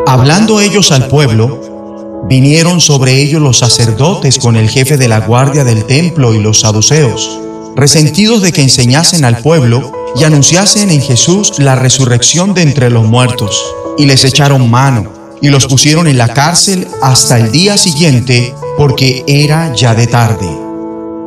Hablando 0.09 0.61
ellos 0.61 0.91
al 0.91 1.07
pueblo, 1.07 2.25
vinieron 2.29 2.81
sobre 2.81 3.23
ellos 3.23 3.41
los 3.41 3.59
sacerdotes 3.59 4.41
con 4.41 4.57
el 4.57 4.69
jefe 4.69 4.97
de 4.97 5.07
la 5.07 5.21
guardia 5.21 5.63
del 5.63 5.85
templo 5.85 6.35
y 6.35 6.41
los 6.41 6.63
saduceos, 6.63 7.39
resentidos 7.77 8.43
de 8.43 8.51
que 8.51 8.63
enseñasen 8.63 9.25
al 9.25 9.39
pueblo 9.39 9.98
y 10.17 10.25
anunciasen 10.25 10.91
en 10.91 11.01
Jesús 11.01 11.59
la 11.59 11.77
resurrección 11.77 12.55
de 12.55 12.63
entre 12.63 12.91
los 12.91 13.07
muertos, 13.07 13.63
y 13.97 14.07
les 14.07 14.25
echaron 14.25 14.71
mano 14.71 15.19
y 15.41 15.49
los 15.49 15.67
pusieron 15.67 16.07
en 16.07 16.19
la 16.19 16.29
cárcel 16.29 16.87
hasta 17.03 17.39
el 17.39 17.53
día 17.53 17.77
siguiente 17.79 18.55
porque 18.77 19.25
era 19.27 19.73
ya 19.75 19.95
de 19.95 20.07
tarde. 20.07 20.49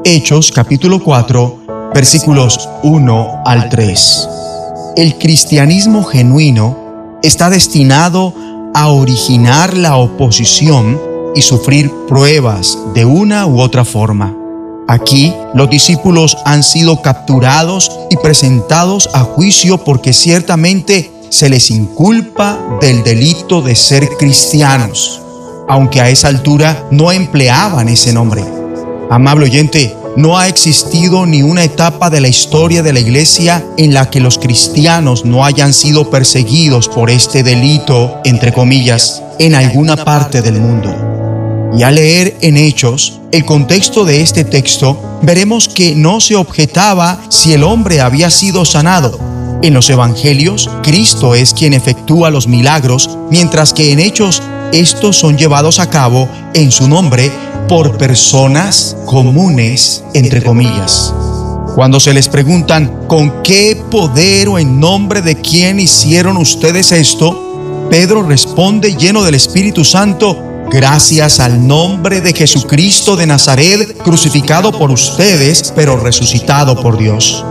Hechos 0.04 0.52
capítulo 0.52 1.02
4 1.02 1.92
versículos 1.94 2.70
1 2.84 3.44
al 3.46 3.70
3. 3.70 4.28
El 4.96 5.18
cristianismo 5.18 6.04
genuino 6.04 7.20
está 7.22 7.50
destinado 7.50 8.34
a 8.74 8.88
originar 8.90 9.76
la 9.76 9.98
oposición 9.98 11.00
y 11.36 11.42
sufrir 11.42 11.92
pruebas 12.08 12.78
de 12.94 13.06
una 13.06 13.46
u 13.46 13.60
otra 13.60 13.86
forma. 13.86 14.41
Aquí 14.92 15.34
los 15.54 15.70
discípulos 15.70 16.38
han 16.44 16.64
sido 16.64 17.02
capturados 17.02 17.90
y 18.10 18.18
presentados 18.18 19.10
a 19.14 19.22
juicio 19.22 19.78
porque 19.78 20.12
ciertamente 20.12 21.10
se 21.30 21.48
les 21.48 21.72
inculpa 21.72 22.60
del 22.82 23.02
delito 23.02 23.62
de 23.62 23.78
ser 23.78 24.10
cristianos, 24.20 25.22
aunque 25.70 26.02
a 26.02 26.10
esa 26.10 26.28
altura 26.28 26.90
no 26.92 27.14
empleaban 27.14 27.88
ese 27.88 28.12
nombre. 28.12 28.44
Amable 29.10 29.46
oyente, 29.46 29.96
no 30.18 30.38
ha 30.38 30.50
existido 30.50 31.26
ni 31.26 31.42
una 31.42 31.64
etapa 31.64 32.10
de 32.10 32.20
la 32.20 32.28
historia 32.28 32.84
de 32.84 32.92
la 32.92 33.00
iglesia 33.00 33.66
en 33.78 33.94
la 33.94 34.10
que 34.10 34.20
los 34.20 34.38
cristianos 34.40 35.24
no 35.24 35.46
hayan 35.46 35.72
sido 35.72 36.10
perseguidos 36.10 36.90
por 36.90 37.10
este 37.10 37.44
delito, 37.44 38.20
entre 38.26 38.52
comillas, 38.52 39.24
en 39.40 39.56
alguna 39.56 39.96
parte 39.96 40.42
del 40.42 40.60
mundo. 40.60 41.21
Y 41.78 41.84
al 41.84 41.96
leer 41.96 42.38
en 42.42 42.58
Hechos 42.58 43.20
el 43.32 43.46
contexto 43.46 44.04
de 44.06 44.22
este 44.22 44.44
texto, 44.44 45.20
veremos 45.22 45.70
que 45.70 45.96
no 45.96 46.20
se 46.20 46.36
objetaba 46.36 47.22
si 47.30 47.54
el 47.54 47.64
hombre 47.64 48.02
había 48.02 48.30
sido 48.30 48.66
sanado, 48.66 49.32
en 49.64 49.76
los 49.76 49.92
evangelios, 49.92 50.72
Cristo 50.82 51.36
es 51.36 51.54
quien 51.54 51.74
efectúa 51.74 52.32
los 52.32 52.48
milagros, 52.48 53.18
mientras 53.30 53.74
que 53.74 53.92
en 53.92 54.00
hechos 54.00 54.42
estos 54.74 55.18
son 55.18 55.38
llevados 55.38 55.78
a 55.78 55.88
cabo 55.88 56.28
en 56.56 56.72
su 56.72 56.88
nombre 56.88 57.32
por 57.68 57.96
personas 57.96 58.98
comunes, 59.06 60.04
entre 60.16 60.42
comillas. 60.42 61.14
Cuando 61.76 62.00
se 62.00 62.12
les 62.12 62.28
preguntan 62.28 63.06
con 63.08 63.44
qué 63.44 63.80
poder 63.92 64.50
o 64.50 64.58
en 64.58 64.80
nombre 64.80 65.22
de 65.22 65.40
quién 65.40 65.80
hicieron 65.80 66.38
ustedes 66.38 66.92
esto, 66.92 67.88
Pedro 67.92 68.24
responde 68.24 68.96
lleno 68.96 69.22
del 69.22 69.36
Espíritu 69.36 69.86
Santo, 69.86 70.44
gracias 70.72 71.42
al 71.42 71.68
nombre 71.68 72.22
de 72.22 72.34
Jesucristo 72.34 73.18
de 73.18 73.28
Nazaret, 73.28 73.98
crucificado 74.04 74.72
por 74.72 74.90
ustedes, 74.90 75.72
pero 75.76 75.98
resucitado 75.98 76.82
por 76.82 76.98
Dios. 76.98 77.44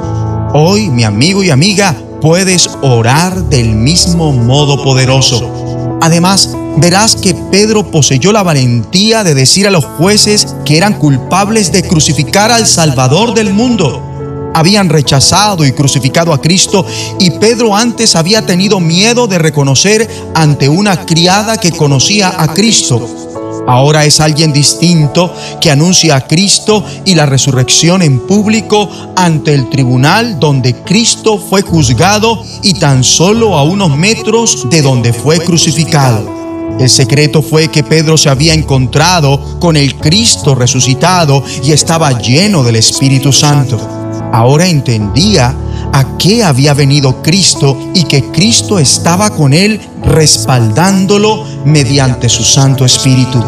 Hoy, 0.54 0.88
mi 0.88 1.04
amigo 1.04 1.44
y 1.44 1.50
amiga, 1.50 1.94
puedes 2.20 2.70
orar 2.80 3.44
del 3.44 3.74
mismo 3.74 4.32
modo 4.32 4.82
poderoso. 4.82 5.98
Además, 6.00 6.56
verás 6.78 7.14
que 7.14 7.34
Pedro 7.34 7.90
poseyó 7.90 8.32
la 8.32 8.42
valentía 8.42 9.22
de 9.22 9.34
decir 9.34 9.66
a 9.66 9.70
los 9.70 9.84
jueces 9.84 10.56
que 10.64 10.78
eran 10.78 10.94
culpables 10.94 11.72
de 11.72 11.82
crucificar 11.82 12.50
al 12.50 12.66
Salvador 12.66 13.34
del 13.34 13.52
mundo. 13.52 14.09
Habían 14.54 14.88
rechazado 14.88 15.64
y 15.64 15.72
crucificado 15.72 16.32
a 16.32 16.40
Cristo 16.40 16.84
y 17.18 17.30
Pedro 17.32 17.74
antes 17.76 18.16
había 18.16 18.44
tenido 18.44 18.80
miedo 18.80 19.26
de 19.26 19.38
reconocer 19.38 20.08
ante 20.34 20.68
una 20.68 21.06
criada 21.06 21.56
que 21.56 21.72
conocía 21.72 22.34
a 22.36 22.52
Cristo 22.52 23.20
Ahora 23.66 24.04
es 24.04 24.20
alguien 24.20 24.52
distinto 24.52 25.32
que 25.60 25.70
anuncia 25.70 26.16
a 26.16 26.26
Cristo 26.26 26.84
y 27.04 27.14
la 27.14 27.26
resurrección 27.26 28.02
en 28.02 28.18
público 28.18 28.88
ante 29.16 29.54
el 29.54 29.70
tribunal 29.70 30.40
donde 30.40 30.74
Cristo 30.74 31.38
fue 31.38 31.62
juzgado 31.62 32.42
y 32.62 32.74
tan 32.74 33.04
solo 33.04 33.56
a 33.56 33.62
unos 33.62 33.96
metros 33.96 34.68
de 34.70 34.82
donde 34.82 35.12
fue 35.12 35.38
crucificado. 35.38 36.40
El 36.78 36.88
secreto 36.88 37.42
fue 37.42 37.68
que 37.68 37.84
Pedro 37.84 38.16
se 38.16 38.30
había 38.30 38.54
encontrado 38.54 39.58
con 39.60 39.76
el 39.76 39.96
Cristo 39.96 40.54
resucitado 40.54 41.44
y 41.62 41.72
estaba 41.72 42.18
lleno 42.18 42.64
del 42.64 42.76
Espíritu 42.76 43.32
Santo. 43.32 44.09
Ahora 44.32 44.66
entendía 44.66 45.54
a 45.92 46.16
qué 46.18 46.44
había 46.44 46.74
venido 46.74 47.22
Cristo 47.22 47.76
y 47.94 48.04
que 48.04 48.30
Cristo 48.30 48.78
estaba 48.78 49.30
con 49.30 49.52
él 49.52 49.80
respaldándolo 50.04 51.44
mediante 51.64 52.28
su 52.28 52.44
Santo 52.44 52.84
Espíritu. 52.84 53.42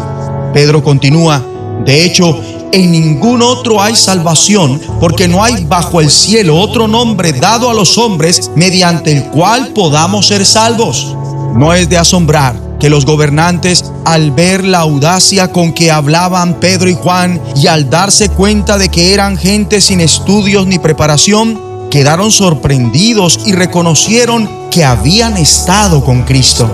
Pedro 0.53 0.83
continúa, 0.83 1.41
de 1.85 2.05
hecho, 2.05 2.37
en 2.71 2.91
ningún 2.91 3.41
otro 3.41 3.81
hay 3.81 3.95
salvación, 3.95 4.81
porque 4.99 5.27
no 5.27 5.43
hay 5.43 5.63
bajo 5.65 6.01
el 6.01 6.09
cielo 6.09 6.57
otro 6.59 6.87
nombre 6.87 7.31
dado 7.31 7.69
a 7.69 7.73
los 7.73 7.97
hombres 7.97 8.51
mediante 8.55 9.11
el 9.11 9.25
cual 9.25 9.69
podamos 9.69 10.27
ser 10.27 10.45
salvos. 10.45 11.15
No 11.55 11.73
es 11.73 11.87
de 11.87 11.97
asombrar 11.97 12.72
que 12.83 12.89
los 12.89 13.05
gobernantes, 13.05 13.85
al 14.03 14.31
ver 14.31 14.65
la 14.65 14.79
audacia 14.79 15.53
con 15.53 15.71
que 15.71 15.89
hablaban 15.89 16.59
Pedro 16.59 16.89
y 16.89 16.93
Juan 16.93 17.41
y 17.55 17.67
al 17.67 17.89
darse 17.89 18.27
cuenta 18.27 18.77
de 18.77 18.89
que 18.89 19.13
eran 19.13 19.37
gente 19.37 19.79
sin 19.79 20.01
estudios 20.01 20.67
ni 20.67 20.79
preparación, 20.79 21.87
quedaron 21.89 22.29
sorprendidos 22.29 23.39
y 23.45 23.53
reconocieron 23.53 24.49
que 24.69 24.83
habían 24.83 25.37
estado 25.37 26.03
con 26.03 26.23
Cristo. 26.23 26.69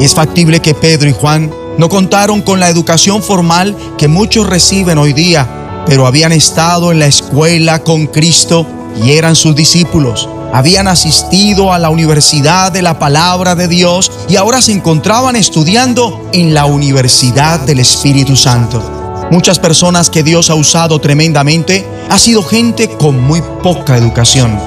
Es 0.00 0.14
factible 0.14 0.60
que 0.60 0.72
Pedro 0.72 1.10
y 1.10 1.12
Juan 1.12 1.52
no 1.76 1.90
contaron 1.90 2.40
con 2.40 2.58
la 2.58 2.70
educación 2.70 3.22
formal 3.22 3.76
que 3.98 4.08
muchos 4.08 4.46
reciben 4.46 4.96
hoy 4.96 5.12
día, 5.12 5.84
pero 5.86 6.06
habían 6.06 6.32
estado 6.32 6.90
en 6.90 7.00
la 7.00 7.06
escuela 7.06 7.80
con 7.80 8.06
Cristo 8.06 8.66
y 9.04 9.10
eran 9.10 9.36
sus 9.36 9.54
discípulos. 9.54 10.26
Habían 10.52 10.88
asistido 10.88 11.72
a 11.72 11.78
la 11.78 11.90
Universidad 11.90 12.72
de 12.72 12.82
la 12.82 12.98
Palabra 12.98 13.54
de 13.54 13.68
Dios 13.68 14.10
y 14.28 14.36
ahora 14.36 14.62
se 14.62 14.72
encontraban 14.72 15.36
estudiando 15.36 16.28
en 16.32 16.54
la 16.54 16.64
Universidad 16.64 17.60
del 17.60 17.80
Espíritu 17.80 18.34
Santo. 18.34 18.82
Muchas 19.30 19.58
personas 19.58 20.08
que 20.08 20.22
Dios 20.22 20.48
ha 20.48 20.54
usado 20.54 21.00
tremendamente 21.00 21.86
ha 22.08 22.18
sido 22.18 22.42
gente 22.42 22.88
con 22.88 23.20
muy 23.20 23.42
poca 23.62 23.98
educación. 23.98 24.58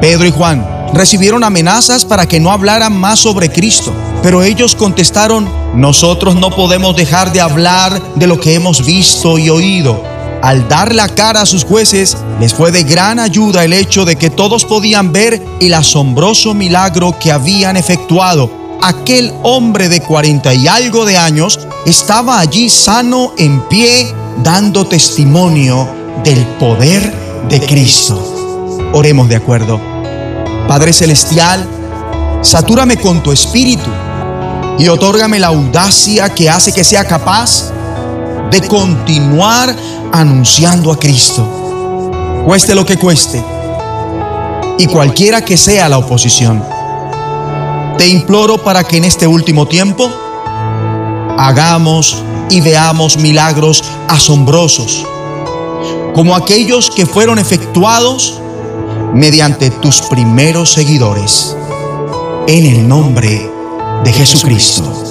Pedro 0.00 0.26
y 0.26 0.30
Juan 0.30 0.64
recibieron 0.94 1.42
amenazas 1.42 2.04
para 2.04 2.26
que 2.26 2.38
no 2.38 2.52
hablaran 2.52 2.96
más 2.96 3.18
sobre 3.18 3.50
Cristo, 3.50 3.92
pero 4.22 4.44
ellos 4.44 4.76
contestaron, 4.76 5.48
nosotros 5.74 6.36
no 6.36 6.50
podemos 6.50 6.94
dejar 6.94 7.32
de 7.32 7.40
hablar 7.40 8.00
de 8.14 8.28
lo 8.28 8.38
que 8.38 8.54
hemos 8.54 8.86
visto 8.86 9.38
y 9.38 9.50
oído. 9.50 10.15
Al 10.46 10.68
dar 10.68 10.94
la 10.94 11.08
cara 11.08 11.40
a 11.40 11.46
sus 11.46 11.64
jueces, 11.64 12.16
les 12.38 12.54
fue 12.54 12.70
de 12.70 12.84
gran 12.84 13.18
ayuda 13.18 13.64
el 13.64 13.72
hecho 13.72 14.04
de 14.04 14.14
que 14.14 14.30
todos 14.30 14.64
podían 14.64 15.10
ver 15.10 15.42
el 15.58 15.74
asombroso 15.74 16.54
milagro 16.54 17.18
que 17.18 17.32
habían 17.32 17.76
efectuado 17.76 18.78
aquel 18.80 19.32
hombre 19.42 19.88
de 19.88 20.00
cuarenta 20.00 20.54
y 20.54 20.68
algo 20.68 21.04
de 21.04 21.16
años 21.16 21.58
estaba 21.84 22.38
allí 22.38 22.68
sano 22.68 23.32
en 23.36 23.60
pie, 23.62 24.06
dando 24.44 24.86
testimonio 24.86 25.88
del 26.22 26.46
poder 26.60 27.12
de 27.48 27.60
Cristo. 27.62 28.78
Oremos 28.92 29.28
de 29.28 29.34
acuerdo. 29.34 29.80
Padre 30.68 30.92
Celestial, 30.92 31.66
satúrame 32.42 32.98
con 32.98 33.20
tu 33.20 33.32
espíritu 33.32 33.90
y 34.78 34.86
otórgame 34.86 35.40
la 35.40 35.48
audacia 35.48 36.32
que 36.32 36.48
hace 36.48 36.72
que 36.72 36.84
sea 36.84 37.04
capaz 37.04 37.72
de 38.60 38.66
continuar 38.68 39.76
anunciando 40.12 40.90
a 40.90 40.98
Cristo, 40.98 41.46
cueste 42.46 42.74
lo 42.74 42.86
que 42.86 42.96
cueste, 42.96 43.44
y 44.78 44.86
cualquiera 44.86 45.44
que 45.44 45.58
sea 45.58 45.90
la 45.90 45.98
oposición. 45.98 46.64
Te 47.98 48.08
imploro 48.08 48.56
para 48.56 48.82
que 48.82 48.96
en 48.96 49.04
este 49.04 49.26
último 49.26 49.66
tiempo 49.66 50.10
hagamos 51.36 52.22
y 52.48 52.62
veamos 52.62 53.18
milagros 53.18 53.84
asombrosos, 54.08 55.04
como 56.14 56.34
aquellos 56.34 56.90
que 56.90 57.04
fueron 57.04 57.38
efectuados 57.38 58.40
mediante 59.12 59.70
tus 59.70 60.00
primeros 60.00 60.72
seguidores. 60.72 61.54
En 62.46 62.64
el 62.64 62.88
nombre 62.88 63.50
de 64.02 64.12
Jesucristo. 64.14 65.05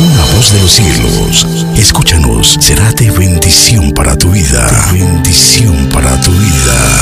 Una 0.00 0.24
voz 0.36 0.52
de 0.52 0.60
los 0.60 0.70
cielos, 0.70 1.46
escúchanos, 1.76 2.56
será 2.60 2.92
de 2.92 3.10
bendición 3.10 3.92
para 3.92 4.16
tu 4.16 4.30
vida. 4.30 4.70
bendición 4.92 5.88
para 5.92 6.20
tu 6.20 6.30
vida. 6.30 7.00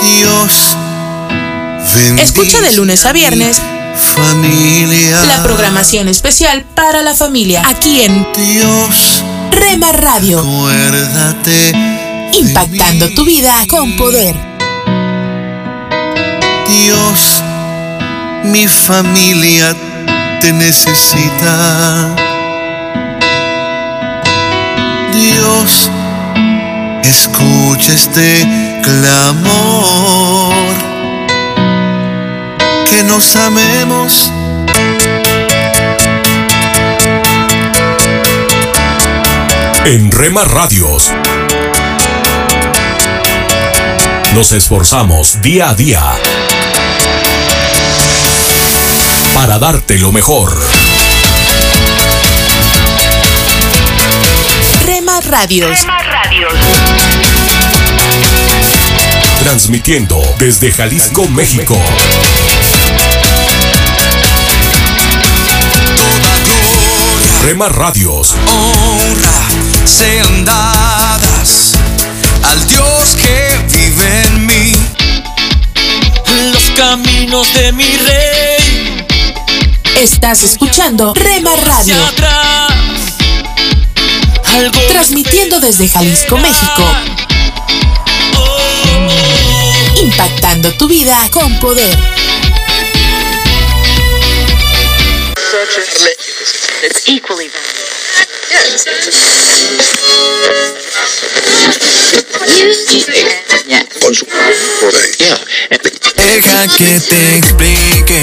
Dios. 0.00 0.76
Escucha 2.18 2.60
de 2.60 2.72
lunes 2.72 3.06
a 3.06 3.12
viernes 3.12 3.62
Familia. 4.16 5.22
la 5.26 5.44
programación 5.44 6.08
especial 6.08 6.64
para 6.74 7.02
la 7.02 7.14
familia 7.14 7.62
aquí 7.66 8.00
en 8.02 8.26
Dios. 8.34 9.22
Rema 9.52 9.92
Radio. 9.92 10.40
Acuérdate. 10.40 11.72
Impactando 12.32 13.10
tu 13.10 13.24
vida 13.24 13.54
con 13.68 13.96
poder. 13.96 14.34
Dios, 16.66 17.42
mi 18.42 18.66
familia 18.66 19.76
te 20.40 20.52
necesita. 20.52 22.23
Dios, 25.14 25.90
escucha 27.04 27.92
este 27.92 28.80
clamor. 28.82 30.54
Que 32.90 33.04
nos 33.04 33.36
amemos. 33.36 34.32
En 39.84 40.10
Rema 40.10 40.44
Radios 40.44 41.12
nos 44.34 44.50
esforzamos 44.50 45.40
día 45.42 45.70
a 45.70 45.74
día 45.74 46.02
para 49.32 49.60
darte 49.60 49.98
lo 49.98 50.10
mejor. 50.10 50.93
Rema 55.14 55.30
Radios. 55.30 55.78
Transmitiendo 59.38 60.20
desde 60.40 60.72
Jalisco, 60.72 61.28
México. 61.28 61.80
Rema 67.44 67.68
Radios. 67.68 68.34
honra 68.48 69.30
sean 69.84 70.44
dadas 70.44 71.74
al 72.42 72.66
Dios 72.66 73.16
que 73.22 73.56
vive 73.72 74.22
en 74.24 74.46
mí. 74.46 74.72
Los 76.50 76.72
caminos 76.76 77.54
de 77.54 77.70
mi 77.70 77.84
rey. 77.84 79.06
Estás 79.94 80.42
escuchando 80.42 81.14
Rema 81.14 81.54
Radio. 81.54 81.94
Transmitiendo 84.88 85.58
desde 85.58 85.88
Jalisco, 85.88 86.36
México. 86.36 86.84
Impactando 90.00 90.72
tu 90.74 90.86
vida 90.86 91.28
con 91.32 91.58
poder. 91.58 91.96
Deja 106.16 106.68
que 106.76 107.00
te 107.00 107.38
explique 107.38 108.22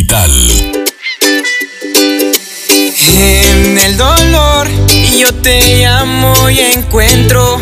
Digital, 0.00 0.32
En 3.18 3.76
el 3.76 3.98
dolor 3.98 4.66
yo 5.18 5.30
te 5.42 5.76
llamo 5.76 6.48
y 6.48 6.60
encuentro 6.60 7.60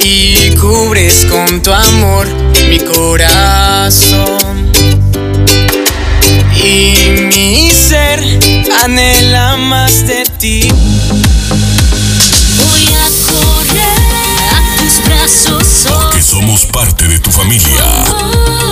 y 0.00 0.54
cubres 0.60 1.26
con 1.28 1.60
tu 1.60 1.72
amor 1.72 2.28
mi 2.68 2.78
corazón. 2.78 4.70
Y 6.54 6.94
mi 7.22 7.68
ser 7.72 8.20
anhela 8.84 9.56
más 9.56 10.06
de 10.06 10.24
ti. 10.38 10.68
Voy 12.62 12.86
a 12.94 13.08
correr 13.32 14.22
a 14.54 14.76
tus 14.78 15.04
brazos, 15.04 15.86
oh, 15.90 16.10
que 16.10 16.22
somos 16.22 16.64
parte 16.66 17.08
de 17.08 17.18
tu 17.18 17.32
familia. 17.32 18.71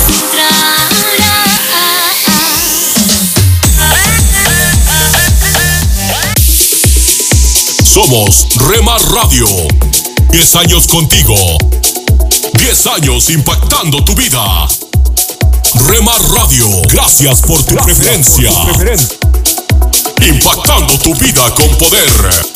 Somos 8.03 8.47
Rema 8.67 8.97
Radio. 9.13 9.45
10 10.31 10.55
años 10.55 10.87
contigo. 10.87 11.35
10 12.53 12.87
años 12.87 13.29
impactando 13.29 14.03
tu 14.03 14.15
vida. 14.15 14.67
Rema 15.87 16.17
Radio, 16.33 16.81
gracias 16.89 17.41
por 17.41 17.61
tu 17.61 17.75
preferencia. 17.75 18.51
Impactando 20.19 20.97
tu 20.97 21.13
vida 21.13 21.53
con 21.53 21.69
poder. 21.77 22.50